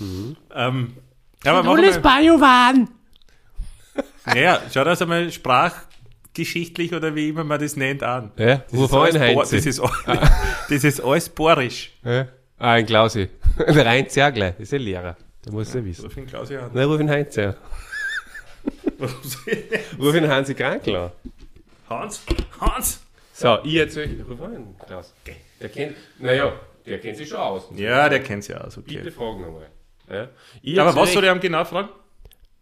nicht. 0.00 0.36
Ähm, 0.54 0.94
ja, 1.44 1.52
aber 1.52 1.62
machen 1.62 1.82
wir, 1.82 2.00
Bajowan! 2.00 2.88
naja, 4.26 4.60
schau 4.72 4.84
das 4.84 5.02
einmal 5.02 5.30
sprachgeschichtlich 5.30 6.94
oder 6.94 7.14
wie 7.14 7.28
immer 7.28 7.44
man 7.44 7.60
das 7.60 7.76
nennt 7.76 8.02
an. 8.02 8.32
Ja, 8.36 8.56
Das 8.56 8.64
wo 8.72 8.84
ist, 8.84 8.90
vorhin 8.90 9.16
alles, 9.20 9.50
das, 9.50 9.66
ist, 9.66 9.80
all- 9.80 9.90
das 10.68 10.84
ist 10.84 11.00
alles 11.00 11.28
borisch. 11.28 11.92
Ja. 12.04 12.28
Ah, 12.58 12.72
ein 12.72 12.86
Klausi. 12.86 13.28
Der 13.58 13.88
Heinz 13.88 14.14
ja 14.14 14.30
gleich, 14.30 14.58
ist 14.58 14.72
ja 14.72 14.78
Lehrer. 14.78 15.16
Der 15.44 15.52
muss 15.52 15.72
ja 15.74 15.84
wissen. 15.84 16.04
Ruf 16.04 16.16
ihn 16.16 16.26
Klausi 16.26 16.56
an. 16.56 16.70
Nein, 16.72 16.84
ruf 16.84 17.00
ihn 17.00 17.10
Heinz 17.10 17.36
nicht? 17.36 17.54
Ruf 19.98 20.14
ihn 20.14 20.28
Hansi 20.28 20.54
Krankel 20.54 20.96
an. 20.96 21.10
Hans, 21.90 22.22
Hans! 22.60 23.00
So, 23.34 23.58
ich 23.64 23.74
erzähl, 23.74 24.24
ruf 24.28 24.40
an, 24.40 24.74
Klaus. 24.86 25.12
Der 25.60 25.68
kennt, 25.68 25.96
naja, 26.18 26.52
der 26.86 26.98
kennt 27.00 27.16
sich 27.16 27.28
schon 27.28 27.38
aus. 27.38 27.64
Ja, 27.74 28.08
der 28.08 28.22
kennt 28.22 28.46
ja 28.48 28.58
aus, 28.58 28.76
Bitte 28.76 29.00
okay. 29.00 29.10
fragen 29.10 29.40
nochmal. 29.42 29.66
Ja. 30.10 30.28
Ich 30.62 30.80
Aber 30.80 30.94
was 30.96 31.12
soll 31.12 31.24
ich 31.24 31.30
ihm 31.30 31.40
genau 31.40 31.64
fragen? 31.64 31.88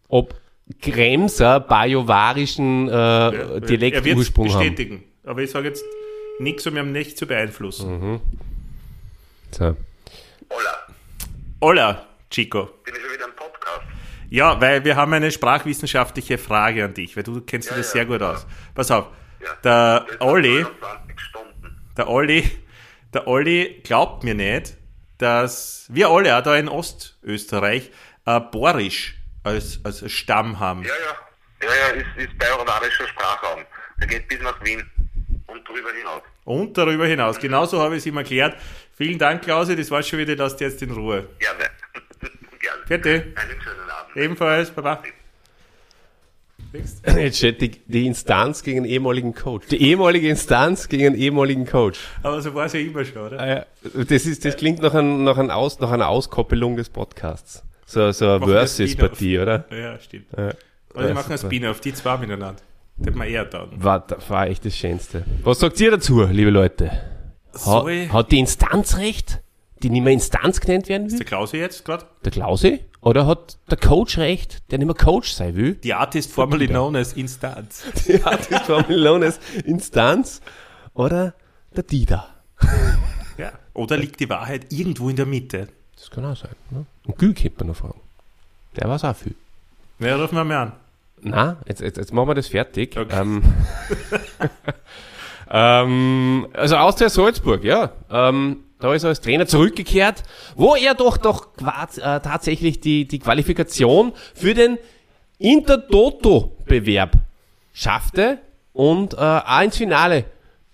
Ob 0.07 0.33
Kremser 0.81 1.59
bajowarischen 1.59 2.87
äh, 2.87 3.61
Dialektursprung 3.61 4.45
wird's 4.45 4.55
haben. 4.55 4.61
bestätigen. 4.75 5.03
Aber 5.25 5.41
ich 5.41 5.51
sage 5.51 5.67
jetzt 5.67 5.83
nichts, 6.39 6.65
um 6.67 6.77
ihn 6.77 6.91
nicht 6.91 7.17
zu 7.17 7.25
beeinflussen. 7.27 8.21
So. 9.51 9.75
Hola, 10.49 10.77
Hola, 11.61 12.05
Chico. 12.29 12.69
bin 12.85 12.95
ich 12.95 13.01
schon 13.01 13.11
wieder 13.13 13.25
im 13.25 13.35
Podcast? 13.35 13.81
Ja, 14.29 14.59
weil 14.61 14.83
wir 14.83 14.95
haben 14.95 15.13
eine 15.13 15.31
sprachwissenschaftliche 15.31 16.37
Frage 16.37 16.85
an 16.85 16.93
dich, 16.93 17.15
weil 17.15 17.23
du 17.23 17.41
kennst 17.41 17.69
dich 17.69 17.71
Ja, 17.71 17.77
das 17.77 17.87
ja, 17.87 17.93
sehr 17.93 18.05
gut 18.05 18.21
ja. 18.21 18.31
aus. 18.31 18.45
Pass 18.73 18.89
auf, 18.91 19.07
Ja. 19.43 19.49
der 19.63 20.05
Olli, 20.21 20.57
sind 20.63 20.81
29 20.81 21.19
Stunden. 21.19 21.77
der 21.97 22.09
Olli, 22.09 22.51
der 23.13 23.27
Olli 23.27 23.81
glaubt 23.83 24.23
mir 24.23 24.33
nicht, 24.33 24.75
dass 25.17 25.87
wir 25.89 26.09
alle 26.09 26.37
auch 26.37 26.43
da 26.43 26.55
in 26.55 26.69
Ostösterreich 26.69 27.91
äh, 28.25 28.39
Borisch 28.39 29.15
als, 29.43 29.79
als 29.83 30.09
Stamm 30.11 30.59
haben. 30.59 30.83
Ja, 30.83 30.89
ja. 30.89 31.23
Ja, 31.63 31.69
ja, 31.75 31.87
ist, 31.95 32.07
ist 32.17 32.37
bajuwarischer 32.37 33.07
Sprachraum. 33.07 33.61
Der 33.99 34.07
geht 34.07 34.27
bis 34.27 34.41
nach 34.41 34.61
Wien 34.65 34.83
und 35.47 35.67
drüber 35.67 35.91
hinaus. 35.97 36.21
Und 36.43 36.77
darüber 36.77 37.05
hinaus. 37.05 37.39
Genauso 37.39 37.81
habe 37.81 37.95
ich 37.95 37.99
es 37.99 38.05
ihm 38.05 38.17
erklärt. 38.17 38.57
Vielen 38.97 39.17
Dank, 39.17 39.43
Klausi, 39.43 39.75
das 39.75 39.89
war 39.89 40.03
schon 40.03 40.19
wieder, 40.19 40.35
lasst 40.35 40.59
jetzt 40.59 40.81
in 40.81 40.91
Ruhe. 40.91 41.29
Gerne. 41.39 41.69
Gerne. 42.59 42.85
Vierte. 42.85 43.33
Einen 43.35 43.61
schönen 43.61 43.89
Abend. 43.89 44.17
Ebenfalls, 44.17 44.71
Baba. 44.71 45.01
Jetzt 47.17 47.37
steht 47.37 47.61
die, 47.61 47.71
die 47.85 48.07
Instanz 48.07 48.63
gegen 48.63 48.79
einen 48.79 48.85
ehemaligen 48.85 49.33
Coach. 49.33 49.67
Die 49.67 49.81
ehemalige 49.81 50.27
Instanz 50.29 50.89
gegen 50.89 51.07
einen 51.07 51.15
ehemaligen 51.15 51.65
Coach. 51.65 51.99
Aber 52.23 52.41
so 52.41 52.53
war 52.53 52.65
es 52.65 52.73
ja 52.73 52.79
immer 52.79 53.05
schon, 53.05 53.21
oder? 53.21 53.39
Ah, 53.39 53.47
ja. 53.47 53.65
Das, 53.93 54.25
ist, 54.25 54.43
das 54.43 54.57
klingt 54.57 54.81
nach, 54.81 54.93
ein, 54.93 55.23
nach, 55.23 55.37
ein 55.37 55.51
Aus, 55.51 55.79
nach 55.79 55.91
einer 55.91 56.07
Auskoppelung 56.07 56.75
des 56.75 56.89
Podcasts. 56.89 57.63
So, 57.85 58.11
so 58.11 58.31
eine 58.31 58.45
Versus-Partie, 58.45 59.39
oder? 59.39 59.65
Ja, 59.71 59.99
stimmt. 59.99 60.27
Ja. 60.35 60.45
Also 60.47 60.55
Ja, 60.95 61.07
wir 61.07 61.13
machen 61.13 61.37
super. 61.37 61.53
Spin-off, 61.53 61.79
die 61.79 61.93
zwei 61.93 62.17
miteinander. 62.17 62.55
Das 62.97 63.15
wir 63.15 63.25
eher 63.25 63.45
da. 63.45 63.67
War, 63.75 64.05
war 64.27 64.47
echt 64.47 64.65
das 64.65 64.75
Schönste. 64.75 65.25
Was 65.43 65.59
sagt 65.59 65.79
ihr 65.79 65.91
dazu, 65.91 66.23
liebe 66.23 66.51
Leute? 66.51 66.91
Ha, 67.65 67.85
hat 68.09 68.31
die 68.31 68.39
Instanz 68.39 68.97
recht? 68.97 69.42
Die 69.83 69.89
nicht 69.89 70.03
mehr 70.03 70.13
Instanz 70.13 70.61
genannt 70.61 70.87
werden 70.87 71.09
der 71.09 71.19
will? 71.19 71.25
Klausi 71.25 71.57
jetzt 71.57 71.83
gerade? 71.83 72.05
Der 72.23 72.31
Klausi? 72.31 72.79
Oder 73.01 73.27
hat 73.27 73.57
der 73.69 73.77
Coach 73.77 74.17
recht, 74.17 74.63
der 74.71 74.77
nicht 74.77 74.87
mehr 74.87 74.95
Coach 74.95 75.33
sein 75.33 75.57
will? 75.57 75.75
Die 75.75 75.93
Artist 75.93 76.31
formerly 76.31 76.67
known 76.67 76.95
as 76.95 77.11
Instanz. 77.13 77.83
Die 78.07 78.23
Artist 78.23 78.61
Formel 78.61 78.97
known 78.97 79.23
as 79.23 79.41
Instanz. 79.65 80.41
Oder 80.93 81.33
der 81.75 81.83
Dieter. 81.83 82.27
Ja. 83.35 83.51
Oder 83.73 83.97
liegt 83.97 84.19
die 84.19 84.29
Wahrheit 84.29 84.71
irgendwo 84.71 85.09
in 85.09 85.15
der 85.15 85.25
Mitte? 85.25 85.67
Das 85.95 86.11
kann 86.11 86.23
auch 86.23 86.37
sein. 86.37 86.51
Ne? 86.69 86.85
Und 87.07 87.17
Gül 87.17 87.33
könnte 87.33 87.55
man 87.61 87.69
noch 87.69 87.75
fragen. 87.75 87.99
Der 88.77 88.87
weiß 88.87 89.05
auch 89.05 89.15
viel. 89.15 89.33
Ja, 89.97 90.15
rufen 90.17 90.35
wir 90.35 90.43
mal 90.43 90.57
an. 90.57 90.71
Na, 91.19 91.57
jetzt, 91.67 91.81
jetzt, 91.81 91.97
jetzt 91.97 92.13
machen 92.13 92.27
wir 92.27 92.35
das 92.35 92.49
fertig. 92.49 92.95
Okay. 92.95 93.19
Ähm, 93.19 93.41
ähm, 95.49 96.47
also 96.53 96.77
Austria 96.77 97.09
Salzburg, 97.09 97.63
ja. 97.63 97.91
Ähm, 98.11 98.57
da 98.83 98.93
ist 98.93 99.03
er 99.03 99.09
als 99.09 99.21
Trainer 99.21 99.47
zurückgekehrt, 99.47 100.23
wo 100.57 100.75
er 100.75 100.93
doch 100.93 101.15
doch 101.15 101.47
äh, 101.57 102.19
tatsächlich 102.19 102.81
die, 102.81 103.07
die 103.07 103.19
Qualifikation 103.19 104.11
für 104.33 104.53
den 104.53 104.77
Intertoto-Bewerb 105.39 107.13
schaffte 107.71 108.39
und 108.73 109.13
äh, 109.13 109.17
auch 109.17 109.61
ins 109.61 109.77
Finale 109.77 110.25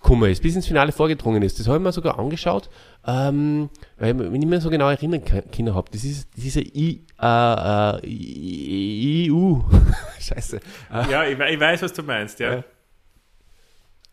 gekommen 0.01 0.31
ist, 0.31 0.41
bis 0.41 0.55
ins 0.55 0.65
Finale 0.65 0.91
vorgedrungen 0.91 1.43
ist. 1.43 1.59
Das 1.59 1.67
habe 1.67 1.77
ich 1.77 1.83
mir 1.83 1.91
sogar 1.91 2.17
angeschaut, 2.17 2.71
ähm, 3.05 3.69
weil 3.97 4.09
ich 4.09 4.15
mich 4.15 4.39
nicht 4.39 4.49
mehr 4.49 4.61
so 4.61 4.71
genau 4.71 4.89
erinnern 4.89 5.21
können 5.23 5.75
habe. 5.75 5.91
Das 5.91 6.03
ist 6.03 6.29
dieser 6.35 6.61
I, 6.61 7.05
äh, 7.21 7.25
äh, 7.25 8.07
I- 8.07 9.31
EU, 9.31 9.59
scheiße, 10.19 10.57
äh, 10.91 11.11
Ja, 11.11 11.25
ich, 11.25 11.37
ich 11.37 11.59
weiß, 11.59 11.83
was 11.83 11.93
du 11.93 12.01
meinst, 12.01 12.39
ja. 12.39 12.55
Ja. 12.55 12.63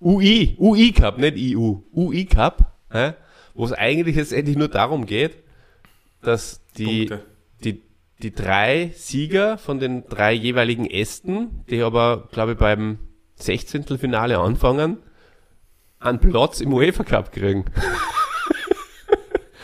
UI, 0.02 0.54
UI 0.58 0.92
Cup, 0.92 1.16
nicht 1.16 1.56
EU, 1.56 1.76
UI 1.94 2.26
Cup, 2.26 2.72
hä? 2.92 3.14
Wo 3.56 3.64
es 3.64 3.72
eigentlich 3.72 4.16
jetzt 4.16 4.32
endlich 4.32 4.56
nur 4.56 4.68
darum 4.68 5.06
geht, 5.06 5.36
dass 6.22 6.64
die, 6.76 7.06
Punkte. 7.06 7.26
die, 7.64 7.82
die 8.22 8.34
drei 8.34 8.90
Sieger 8.94 9.58
von 9.58 9.80
den 9.80 10.06
drei 10.08 10.32
jeweiligen 10.32 10.88
Ästen, 10.88 11.64
die 11.70 11.82
aber, 11.82 12.28
glaube 12.32 12.52
ich, 12.52 12.58
beim 12.58 12.98
16. 13.36 13.84
Finale 13.98 14.38
anfangen, 14.38 14.98
einen 15.98 16.20
Platz 16.20 16.60
im 16.60 16.72
UEFA 16.72 17.04
Cup 17.04 17.32
kriegen. 17.32 17.64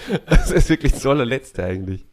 das 0.27 0.51
ist 0.51 0.69
wirklich 0.69 0.93
das 0.93 1.07
allerletzte 1.07 1.65
eigentlich. 1.65 2.07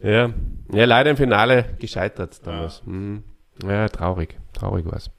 Ja, 0.00 0.30
ja 0.72 0.84
leider 0.84 1.10
im 1.10 1.16
Finale 1.16 1.76
gescheitert 1.78 2.46
damals. 2.46 2.82
Mhm. 2.84 3.24
Ja, 3.66 3.88
traurig, 3.88 4.36
traurig 4.52 4.84
war's. 4.86 5.10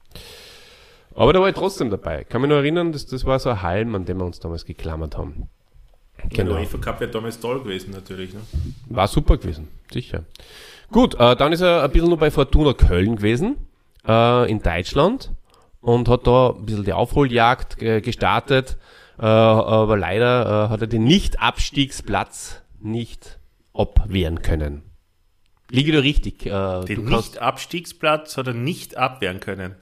Aber 1.14 1.32
da 1.32 1.40
war 1.40 1.48
ich 1.48 1.56
trotzdem 1.56 1.90
dabei. 1.90 2.22
Kann 2.22 2.40
mich 2.42 2.48
nur 2.48 2.58
erinnern, 2.58 2.92
dass 2.92 3.06
das 3.06 3.24
war 3.24 3.40
so 3.40 3.50
ein 3.50 3.62
Halm, 3.62 3.96
an 3.96 4.04
dem 4.04 4.18
wir 4.18 4.24
uns 4.24 4.38
damals 4.38 4.64
geklammert 4.64 5.18
haben. 5.18 5.48
Genau. 6.30 6.52
Der 6.52 6.60
UEFA 6.60 6.78
Cup 6.78 7.00
wäre 7.00 7.10
damals 7.10 7.38
toll 7.40 7.62
gewesen, 7.62 7.90
natürlich. 7.92 8.34
Ne? 8.34 8.40
War 8.88 9.08
super 9.08 9.36
gewesen, 9.38 9.68
sicher. 9.92 10.24
Gut, 10.90 11.14
äh, 11.14 11.36
dann 11.36 11.52
ist 11.52 11.60
er 11.60 11.82
ein 11.84 11.90
bisschen 11.90 12.08
nur 12.08 12.18
bei 12.18 12.30
Fortuna 12.30 12.72
Köln 12.72 13.16
gewesen, 13.16 13.56
äh, 14.06 14.50
in 14.50 14.60
Deutschland, 14.62 15.30
und 15.80 16.08
hat 16.08 16.26
da 16.26 16.50
ein 16.50 16.64
bisschen 16.66 16.84
die 16.84 16.92
Aufholjagd 16.92 17.80
äh, 17.82 18.00
gestartet, 18.00 18.76
äh, 19.18 19.22
aber 19.24 19.96
leider 19.96 20.66
äh, 20.66 20.68
hat 20.70 20.80
er 20.80 20.86
den 20.86 21.04
Nicht-Abstiegsplatz 21.04 22.62
nicht 22.80 23.38
abwehren 23.74 24.42
können. 24.42 24.82
Liege 25.70 25.92
da 25.92 25.98
richtig? 26.00 26.46
Äh, 26.46 26.84
Den 26.84 27.04
Nicht-Abstiegsplatz 27.04 28.36
hat 28.36 28.46
er 28.46 28.54
nicht 28.54 28.96
abwehren 28.96 29.40
können. 29.40 29.74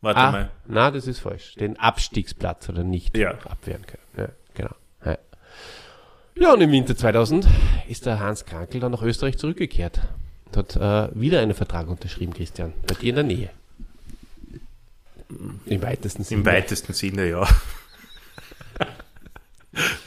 Warte 0.00 0.18
Ah, 0.20 0.32
mal. 0.32 0.50
na, 0.66 0.90
das 0.90 1.06
ist 1.06 1.20
falsch. 1.20 1.54
Den 1.54 1.78
Abstiegsplatz 1.78 2.68
hat 2.68 2.76
er 2.76 2.82
nicht 2.84 3.16
Ja. 3.16 3.30
abwehren 3.48 3.86
können. 3.86 4.02
Ja, 4.16 4.28
genau. 4.54 4.74
Ja. 6.36 6.42
ja, 6.42 6.52
und 6.54 6.60
im 6.60 6.70
Winter 6.72 6.96
2000 6.96 7.46
ist 7.88 8.06
der 8.06 8.18
Hans 8.20 8.44
Krankel 8.44 8.80
dann 8.80 8.92
nach 8.92 9.02
Österreich 9.02 9.38
zurückgekehrt 9.38 10.00
und 10.46 10.56
hat 10.56 10.76
äh, 10.76 11.08
wieder 11.20 11.40
einen 11.40 11.54
Vertrag 11.54 11.88
unterschrieben, 11.88 12.32
Christian. 12.34 12.72
Bei 12.86 12.94
dir 12.94 13.10
in 13.10 13.14
der 13.16 13.24
Nähe. 13.24 13.50
Im 15.66 15.82
weitesten 15.82 16.24
Sinne. 16.24 16.40
Im 16.40 16.46
weitesten 16.46 16.92
Sinne, 16.92 17.28
ja. 17.30 17.48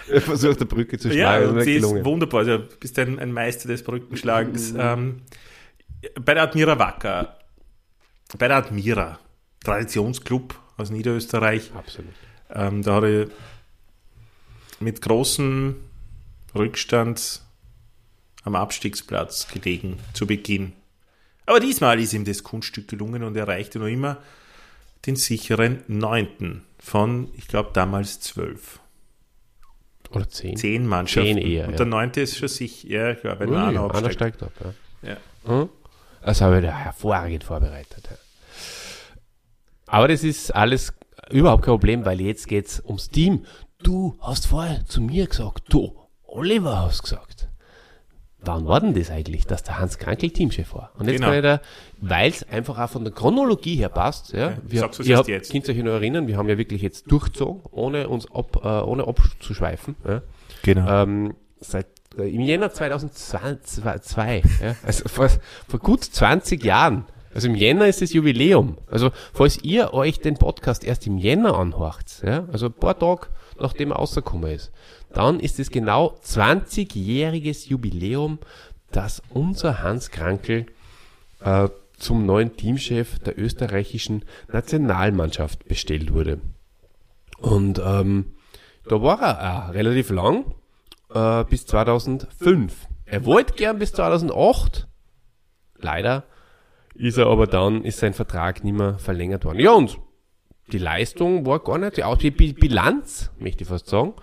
Er 0.07 0.21
versucht, 0.21 0.59
der 0.59 0.65
Brücke 0.65 0.99
zu 0.99 1.07
Ja, 1.07 1.13
schlagen. 1.37 1.49
und 1.49 1.57
ist 1.57 1.65
sie 1.65 1.75
ist 1.75 1.81
gelungen. 1.81 2.05
wunderbar. 2.05 2.41
Also, 2.41 2.59
du 2.59 2.75
bist 2.79 2.97
ein, 2.99 3.17
ein 3.17 3.31
Meister 3.31 3.67
des 3.67 3.83
Brückenschlagens. 3.83 4.75
Ähm, 4.77 5.21
bei 6.23 6.35
der 6.35 6.43
Admira 6.43 6.77
Wacker, 6.77 7.39
bei 8.37 8.47
der 8.47 8.57
Admira, 8.57 9.17
Traditionsclub 9.63 10.53
aus 10.77 10.91
Niederösterreich, 10.91 11.71
Absolut. 11.73 12.11
ähm, 12.53 12.83
da 12.83 12.95
hat 12.95 13.03
er 13.05 13.27
mit 14.79 15.01
großem 15.01 15.75
Rückstand 16.55 17.41
am 18.43 18.55
Abstiegsplatz 18.55 19.47
gelegen 19.47 19.99
zu 20.13 20.27
Beginn. 20.27 20.73
Aber 21.45 21.59
diesmal 21.59 21.99
ist 21.99 22.13
ihm 22.13 22.25
das 22.25 22.43
Kunststück 22.43 22.87
gelungen 22.87 23.23
und 23.23 23.35
er 23.35 23.47
erreichte 23.47 23.79
noch 23.79 23.87
immer 23.87 24.17
den 25.05 25.15
sicheren 25.15 25.83
neunten 25.87 26.63
von, 26.79 27.29
ich 27.35 27.47
glaube, 27.47 27.71
damals 27.73 28.19
zwölf. 28.19 28.79
Oder 30.11 30.29
zehn. 30.29 30.55
Zehn 30.55 30.85
Mannschaften. 30.85 31.35
Zehn 31.35 31.37
eher, 31.37 31.65
und 31.65 31.71
ja. 31.71 31.77
der 31.77 31.85
neunte 31.85 32.21
ist 32.21 32.37
schon 32.37 32.47
sicher, 32.47 32.87
ja, 32.87 33.15
klar, 33.15 33.39
wenn 33.39 33.49
Ui, 33.49 33.57
einer 33.57 33.93
einer 33.93 34.11
steigt 34.11 34.41
ab. 34.43 34.51
Ja. 35.01 35.09
Ja. 35.09 35.17
Mhm. 35.55 35.69
Das 36.21 36.41
habe 36.41 36.57
ich 36.57 36.63
da 36.63 36.71
hervorragend 36.71 37.43
vorbereitet. 37.43 38.07
Ja. 38.09 38.17
Aber 39.87 40.07
das 40.07 40.23
ist 40.23 40.53
alles 40.53 40.93
überhaupt 41.29 41.63
kein 41.63 41.73
Problem, 41.73 42.05
weil 42.05 42.21
jetzt 42.21 42.47
geht's 42.47 42.81
ums 42.85 43.09
Team. 43.09 43.45
Du 43.83 44.17
hast 44.21 44.47
vorher 44.47 44.85
zu 44.85 45.01
mir 45.01 45.27
gesagt, 45.27 45.63
du, 45.69 45.95
Oliver 46.35 46.81
hast 46.81 47.03
gesagt. 47.03 47.47
Wann 48.39 48.67
war 48.67 48.79
denn 48.79 48.93
das 48.93 49.09
eigentlich, 49.09 49.47
dass 49.47 49.63
der 49.63 49.79
Hans 49.79 49.97
Krankel 49.97 50.29
Teamchef 50.29 50.75
war? 50.75 50.91
Und 50.99 51.07
jetzt 51.07 51.15
Genau. 51.15 51.27
kann 51.29 51.35
ich 51.37 51.41
da, 51.41 51.61
weil 51.99 52.29
es 52.29 52.47
einfach 52.47 52.77
auch 52.77 52.89
von 52.89 53.03
der 53.03 53.11
Chronologie 53.13 53.75
her 53.77 53.89
passt, 53.89 54.33
ja, 54.33 54.57
wir, 54.63 54.81
sag's, 54.81 54.99
was 54.99 55.07
ihr 55.07 55.13
ist 55.15 55.19
habt, 55.19 55.29
jetzt? 55.29 55.51
könnt 55.51 55.67
ihr 55.67 55.73
euch 55.75 55.83
noch 55.83 55.93
erinnern, 55.93 56.27
wir 56.27 56.37
haben 56.37 56.47
ja 56.47 56.57
wirklich 56.57 56.81
jetzt 56.83 57.09
durchgezogen, 57.11 57.63
ohne 57.71 58.07
uns 58.07 58.29
ab, 58.31 58.61
äh, 58.63 58.67
ohne 58.67 59.07
abzuschweifen, 59.07 59.95
ja. 60.07 60.21
Genau. 60.61 61.03
Ähm, 61.03 61.33
seit 61.59 61.87
äh, 62.19 62.29
im 62.29 62.41
Jänner 62.41 62.71
2002, 62.71 64.43
ja, 64.61 64.75
also 64.83 65.09
vor, 65.09 65.29
vor 65.67 65.79
gut 65.79 66.03
20 66.03 66.63
Jahren. 66.63 67.05
Also 67.35 67.49
im 67.49 67.55
Jänner 67.55 67.87
ist 67.87 68.01
das 68.01 68.13
Jubiläum. 68.13 68.77
Also 68.89 69.11
falls 69.33 69.61
ihr 69.61 69.93
euch 69.93 70.21
den 70.21 70.37
Podcast 70.37 70.85
erst 70.85 71.05
im 71.05 71.17
Jänner 71.17 71.59
anhört, 71.59 72.23
ja, 72.25 72.47
also 72.51 72.67
ein 72.67 72.73
paar 72.73 72.97
Tage 72.97 73.27
nachdem 73.59 73.91
er 73.91 73.97
rausgekommen 73.97 74.51
ist, 74.51 74.71
dann 75.13 75.39
ist 75.39 75.59
es 75.59 75.69
genau 75.69 76.17
20-jähriges 76.23 77.67
Jubiläum, 77.67 78.39
dass 78.91 79.21
unser 79.29 79.83
Hans 79.83 80.11
Krankel 80.11 80.65
äh, 81.41 81.67
zum 81.97 82.25
neuen 82.25 82.55
Teamchef 82.55 83.19
der 83.19 83.37
österreichischen 83.37 84.23
Nationalmannschaft 84.51 85.67
bestellt 85.67 86.13
wurde. 86.13 86.39
Und 87.37 87.81
ähm, 87.83 88.33
da 88.87 89.01
war 89.01 89.21
er 89.21 89.69
auch 89.69 89.73
relativ 89.73 90.09
lang, 90.09 90.53
äh, 91.13 91.43
bis 91.45 91.65
2005. 91.65 92.87
Er 93.05 93.25
wollte 93.25 93.53
gern 93.53 93.77
bis 93.77 93.91
2008. 93.93 94.87
Leider 95.77 96.23
ist 96.95 97.17
er 97.17 97.27
aber 97.27 97.47
dann, 97.47 97.83
ist 97.83 97.99
sein 97.99 98.13
Vertrag 98.13 98.63
nicht 98.63 98.75
mehr 98.77 98.97
verlängert 98.97 99.45
worden. 99.45 99.59
Ja, 99.59 99.73
und 99.73 99.97
die 100.71 100.77
Leistung 100.79 101.45
war 101.45 101.59
gar 101.59 101.77
nicht, 101.77 101.97
die 101.97 102.03
Aus- 102.03 102.17
die 102.19 102.31
Bi- 102.31 102.53
Bilanz, 102.53 103.31
möchte 103.39 103.63
ich 103.63 103.69
fast 103.69 103.87
sagen, 103.87 104.13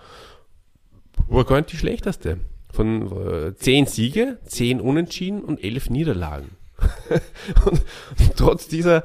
war 1.27 1.45
gar 1.45 1.57
nicht 1.57 1.71
die 1.71 1.77
schlechteste. 1.77 2.37
Von 2.71 3.11
äh, 3.51 3.55
zehn 3.55 3.85
Siege, 3.85 4.39
zehn 4.45 4.81
Unentschieden 4.81 5.41
und 5.43 5.63
elf 5.63 5.89
Niederlagen. 5.89 6.49
und, 7.65 7.71
und 8.19 8.35
trotz 8.35 8.67
dieser 8.67 9.03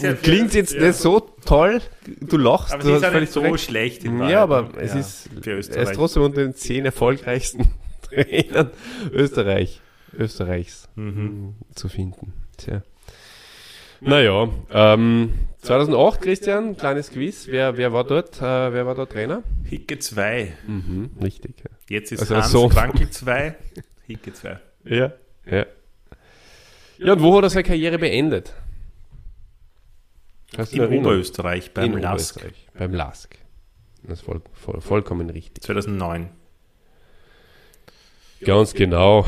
ja 0.00 0.14
klingt 0.14 0.52
jetzt 0.54 0.72
ja. 0.74 0.80
nicht 0.86 0.96
so 0.96 1.20
toll, 1.44 1.80
du 2.20 2.36
lachst. 2.38 2.72
aber 2.74 2.82
du 2.82 2.94
ist 2.96 3.02
ja 3.02 3.20
nicht 3.20 3.30
so 3.32 3.40
recht. 3.40 3.60
schlecht 3.64 4.02
in 4.04 4.18
Wahrheit, 4.18 4.32
Ja, 4.32 4.42
aber 4.42 4.70
es 4.78 4.94
Ja, 4.94 4.98
ist, 4.98 5.70
er 5.76 5.82
ist 5.82 5.94
trotzdem 5.94 6.24
unter 6.24 6.40
den 6.42 6.54
zehn 6.54 6.84
erfolgreichsten 6.86 7.70
Trainern 8.02 8.70
Österreich, 9.12 9.80
Österreichs 10.18 10.88
Mhm. 10.96 11.54
zu 11.74 11.88
finden. 11.88 12.32
Tja. 12.56 12.82
Naja, 14.00 14.48
ähm, 14.70 15.32
2008, 15.62 16.20
Christian, 16.20 16.76
kleines 16.76 17.10
Quiz. 17.10 17.46
Wer, 17.48 17.76
wer 17.76 17.92
war 17.92 18.04
dort, 18.04 18.36
äh, 18.40 18.72
wer 18.72 18.86
war 18.86 18.94
dort 18.94 19.12
Trainer? 19.12 19.42
Hicke 19.64 19.98
2. 19.98 20.52
Mhm, 20.66 21.10
richtig. 21.22 21.54
Jetzt 21.88 22.12
ist 22.12 22.20
Also 22.20 22.36
Hans 22.36 22.50
Sohn 22.50 22.70
von- 22.70 22.78
Krankel 22.78 23.10
2. 23.10 23.56
Hicke 24.06 24.32
2. 24.32 24.58
Ja. 24.84 25.12
Ja. 25.50 25.66
Ja, 26.98 27.12
und 27.14 27.22
wo 27.22 27.36
hat 27.36 27.44
er 27.44 27.50
seine 27.50 27.64
Karriere 27.64 27.98
beendet? 27.98 28.52
Du 30.52 30.62
In? 30.84 31.00
Oberösterreich 31.00 31.72
beim 31.74 31.94
In 31.96 32.02
LASK. 32.02 32.36
Oberösterreich, 32.36 32.68
Beim 32.74 32.92
LASK. 32.94 33.38
Das 34.04 34.20
ist 34.20 34.24
voll, 34.24 34.40
voll, 34.52 34.80
vollkommen 34.80 35.28
richtig. 35.30 35.64
2009. 35.64 36.30
Ganz 38.44 38.72
genau. 38.74 39.26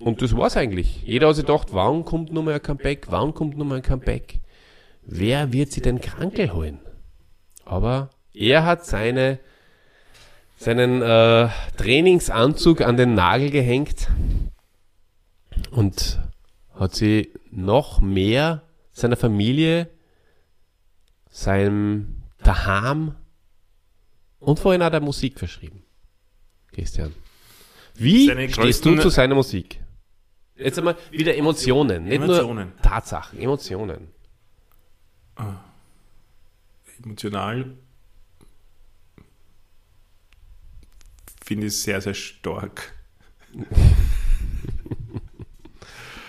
Und 0.00 0.22
das 0.22 0.34
war's 0.34 0.56
eigentlich. 0.56 1.02
Jeder 1.02 1.28
hat 1.28 1.36
sich 1.36 1.44
gedacht, 1.44 1.68
wann 1.72 2.04
kommt 2.04 2.32
nochmal 2.32 2.54
ein 2.54 2.62
Comeback? 2.62 3.06
Wann 3.10 3.34
kommt 3.34 3.58
nochmal 3.58 3.78
ein 3.78 3.82
Comeback? 3.82 4.40
Wer 5.02 5.52
wird 5.52 5.72
sich 5.72 5.82
den 5.82 6.00
Krankel 6.00 6.52
holen? 6.54 6.80
Aber 7.66 8.10
er 8.32 8.64
hat 8.64 8.86
seine, 8.86 9.38
seinen 10.56 11.02
äh, 11.02 11.48
Trainingsanzug 11.76 12.80
an 12.80 12.96
den 12.96 13.14
Nagel 13.14 13.50
gehängt 13.50 14.08
und 15.70 16.18
hat 16.74 16.94
sie 16.94 17.32
noch 17.50 18.00
mehr 18.00 18.62
seiner 18.92 19.16
Familie, 19.16 19.90
seinem 21.28 22.22
Daheim 22.42 23.14
und 24.38 24.58
vorhin 24.58 24.82
auch 24.82 24.90
der 24.90 25.00
Musik 25.00 25.38
verschrieben. 25.38 25.82
Christian. 26.72 27.12
Wie 27.96 28.30
stehst 28.48 28.86
du 28.86 28.96
zu 28.96 29.10
seiner 29.10 29.34
Musik? 29.34 29.80
Jetzt 30.60 30.78
einmal 30.78 30.96
wieder 31.10 31.36
Emotionen, 31.36 32.04
nicht 32.04 32.14
Emotionen. 32.14 32.68
nur 32.68 32.82
Tatsachen, 32.82 33.38
Emotionen. 33.38 34.08
Emotional 37.02 37.76
finde 41.50 41.66
ich 41.66 41.72
es 41.72 41.82
sehr, 41.82 42.00
sehr 42.00 42.14
stark. 42.14 42.94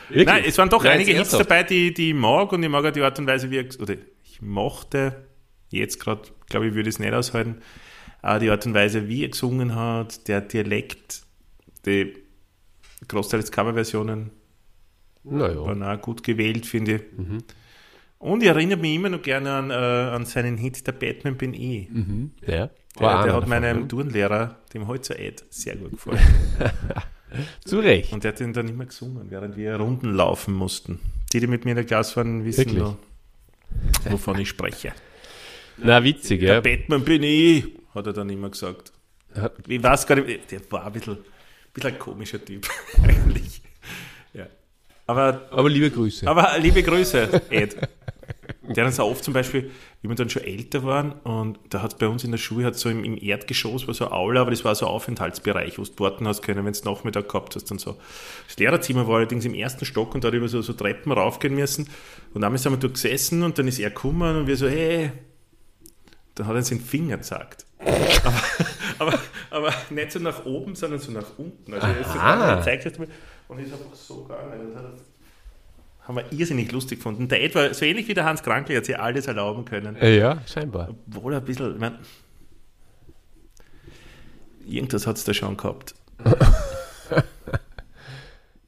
Nein, 0.09 0.43
es 0.45 0.57
waren 0.57 0.69
doch 0.69 0.83
Nein, 0.83 0.93
einige 0.93 1.13
Hits 1.13 1.29
dabei, 1.29 1.61
die, 1.63 1.93
die 1.93 2.09
ich 2.09 2.15
mag 2.15 2.51
und 2.51 2.63
ich 2.63 2.69
mag 2.69 2.83
auch 2.83 2.91
die 2.91 3.01
Art 3.01 3.19
und 3.19 3.27
Weise, 3.27 3.51
wie 3.51 3.59
er, 3.59 3.65
oder 3.79 3.95
ich 4.23 4.41
mochte, 4.41 5.27
jetzt 5.69 5.99
gerade, 5.99 6.23
glaube 6.49 6.67
ich, 6.67 6.73
würde 6.73 6.89
ich 6.89 6.95
es 6.95 6.99
nicht 6.99 7.13
aushalten, 7.13 7.61
aber 8.23 8.39
die 8.39 8.49
Art 8.49 8.65
und 8.65 8.73
Weise, 8.73 9.07
wie 9.07 9.23
er 9.23 9.29
gesungen 9.29 9.75
hat, 9.75 10.27
der 10.27 10.41
Dialekt, 10.41 11.21
die 11.85 12.15
Großteil 13.07 13.41
des 13.41 13.51
Coverversionen 13.51 14.31
Naja. 15.23 15.59
auch 15.59 16.01
gut 16.01 16.23
gewählt, 16.23 16.65
finde 16.65 16.95
ich. 16.95 17.01
Mhm. 17.17 17.37
Und 18.19 18.43
ich 18.43 18.49
erinnere 18.49 18.77
mich 18.77 18.95
immer 18.95 19.09
noch 19.09 19.21
gerne 19.21 19.51
an, 19.51 19.71
äh, 19.71 19.73
an 19.73 20.25
seinen 20.25 20.57
Hit 20.57 20.85
Der 20.85 20.91
Batman 20.91 21.37
bin 21.37 21.53
ich. 21.53 21.87
Ja. 22.45 22.69
Der, 22.99 23.23
der 23.23 23.33
hat 23.33 23.47
meinem 23.47 23.81
ne? 23.81 23.87
Turnlehrer, 23.87 24.57
dem 24.73 24.85
Holzer 24.87 25.17
Ed, 25.17 25.43
sehr 25.49 25.75
gut 25.77 25.91
gefallen. 25.91 26.19
Zu 27.65 27.79
Recht. 27.79 28.11
Und 28.11 28.23
der 28.23 28.33
hat 28.33 28.39
den 28.39 28.53
dann 28.53 28.67
immer 28.67 28.85
gesungen, 28.85 29.29
während 29.29 29.55
wir 29.55 29.75
Runden 29.77 30.13
laufen 30.13 30.53
mussten. 30.53 30.99
Die, 31.31 31.39
die 31.39 31.47
mit 31.47 31.63
mir 31.63 31.71
in 31.71 31.77
der 31.77 31.85
Klasse 31.85 32.17
waren, 32.17 32.43
wissen 32.43 32.59
Wirklich? 32.65 32.79
noch, 32.79 32.97
wovon 34.09 34.37
ich 34.39 34.49
spreche. 34.49 34.91
Na, 35.77 36.03
witzig, 36.03 36.41
ja. 36.41 36.59
Batman 36.59 37.03
bin 37.03 37.23
ich, 37.23 37.65
hat 37.95 38.05
er 38.05 38.13
dann 38.13 38.29
immer 38.29 38.49
gesagt. 38.49 38.91
Ich 39.67 39.81
weiß 39.81 40.05
gar 40.05 40.15
nicht, 40.15 40.51
der 40.51 40.59
war 40.69 40.85
ein 40.85 40.91
bisschen, 40.93 41.17
bisschen 41.73 41.93
ein 41.93 41.99
komischer 41.99 42.43
Typ, 42.43 42.67
eigentlich. 43.03 43.61
Ja. 44.33 44.47
Aber, 45.07 45.47
Aber 45.51 45.69
liebe 45.69 45.91
Grüße. 45.91 46.27
aber 46.27 46.57
liebe 46.59 46.83
Grüße, 46.83 47.41
Ed. 47.49 47.75
Der 48.63 48.83
dann 48.85 48.93
so 48.93 49.03
oft 49.03 49.23
zum 49.23 49.33
Beispiel, 49.33 49.71
wie 50.01 50.07
wir 50.07 50.15
dann 50.15 50.29
schon 50.29 50.43
älter 50.43 50.83
waren 50.83 51.11
und 51.23 51.59
da 51.69 51.81
hat 51.81 51.97
bei 51.99 52.07
uns 52.07 52.23
in 52.23 52.31
der 52.31 52.37
Schule 52.37 52.65
hat 52.65 52.75
so 52.75 52.89
im, 52.89 53.03
im 53.03 53.17
Erdgeschoss 53.17 53.87
war 53.87 53.93
so 53.93 54.05
eine 54.05 54.13
Aula, 54.13 54.41
aber 54.41 54.51
das 54.51 54.63
war 54.63 54.73
so 54.75 54.85
ein 54.85 54.91
Aufenthaltsbereich, 54.91 55.77
wo 55.77 55.83
du 55.83 55.91
dort 55.95 56.21
hast 56.21 56.41
können, 56.43 56.65
wenn 56.65 56.73
du 56.73 56.79
Nachmittag 56.85 57.27
gehabt 57.27 57.55
hast 57.55 57.71
und 57.71 57.81
so. 57.81 57.97
Das 58.47 58.57
Lehrerzimmer 58.57 59.07
war 59.07 59.17
allerdings 59.17 59.45
im 59.45 59.53
ersten 59.53 59.83
Stock 59.85 60.15
und 60.15 60.23
da 60.23 60.29
hat 60.29 60.35
über 60.35 60.47
so, 60.47 60.61
so 60.61 60.73
Treppen 60.73 61.11
raufgehen 61.11 61.55
müssen 61.55 61.89
und 62.33 62.43
einmal 62.43 62.59
sind 62.59 62.71
wir 62.71 62.77
dort 62.77 62.93
gesessen 62.93 63.43
und 63.43 63.57
dann 63.57 63.67
ist 63.67 63.79
er 63.79 63.89
gekommen 63.89 64.37
und 64.37 64.47
wir 64.47 64.55
so, 64.55 64.67
hey, 64.69 65.11
dann 66.35 66.47
hat 66.47 66.53
er 66.53 66.57
uns 66.59 66.69
den 66.69 66.79
Finger 66.79 67.17
gezeigt. 67.17 67.65
aber, 67.79 68.43
aber, 68.99 69.19
aber 69.51 69.73
nicht 69.89 70.11
so 70.11 70.19
nach 70.19 70.45
oben, 70.45 70.75
sondern 70.75 70.99
so 70.99 71.11
nach 71.11 71.37
unten. 71.37 71.73
Also 71.73 71.87
Aha. 71.87 72.55
er 72.55 72.61
zeigt 72.61 72.85
es 72.85 72.97
mir 72.97 73.07
und 73.47 73.59
ist 73.59 73.71
einfach 73.71 73.93
so 73.93 74.23
gegangen. 74.23 74.71
Das 74.73 76.07
haben 76.07 76.15
wir 76.15 76.31
irrsinnig 76.31 76.71
lustig 76.71 76.99
gefunden. 76.99 77.27
Der 77.27 77.43
Ed 77.43 77.53
war 77.53 77.73
so 77.73 77.85
ähnlich 77.85 78.07
wie 78.07 78.13
der 78.13 78.25
Hans 78.25 78.41
Krankl, 78.41 78.75
hat 78.75 78.85
sich 78.85 78.97
alles 78.97 79.27
erlauben 79.27 79.65
können. 79.65 79.95
Äh, 79.97 80.17
ja, 80.17 80.41
scheinbar. 80.47 80.95
Obwohl 81.07 81.35
ein 81.35 81.45
bisschen, 81.45 81.73
ich 81.73 81.79
mein, 81.79 81.99
irgendwas 84.65 85.05
hat 85.05 85.17
es 85.17 85.25
da 85.25 85.33
schon 85.33 85.57
gehabt. 85.57 85.93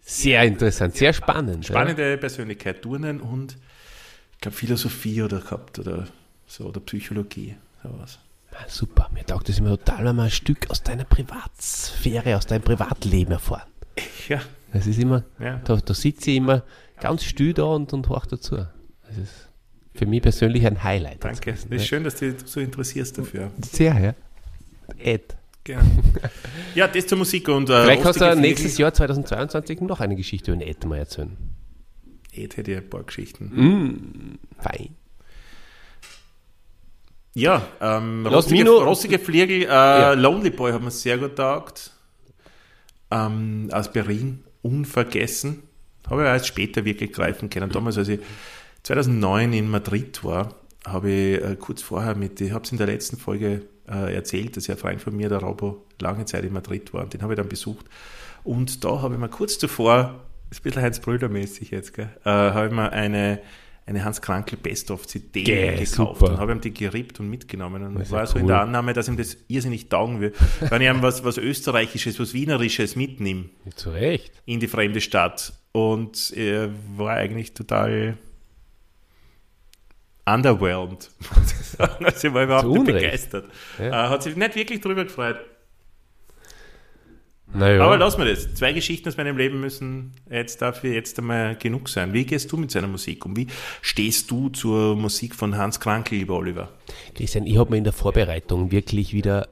Sehr 0.05 0.43
interessant, 0.43 0.95
sehr 0.95 1.13
spannend. 1.13 1.65
Spannende 1.65 2.17
Persönlichkeit, 2.17 2.81
Turnen 2.81 3.21
und 3.21 3.57
ich 4.33 4.39
glaube 4.41 4.55
Philosophie 4.55 5.21
oder 5.23 5.39
gehabt 5.39 5.79
oder 5.79 6.07
so 6.45 6.65
oder 6.65 6.81
Psychologie, 6.81 7.55
sowas. 7.81 8.19
Super, 8.67 9.09
mir 9.13 9.25
taugt 9.25 9.49
das 9.49 9.59
immer 9.59 9.69
total, 9.77 10.05
wenn 10.05 10.15
wir 10.15 10.23
ein 10.23 10.29
Stück 10.31 10.69
aus 10.69 10.83
deiner 10.83 11.03
Privatsphäre, 11.05 12.37
aus 12.37 12.45
deinem 12.47 12.61
Privatleben 12.63 13.31
erfahren. 13.33 13.69
Ja, 14.29 14.41
Das 14.71 14.87
ist 14.87 14.99
immer, 14.99 15.23
Ja. 15.39 15.61
da, 15.63 15.75
da 15.77 15.93
sitze 15.93 16.31
ich 16.31 16.37
immer 16.37 16.63
ganz 16.99 17.23
still 17.23 17.53
da 17.53 17.63
und, 17.63 17.93
und 17.93 18.09
horch 18.09 18.25
dazu. 18.25 18.55
Das 19.07 19.17
ist 19.17 19.49
für 19.93 20.05
mich 20.07 20.21
persönlich 20.21 20.65
ein 20.65 20.83
Highlight. 20.83 21.23
danke. 21.23 21.51
Das 21.53 21.65
ist 21.65 21.85
schön, 21.87 22.03
dass 22.03 22.15
du 22.15 22.31
dich 22.33 22.47
so 22.47 22.59
interessierst 22.59 23.17
dafür. 23.17 23.51
Sehr, 23.61 23.99
ja. 23.99 24.13
Ed. 24.97 25.35
Gern. 25.63 25.85
Ja, 26.75 26.87
das 26.87 27.05
zur 27.07 27.19
Musik 27.19 27.47
und 27.49 27.69
äh, 27.69 27.83
Vielleicht 27.83 28.01
kannst 28.03 28.19
du 28.19 28.35
nächstes. 28.35 28.77
Jahr 28.79 28.93
2022 28.93 29.79
noch 29.81 29.99
eine 29.99 30.15
Geschichte 30.15 30.51
über 30.51 30.65
Ed 30.65 30.83
mal 30.85 30.97
erzählen. 30.97 31.37
Ed 32.33 32.57
hätte 32.57 32.71
ja 32.71 32.79
ein 32.79 32.89
paar 32.89 33.03
Geschichten. 33.03 33.45
Mm, 33.53 34.39
fein. 34.59 34.95
Ja, 37.35 37.65
ähm, 37.81 38.27
rostige, 38.27 38.69
rostige 38.69 39.17
Fliegel, 39.17 39.67
äh, 39.69 40.13
Lonely 40.13 40.51
Boy 40.51 40.71
hat 40.71 40.81
mir 40.81 40.91
sehr 40.91 41.17
gut 41.17 41.35
taugt. 41.35 41.91
Ähm, 43.09 43.69
aus 43.71 43.91
Berlin, 43.91 44.43
unvergessen. 44.61 45.63
Habe 46.09 46.21
ich 46.21 46.27
erst 46.27 46.47
später 46.47 46.85
wirklich 46.85 47.11
greifen 47.11 47.49
können. 47.49 47.71
Damals, 47.71 47.97
als 47.97 48.09
ich 48.09 48.19
2009 48.83 49.53
in 49.53 49.69
Madrid 49.69 50.23
war, 50.23 50.55
habe 50.85 51.11
ich 51.11 51.41
äh, 51.41 51.55
kurz 51.59 51.81
vorher 51.81 52.15
mit, 52.15 52.39
ich 52.41 52.51
habe 52.51 52.65
es 52.65 52.71
in 52.71 52.77
der 52.77 52.87
letzten 52.87 53.17
Folge 53.17 53.63
äh, 53.89 54.13
erzählt, 54.13 54.57
dass 54.57 54.67
ja 54.67 54.75
ein 54.75 54.79
Freund 54.79 55.01
von 55.01 55.15
mir, 55.15 55.29
der 55.29 55.39
Robo, 55.39 55.85
lange 55.99 56.25
Zeit 56.25 56.43
in 56.43 56.53
Madrid 56.53 56.93
war 56.93 57.03
und 57.03 57.13
den 57.13 57.21
habe 57.21 57.33
ich 57.33 57.37
dann 57.37 57.49
besucht. 57.49 57.85
Und 58.43 58.83
da 58.83 59.01
habe 59.01 59.13
ich 59.13 59.19
mir 59.19 59.29
kurz 59.29 59.57
zuvor, 59.57 60.21
ist 60.51 60.59
ein 60.59 60.63
bisschen 60.63 60.81
Heinz 60.81 60.99
Brüder-mäßig 60.99 61.71
jetzt, 61.71 61.93
gell, 61.93 62.09
äh, 62.25 62.29
habe 62.29 62.67
ich 62.67 62.73
mir 62.73 62.91
eine, 62.91 63.39
eine 63.85 64.05
Hans 64.05 64.21
Krankel 64.21 64.57
Best-of 64.57 65.07
CD 65.07 65.43
Gell, 65.43 65.77
gekauft 65.77 66.19
super. 66.19 66.31
und 66.31 66.37
habe 66.39 66.51
ihm 66.53 66.61
die 66.61 66.73
gerippt 66.73 67.19
und 67.19 67.29
mitgenommen 67.29 67.83
und 67.83 67.99
Das 67.99 68.11
war 68.11 68.19
ja 68.21 68.25
so 68.27 68.37
in 68.37 68.43
cool. 68.45 68.47
der 68.47 68.61
Annahme, 68.61 68.93
dass 68.93 69.07
ihm 69.09 69.17
das 69.17 69.35
irrsinnig 69.49 69.89
taugen 69.89 70.21
will. 70.21 70.33
Wenn 70.61 70.81
ich 70.81 70.87
ihm 70.87 71.01
was, 71.01 71.23
was 71.25 71.37
Österreichisches, 71.37 72.19
was 72.19 72.33
Wienerisches 72.33 72.95
mitnehme 72.95 73.45
Zu 73.75 73.89
Recht. 73.91 74.31
in 74.45 74.59
die 74.61 74.67
fremde 74.67 75.01
Stadt 75.01 75.53
und 75.73 76.31
er 76.35 76.69
war 76.95 77.11
eigentlich 77.15 77.53
total 77.53 78.17
underwhelmed. 80.25 81.09
sagen. 81.77 82.05
Also 82.05 82.33
war 82.33 82.43
überhaupt 82.43 82.67
nicht 82.67 82.85
begeistert. 82.85 83.45
Ja. 83.79 84.05
Äh, 84.05 84.09
hat 84.09 84.23
sich 84.23 84.35
nicht 84.35 84.55
wirklich 84.55 84.79
drüber 84.81 85.03
gefreut. 85.03 85.37
Naja. 87.53 87.83
Aber 87.83 87.97
lass 87.97 88.17
mir 88.17 88.25
das. 88.25 88.53
Zwei 88.55 88.73
Geschichten 88.73 89.07
aus 89.09 89.17
meinem 89.17 89.37
Leben 89.37 89.59
müssen 89.59 90.13
jetzt 90.29 90.61
dafür 90.61 90.91
jetzt 90.93 91.19
einmal 91.19 91.55
genug 91.55 91.87
sein. 91.87 92.11
Wie 92.13 92.25
gehst 92.25 92.51
du 92.51 92.57
mit 92.57 92.71
seiner 92.71 92.87
Musik 92.87 93.25
um? 93.25 93.37
Wie 93.37 93.47
stehst 93.81 94.31
du 94.31 94.49
zur 94.49 94.95
Musik 94.95 95.35
von 95.35 95.55
Hans 95.55 95.79
Krankel, 95.79 96.17
lieber 96.17 96.35
Oliver? 96.35 96.69
Christian, 97.13 97.45
ich 97.45 97.57
habe 97.57 97.69
mir 97.69 97.77
in 97.77 97.83
der 97.83 97.93
Vorbereitung 97.93 98.71
wirklich 98.71 99.13
wieder 99.13 99.49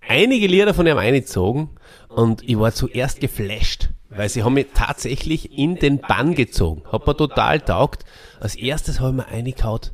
einige 0.00 0.48
Lieder 0.48 0.74
von 0.74 0.86
ihm 0.86 0.98
eingezogen 0.98 1.70
und 2.08 2.42
ich 2.42 2.58
war 2.58 2.72
zuerst 2.72 3.20
geflasht, 3.20 3.90
weil 4.08 4.28
sie 4.28 4.42
haben 4.42 4.54
mich 4.54 4.66
tatsächlich 4.74 5.56
in 5.56 5.76
den 5.76 6.00
Bann 6.00 6.34
gezogen. 6.34 6.82
Hat 6.90 7.06
mir 7.06 7.16
total 7.16 7.60
taugt. 7.60 8.04
Als 8.40 8.56
erstes 8.56 8.98
habe 8.98 9.10
ich 9.10 9.16
mir 9.16 9.28
eingehaut. 9.28 9.92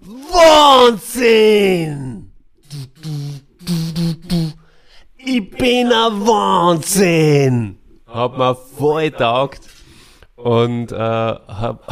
Wahnsinn! 0.00 1.50
Du, 2.70 2.76
du, 3.64 4.14
du. 4.28 4.52
Ich 5.18 5.50
bin 5.50 5.88
ein 5.88 6.26
Wahnsinn! 6.26 7.78
Hat 8.06 8.38
mir 8.38 8.54
voll 8.54 9.10
taugt. 9.10 9.68
Und 10.36 10.92
äh, 10.92 10.96
hab 10.96 11.84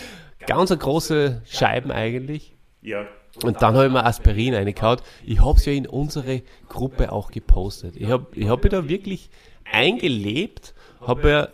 ganz 0.46 0.70
eine 0.70 0.78
große 0.78 1.42
Scheiben 1.46 1.90
eigentlich. 1.90 2.54
Ja. 2.82 3.06
Und 3.42 3.62
dann 3.62 3.74
habe 3.74 3.86
ich 3.86 3.92
mir 3.92 4.04
Aspirin 4.04 4.54
reingehauen. 4.54 5.00
Ich 5.24 5.40
habe 5.40 5.58
es 5.58 5.64
ja 5.64 5.72
in 5.72 5.86
unsere 5.86 6.42
Gruppe 6.68 7.12
auch 7.12 7.30
gepostet. 7.30 7.96
Ich 7.96 8.08
habe 8.08 8.26
ich 8.34 8.48
hab 8.48 8.62
mich 8.62 8.70
da 8.70 8.86
wirklich 8.88 9.30
eingelebt, 9.64 10.74
habe 11.00 11.30
ja, 11.30 11.48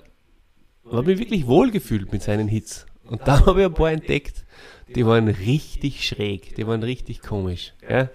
hab 0.91 1.07
mich 1.07 1.21
wirklich 1.21 1.47
wohlgefühlt 1.47 2.13
mit 2.13 2.23
seinen 2.23 2.49
Hits. 2.49 2.87
Und 3.05 3.29
dann 3.29 3.47
habe 3.47 3.61
ich 3.61 3.67
ein 3.67 3.75
paar 3.75 3.93
entdeckt, 3.93 4.45
die 4.89 5.07
waren 5.07 5.29
richtig 5.29 6.07
schräg, 6.07 6.57
die 6.57 6.67
waren 6.67 6.83
richtig 6.83 7.21
komisch. 7.21 7.75
Gell? 7.87 8.11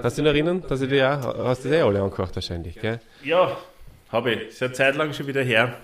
Kannst 0.00 0.18
du 0.18 0.22
dich 0.22 0.30
erinnern, 0.30 0.62
dass 0.68 0.80
ich 0.80 0.88
die 0.88 0.96
ja, 0.96 1.20
hast 1.44 1.64
du 1.64 1.68
die 1.68 1.74
eh 1.74 1.80
alle 1.80 2.02
angehört 2.02 2.34
wahrscheinlich, 2.34 2.78
gell? 2.80 3.00
Ja, 3.22 3.56
habe 4.10 4.32
ich. 4.32 4.48
Ist 4.48 4.60
ja 4.60 4.72
Zeit 4.72 4.96
lang 4.96 5.12
schon 5.12 5.26
wieder 5.26 5.42
her. 5.42 5.76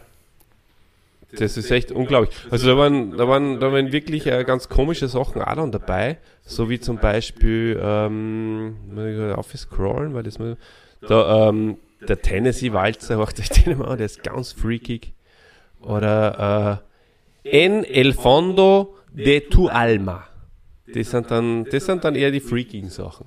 Das 1.34 1.56
ist 1.56 1.70
echt 1.70 1.90
unglaublich. 1.90 2.36
Also 2.50 2.68
da 2.68 2.76
waren, 2.76 3.16
da 3.16 3.26
waren, 3.26 3.58
da 3.58 3.72
waren 3.72 3.90
wirklich 3.90 4.26
äh, 4.26 4.44
ganz 4.44 4.68
komische 4.68 5.08
Sachen 5.08 5.40
auch 5.40 5.54
dann 5.54 5.72
dabei, 5.72 6.18
so 6.44 6.68
wie 6.68 6.78
zum 6.78 6.98
Beispiel, 6.98 7.80
ähm, 7.82 8.76
muss 8.94 9.06
ich 9.06 9.34
aufscrollen, 9.34 10.12
weil 10.12 10.24
das 10.24 10.38
mal, 10.38 10.58
da, 11.00 11.48
ähm, 11.48 11.78
der 12.06 12.20
Tennessee 12.20 12.74
Walzer, 12.74 13.16
macht 13.16 13.40
euch 13.40 13.48
den 13.48 13.78
mal 13.78 13.88
an, 13.88 13.96
der 13.96 14.06
ist 14.06 14.22
ganz 14.22 14.52
freakig. 14.52 15.14
Oder 15.80 16.82
äh, 16.82 16.92
En 17.44 17.84
el 17.84 18.12
fondo 18.12 18.96
de 19.10 19.40
tu 19.40 19.68
alma. 19.68 20.28
Das 20.86 21.10
sind 21.10 21.30
dann, 21.30 21.64
das 21.64 21.86
sind 21.86 22.04
dann 22.04 22.14
eher 22.14 22.30
die 22.30 22.40
freakigen 22.40 22.90
Sachen. 22.90 23.26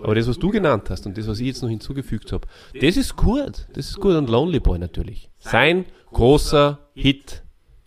Aber 0.00 0.14
das, 0.14 0.28
was 0.28 0.38
du 0.38 0.50
genannt 0.50 0.90
hast 0.90 1.06
und 1.06 1.16
das, 1.16 1.26
was 1.26 1.40
ich 1.40 1.46
jetzt 1.46 1.62
noch 1.62 1.70
hinzugefügt 1.70 2.32
habe, 2.32 2.46
das 2.80 2.96
ist 2.96 3.16
gut. 3.16 3.66
Das 3.74 3.88
ist 3.88 4.00
gut. 4.00 4.14
Und 4.14 4.28
Lonely 4.28 4.60
Boy 4.60 4.78
natürlich. 4.78 5.30
Sein 5.38 5.84
großer 6.12 6.78
Hit, 6.94 7.42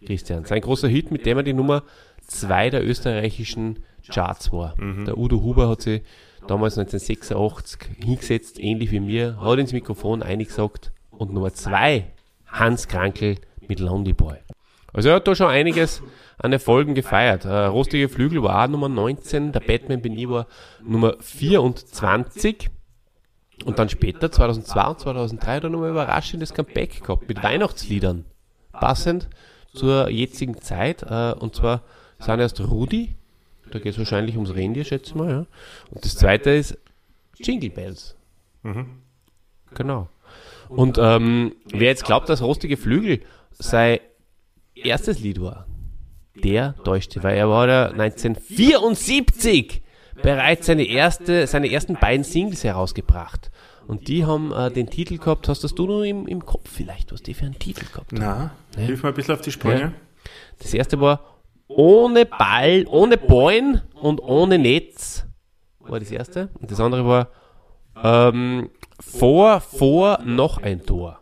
Christian. 0.05 0.45
Sein 0.45 0.62
großer 0.62 0.88
Hit, 0.88 1.12
mit 1.12 1.26
dem 1.26 1.38
er 1.38 1.43
die 1.43 1.53
Nummer 1.53 1.84
zwei 2.26 2.70
der 2.70 2.86
österreichischen 2.86 3.80
Charts 4.10 4.51
war. 4.51 4.76
Der 5.05 5.18
Udo 5.18 5.41
Huber 5.41 5.70
hat 5.70 5.82
sich 5.82 6.01
damals 6.47 6.78
1986 6.78 8.05
hingesetzt, 8.05 8.60
ähnlich 8.60 8.91
wie 8.91 8.99
mir, 8.99 9.39
hat 9.41 9.60
ins 9.60 9.74
Mikrofon 9.74 10.24
eingesagt 10.24 10.91
und 11.12 11.34
Nummer 11.34 11.53
zwei 11.53 12.05
Hans 12.45 12.88
Krankel 12.88 13.36
mit 13.68 13.80
Lonely 13.80 14.14
Boy. 14.14 14.38
Also 14.93 15.10
er 15.10 15.16
hat 15.16 15.28
da 15.28 15.36
schon 15.36 15.47
einiges 15.47 16.01
an 16.38 16.53
Erfolgen 16.53 16.95
gefeiert. 16.95 17.45
Äh, 17.45 17.65
Rostige 17.65 18.09
Flügel 18.09 18.43
war 18.43 18.63
auch 18.63 18.69
Nummer 18.69 18.89
19, 18.89 19.51
der 19.51 19.59
Batman 19.59 20.01
bin 20.01 20.17
ich 20.17 20.29
war 20.29 20.47
Nummer 20.83 21.15
24. 21.19 22.69
Und 23.65 23.79
dann 23.79 23.89
später, 23.89 24.31
2002 24.31 24.88
und 24.88 24.99
2003, 24.99 25.55
hat 25.55 25.63
er 25.63 25.69
nochmal 25.69 25.89
überraschendes 25.89 26.53
Comeback 26.53 27.03
gehabt 27.03 27.27
mit 27.27 27.41
Weihnachtsliedern. 27.41 28.25
Passend 28.71 29.27
zur 29.73 30.09
jetzigen 30.09 30.61
Zeit. 30.61 31.03
Äh, 31.03 31.33
und 31.33 31.55
zwar 31.55 31.81
sind 32.19 32.39
erst 32.39 32.59
Rudi, 32.59 33.15
da 33.71 33.79
geht 33.79 33.93
es 33.93 33.97
wahrscheinlich 33.97 34.35
ums 34.35 34.53
Rentier, 34.53 34.85
schätze 34.85 35.09
ich 35.09 35.15
mal. 35.15 35.29
Ja. 35.29 35.45
Und 35.89 36.05
das 36.05 36.15
zweite 36.15 36.51
ist 36.51 36.77
Jingle 37.39 37.69
Bells. 37.71 38.15
Genau. 39.73 40.07
Und 40.69 40.97
ähm, 40.99 41.55
wer 41.65 41.88
jetzt 41.88 42.05
glaubt, 42.05 42.29
dass 42.29 42.41
Rostige 42.41 42.77
Flügel 42.77 43.21
sein 43.51 43.99
erstes 44.75 45.19
Lied 45.19 45.41
war, 45.41 45.65
der 46.38 46.75
täuschte, 46.83 47.23
weil 47.23 47.38
er 47.38 47.49
war 47.49 47.67
ja 47.67 47.88
1974 47.88 49.81
bereits 50.21 50.67
seine, 50.67 50.83
erste, 50.83 51.47
seine 51.47 51.71
ersten 51.71 51.95
beiden 51.95 52.23
Singles 52.23 52.63
herausgebracht. 52.63 53.51
Und 53.88 54.07
die 54.07 54.25
haben 54.25 54.51
äh, 54.51 54.69
den 54.69 54.89
Titel 54.89 55.17
gehabt, 55.17 55.47
hast 55.47 55.63
das 55.63 55.73
du 55.73 55.88
noch 55.88 56.03
im, 56.03 56.27
im 56.27 56.45
Kopf 56.45 56.69
vielleicht, 56.69 57.13
was 57.13 57.21
die 57.21 57.33
für 57.33 57.45
einen 57.45 57.57
Titel 57.57 57.85
gehabt 57.85 58.11
haben? 58.11 58.19
Na, 58.19 58.51
hilf 58.75 59.03
mir 59.03 59.09
ein 59.09 59.15
bisschen 59.15 59.35
auf 59.35 59.41
die 59.41 59.51
Sprünge. 59.51 59.79
Ja. 59.79 59.93
Das 60.59 60.73
erste 60.73 60.99
war 60.99 61.21
ohne 61.67 62.25
Ball, 62.25 62.85
ohne 62.89 63.17
Ballen 63.17 63.81
und 63.93 64.19
ohne 64.19 64.57
Netz. 64.57 65.25
War 65.79 65.99
das 65.99 66.11
erste. 66.11 66.49
Und 66.59 66.69
das 66.69 66.79
andere 66.81 67.05
war 67.05 67.29
ähm, 68.03 68.69
vor, 68.99 69.61
vor, 69.61 70.19
noch 70.25 70.61
ein 70.61 70.85
Tor. 70.85 71.19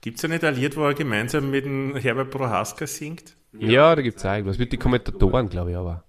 Gibt 0.00 0.16
es 0.16 0.22
ja 0.22 0.28
nicht 0.28 0.44
ein 0.44 0.54
Lied, 0.54 0.76
wo 0.76 0.84
er 0.84 0.94
gemeinsam 0.94 1.50
mit 1.50 1.64
dem 1.64 1.94
Herbert 1.94 2.30
Prohaska 2.30 2.86
singt? 2.86 3.36
Ja, 3.58 3.94
da 3.94 4.02
gibt 4.02 4.18
es 4.18 4.24
irgendwas. 4.24 4.58
Mit 4.58 4.72
den 4.72 4.78
Kommentatoren, 4.78 5.48
glaube 5.48 5.70
ich, 5.70 5.76
aber. 5.76 6.04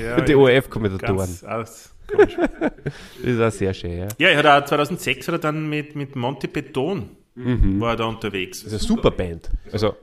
Ja, 0.00 0.16
Mit 0.16 0.28
den 0.28 0.36
ORF-Kommentatoren. 0.36 1.38
Das 1.42 1.92
ist 3.22 3.40
auch 3.40 3.50
sehr 3.52 3.72
schön, 3.72 3.98
ja. 3.98 4.08
ja, 4.18 4.28
er 4.28 4.38
hat 4.38 4.64
auch 4.64 4.68
2006 4.68 5.28
hat 5.28 5.34
er 5.36 5.38
dann 5.38 5.68
mit, 5.68 5.94
mit 5.94 6.16
Monty 6.16 6.46
Beton 6.46 7.16
war 7.34 7.90
er 7.90 7.96
da 7.96 8.04
unterwegs. 8.04 8.62
Das 8.64 8.72
ist 8.72 8.80
eine 8.80 8.88
Superband. 8.88 9.50
Also, 9.72 9.96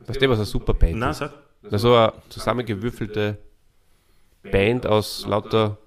weißt 0.00 0.20
du, 0.20 0.28
was 0.28 0.38
eine 0.38 0.44
Superband 0.46 0.96
Na, 0.96 1.10
ist? 1.10 1.18
sag, 1.18 1.32
Also 1.70 1.94
eine 1.94 2.12
zusammengewürfelte 2.28 3.38
Band 4.42 4.86
aus 4.86 5.26
lauter 5.26 5.78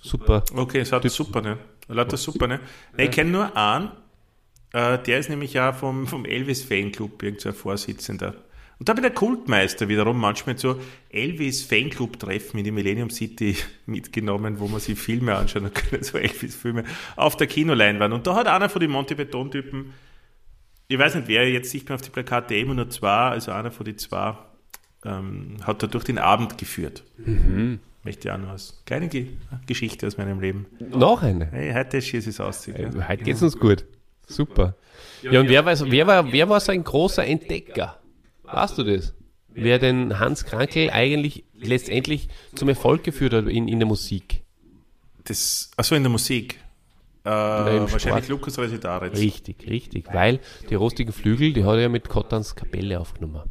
Super. 0.00 0.42
okay, 0.54 0.80
es 0.80 0.92
hat 0.92 1.08
super, 1.10 1.42
ne? 1.42 1.58
Lauter 1.88 2.16
super, 2.16 2.46
ne? 2.46 2.60
Nein, 2.96 3.06
ich 3.06 3.10
kenne 3.10 3.30
nur 3.30 3.56
einen, 3.56 3.90
äh, 4.72 4.98
der 4.98 5.18
ist 5.18 5.28
nämlich 5.28 5.52
ja 5.52 5.72
vom, 5.74 6.06
vom 6.06 6.24
Elvis 6.24 6.62
Fanclub, 6.62 7.22
irgendein 7.22 7.52
Vorsitzender. 7.52 8.34
Und 8.80 8.88
da 8.88 8.94
bin 8.94 9.02
der 9.02 9.12
Kultmeister 9.12 9.90
wiederum 9.90 10.18
manchmal 10.18 10.56
so 10.56 10.80
Elvis 11.10 11.62
Fanclub 11.62 12.18
Treffen 12.18 12.56
in 12.56 12.64
die 12.64 12.70
Millennium 12.70 13.10
City 13.10 13.54
mitgenommen, 13.86 14.58
wo 14.58 14.68
man 14.68 14.80
sich 14.80 14.98
Filme 14.98 15.36
anschauen 15.36 15.70
kann, 15.74 16.02
so 16.02 16.16
Elvis 16.16 16.56
Filme 16.56 16.84
auf 17.14 17.36
der 17.36 17.46
Kinoleinwand. 17.46 18.14
Und 18.14 18.26
da 18.26 18.34
hat 18.34 18.48
einer 18.48 18.70
von 18.70 18.80
den 18.80 18.90
Monty 18.90 19.14
Beton 19.14 19.50
Typen, 19.50 19.92
ich 20.88 20.98
weiß 20.98 21.14
nicht 21.14 21.28
wer, 21.28 21.48
jetzt 21.48 21.70
sieht 21.70 21.90
man 21.90 21.96
auf 21.96 22.02
die 22.02 22.08
Plakate 22.08 22.56
immer 22.56 22.72
nur 22.72 22.88
zwei, 22.88 23.28
also 23.28 23.52
einer 23.52 23.70
von 23.70 23.84
den 23.84 23.98
zwei, 23.98 24.34
ähm, 25.04 25.58
hat 25.62 25.82
da 25.82 25.86
durch 25.86 26.04
den 26.04 26.16
Abend 26.18 26.56
geführt. 26.56 27.04
Möchte 28.02 28.28
ich 28.28 28.32
auch 28.32 28.38
noch 28.38 28.48
als 28.48 28.82
kleine 28.86 29.08
Ge 29.08 29.26
Geschichte 29.66 30.06
aus 30.06 30.16
meinem 30.16 30.40
Leben. 30.40 30.64
Noch 30.78 31.22
eine. 31.22 31.50
Hey, 31.52 31.74
heute 31.74 32.00
schießt 32.00 32.26
es 32.26 32.40
aus. 32.40 32.64
Ja. 32.64 32.76
Äh, 32.76 32.90
Heute 33.06 33.24
geht's 33.24 33.42
uns 33.42 33.58
gut. 33.58 33.84
Super. 34.26 34.74
Ja, 35.20 35.40
und 35.40 35.50
wer, 35.50 35.64
weiß, 35.66 35.84
wer, 35.90 36.06
war, 36.06 36.32
wer 36.32 36.48
war 36.48 36.60
so 36.60 36.72
ein 36.72 36.82
großer 36.82 37.26
Entdecker? 37.26 37.99
Weißt 38.52 38.78
du 38.78 38.84
das? 38.84 39.14
Wer 39.52 39.78
den 39.78 40.18
Hans 40.18 40.44
Krankel 40.44 40.90
eigentlich 40.90 41.44
letztendlich 41.54 42.28
zum 42.54 42.68
Erfolg 42.68 43.02
geführt 43.02 43.32
hat 43.32 43.48
in, 43.48 43.68
in 43.68 43.78
der 43.80 43.86
Musik? 43.86 44.42
Das, 45.24 45.70
achso, 45.76 45.94
in 45.94 46.02
der 46.02 46.10
Musik. 46.10 46.60
Äh, 47.24 47.28
wahrscheinlich 47.28 48.24
Sport. 48.24 48.28
Lukas 48.28 48.58
Residaritz. 48.58 49.18
Richtig, 49.18 49.68
richtig. 49.68 50.06
Weil 50.12 50.40
die 50.70 50.74
rostigen 50.74 51.12
Flügel, 51.12 51.52
die 51.52 51.64
hat 51.64 51.74
er 51.74 51.82
ja 51.82 51.88
mit 51.88 52.08
Kottans 52.08 52.54
Kapelle 52.54 52.98
aufgenommen. 52.98 53.42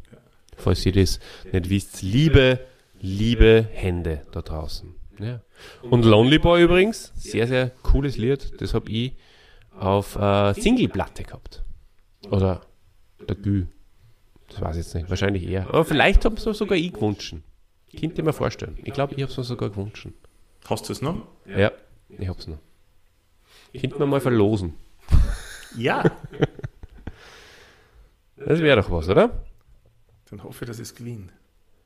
Falls 0.56 0.84
ihr 0.84 0.92
das 0.92 1.20
nicht 1.52 1.70
wisst. 1.70 2.02
Liebe, 2.02 2.60
liebe 3.00 3.68
Hände 3.72 4.22
da 4.32 4.42
draußen. 4.42 4.94
Ja. 5.18 5.42
Und 5.82 6.04
Lonely 6.04 6.38
Boy 6.38 6.62
übrigens, 6.62 7.12
sehr, 7.14 7.46
sehr 7.46 7.70
cooles 7.82 8.16
Lied. 8.16 8.60
Das 8.60 8.74
habe 8.74 8.90
ich 8.90 9.12
auf 9.78 10.16
äh, 10.16 10.54
Singleplatte 10.54 11.22
gehabt. 11.22 11.62
Oder 12.30 12.62
der 13.28 13.36
Gü. 13.36 13.66
Das 14.50 14.60
weiß 14.60 14.76
ich 14.76 14.84
jetzt 14.84 14.94
nicht. 14.94 15.08
Wahrscheinlich 15.10 15.48
eher. 15.48 15.66
Aber 15.68 15.84
vielleicht 15.84 16.24
habe 16.24 16.36
es 16.36 16.42
sogar 16.42 16.76
ich 16.76 16.92
gewünscht. 16.92 17.34
Könnt 17.98 18.18
ihr 18.18 18.24
mir 18.24 18.32
vorstellen. 18.32 18.78
Ich 18.84 18.92
glaube, 18.92 19.14
ich 19.14 19.22
habe 19.22 19.30
es 19.32 19.36
mir 19.38 19.44
sogar 19.44 19.70
gewünscht. 19.70 20.08
Hast 20.68 20.88
du 20.88 20.92
es 20.92 21.02
noch? 21.02 21.26
Ja, 21.46 21.72
ich 22.08 22.28
habe 22.28 22.38
es 22.38 22.46
noch. 22.46 22.58
Könnt 23.78 23.98
mir 23.98 24.06
mal 24.06 24.20
verlosen. 24.20 24.74
Ja. 25.76 26.02
Das 28.36 28.60
wäre 28.60 28.80
doch 28.80 28.90
was, 28.90 29.08
oder? 29.08 29.30
Dann 30.30 30.42
hoffe 30.42 30.64
ich, 30.64 30.68
dass 30.68 30.78
es 30.80 30.94
gewinnt. 30.96 31.30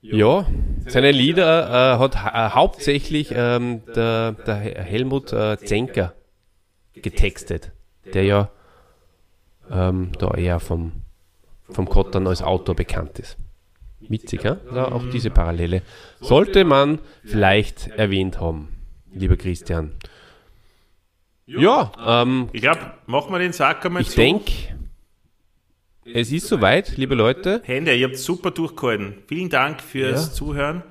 Ja, 0.01 0.47
seine 0.87 1.11
Lieder 1.13 1.95
äh, 1.95 1.99
hat 1.99 2.17
ha 2.23 2.47
äh, 2.47 2.51
hauptsächlich 2.51 3.31
ähm, 3.35 3.83
der, 3.95 4.33
der 4.33 4.57
He- 4.57 4.75
Helmut 4.75 5.33
äh, 5.33 5.59
Zenker 5.59 6.15
getextet, 6.95 7.73
der 8.13 8.25
ja 8.25 8.51
ähm, 9.71 10.13
da 10.19 10.31
eher 10.33 10.61
vom, 10.61 10.93
vom 11.75 11.89
Kottern 11.89 12.27
als 12.27 12.43
Autor 12.43 12.75
bekannt 12.75 13.19
ist. 13.19 13.37
Witzig, 14.01 14.45
ja? 14.45 14.57
Da 14.73 14.87
auch 14.87 15.05
diese 15.11 15.31
Parallele. 15.31 15.83
Sollte 16.21 16.65
man 16.65 16.99
vielleicht 17.25 17.89
erwähnt 17.89 18.39
haben, 18.41 18.69
lieber 19.13 19.37
Christian. 19.37 19.93
Ja, 21.47 21.93
ähm, 22.23 22.49
Ich 22.53 22.63
glaube, 22.63 22.81
machen 23.07 23.33
wir 23.33 23.39
den 23.39 23.53
Sack 23.53 23.85
einmal 23.85 24.03
ich 24.03 24.15
denke, 24.15 24.53
es 26.07 26.33
ist 26.33 26.49
soweit, 26.49 26.97
liebe 26.97 27.15
Leute. 27.15 27.63
Hände, 27.65 27.95
ihr 27.95 28.07
habt 28.07 28.19
super 28.19 28.51
durchgehalten. 28.51 29.15
Vielen 29.27 29.49
Dank 29.49 29.81
fürs 29.81 30.27
Ja. 30.29 30.33
Zuhören. 30.33 30.83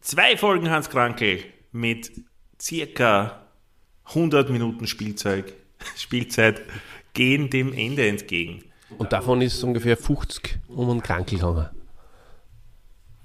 Zwei 0.00 0.36
Folgen 0.36 0.70
Hans 0.70 0.88
Krankel 0.90 1.40
mit 1.72 2.10
circa 2.60 3.46
100 4.04 4.50
Minuten 4.50 4.86
Spielzeug, 4.86 5.52
Spielzeit 5.96 6.62
gehen 7.14 7.48
dem 7.50 7.72
Ende 7.72 8.06
entgegen. 8.08 8.64
Und 8.98 9.12
davon 9.12 9.40
ist 9.42 9.62
ungefähr 9.62 9.96
50 9.96 10.58
um 10.68 10.90
einen 10.90 11.02
Krankel 11.02 11.38
gegangen. 11.38 11.68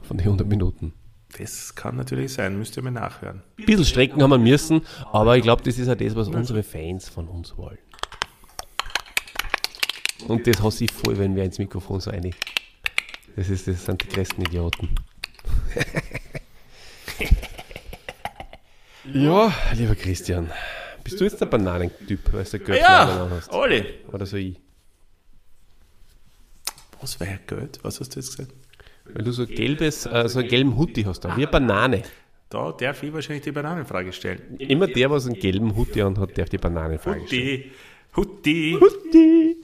Von 0.03 0.18
den 0.18 0.28
100 0.28 0.47
Minuten. 0.47 0.93
Das 1.38 1.76
kann 1.76 1.97
natürlich 1.97 2.34
sein, 2.34 2.57
müsst 2.57 2.78
ihr 2.78 2.84
mal 2.84 2.91
nachhören. 2.91 3.41
Ein 3.59 3.66
bisschen 3.66 3.86
strecken 3.86 4.22
haben 4.22 4.30
wir 4.30 4.38
müssen, 4.38 4.82
aber 5.11 5.36
ich 5.36 5.43
glaube, 5.43 5.63
das 5.63 5.78
ist 5.78 5.88
ja 5.88 5.95
das, 5.95 6.16
was 6.16 6.30
unsere 6.30 6.63
Fans 6.63 7.09
von 7.09 7.28
uns 7.28 7.57
wollen. 7.57 7.78
Und 10.28 10.47
das 10.47 10.61
hasse 10.61 10.86
ich 10.86 10.91
voll, 10.91 11.18
wenn 11.18 11.36
wir 11.36 11.43
ins 11.43 11.59
Mikrofon 11.59 11.99
so 11.99 12.09
einig. 12.09 12.36
Das, 13.36 13.49
ist, 13.49 13.68
das 13.68 13.84
sind 13.84 14.01
die 14.01 14.07
größten 14.07 14.45
Idioten. 14.45 14.89
ja, 19.13 19.53
lieber 19.74 19.95
Christian, 19.95 20.49
bist 21.03 21.20
du 21.20 21.26
jetzt 21.26 21.41
der 21.41 21.47
Bananentyp, 21.47 22.32
weil 22.32 22.45
du 22.45 22.59
Geld 22.59 22.80
Ja, 22.82 23.28
hast? 23.30 23.51
Olli. 23.51 23.84
Oder 24.11 24.26
so 24.26 24.38
ich? 24.38 24.57
Was 27.06 27.20
wäre 27.20 27.38
Geld? 27.45 27.78
Was 27.84 27.99
hast 27.99 28.16
du 28.16 28.20
jetzt 28.20 28.36
gesagt? 28.36 28.51
Weil 29.14 29.24
du 29.24 29.32
so 29.32 29.43
ein 29.43 29.47
gelbes, 29.47 30.08
äh, 30.08 30.28
so 30.28 30.39
einen 30.39 30.47
gelben 30.47 30.76
Hutti 30.76 31.03
hast 31.03 31.20
da, 31.20 31.38
wie 31.38 31.43
eine 31.43 31.51
Banane. 31.51 32.01
Da 32.49 32.72
darf 32.72 33.03
ich 33.03 33.14
wahrscheinlich 33.14 33.43
die 33.43 33.51
Bananenfrage 33.51 34.12
stellen. 34.12 34.58
Immer 34.58 34.88
der, 34.88 35.12
was 35.12 35.28
einen 35.28 35.36
gelben 35.36 35.76
Hutti 35.76 36.01
anhat, 36.01 36.36
darf 36.36 36.49
die 36.49 36.58
Bananenfrage 36.58 37.28
stellen. 37.28 37.66
Hutti. 38.16 38.76
Hutti. 38.80 38.80
Hutti! 38.82 39.56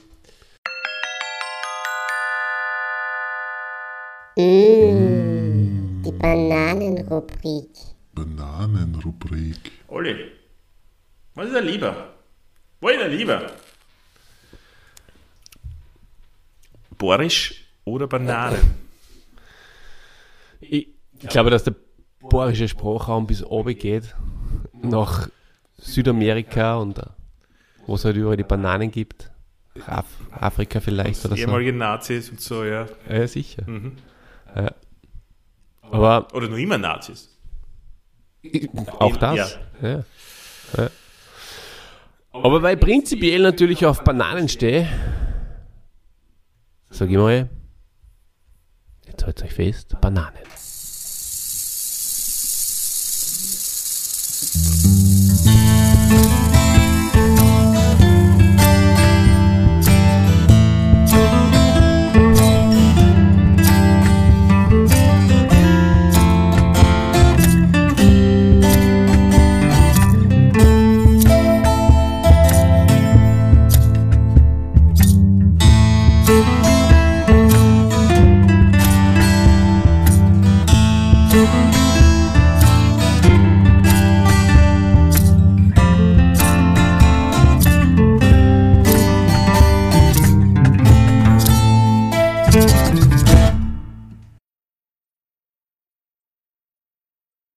Die 4.38 6.12
Bananenrubrik. 6.12 7.70
Bananenrubrik. 8.14 9.72
Olli. 9.88 10.14
Was 11.34 11.48
ist 11.48 11.54
er 11.54 11.62
lieber? 11.62 12.14
Wo 12.80 12.88
ist 12.88 13.00
er 13.00 13.08
lieber? 13.08 13.50
Borisch 17.02 17.64
oder 17.84 18.06
Bananen? 18.06 18.60
Ich, 20.60 20.86
ich 21.18 21.28
glaube, 21.28 21.50
dass 21.50 21.64
der 21.64 21.74
bohrische 22.20 22.68
Sprachraum 22.68 23.26
bis 23.26 23.42
oben 23.42 23.76
geht 23.76 24.14
nach 24.80 25.28
Südamerika 25.78 26.76
und 26.76 26.98
äh, 26.98 27.06
wo 27.86 27.96
es 27.96 28.04
halt 28.04 28.16
überall 28.16 28.36
die 28.36 28.44
Bananen 28.44 28.92
gibt. 28.92 29.32
Af 29.86 30.04
Afrika 30.30 30.78
vielleicht 30.78 31.24
oder 31.24 31.34
so. 31.34 31.42
Ehemalige 31.42 31.72
Nazis 31.72 32.30
und 32.30 32.40
so, 32.40 32.62
ja. 32.62 32.86
Ja, 33.10 33.26
sicher. 33.26 33.64
Ja. 34.54 34.70
Aber 35.80 36.28
Oder 36.34 36.48
nur 36.48 36.58
immer 36.58 36.78
Nazis. 36.78 37.36
auch 39.00 39.16
das. 39.16 39.58
Ja. 39.82 40.04
Ja. 40.76 40.90
Aber 42.32 42.62
weil 42.62 42.76
ich 42.76 42.80
prinzipiell 42.80 43.42
natürlich 43.42 43.84
auf 43.86 44.04
Bananen 44.04 44.48
stehe, 44.48 44.86
sag 46.92 47.10
ich 47.10 47.16
mal, 47.16 47.48
jetzt 49.06 49.24
haltet 49.24 49.46
euch 49.46 49.54
fest, 49.54 49.96
Bananen. 50.00 50.42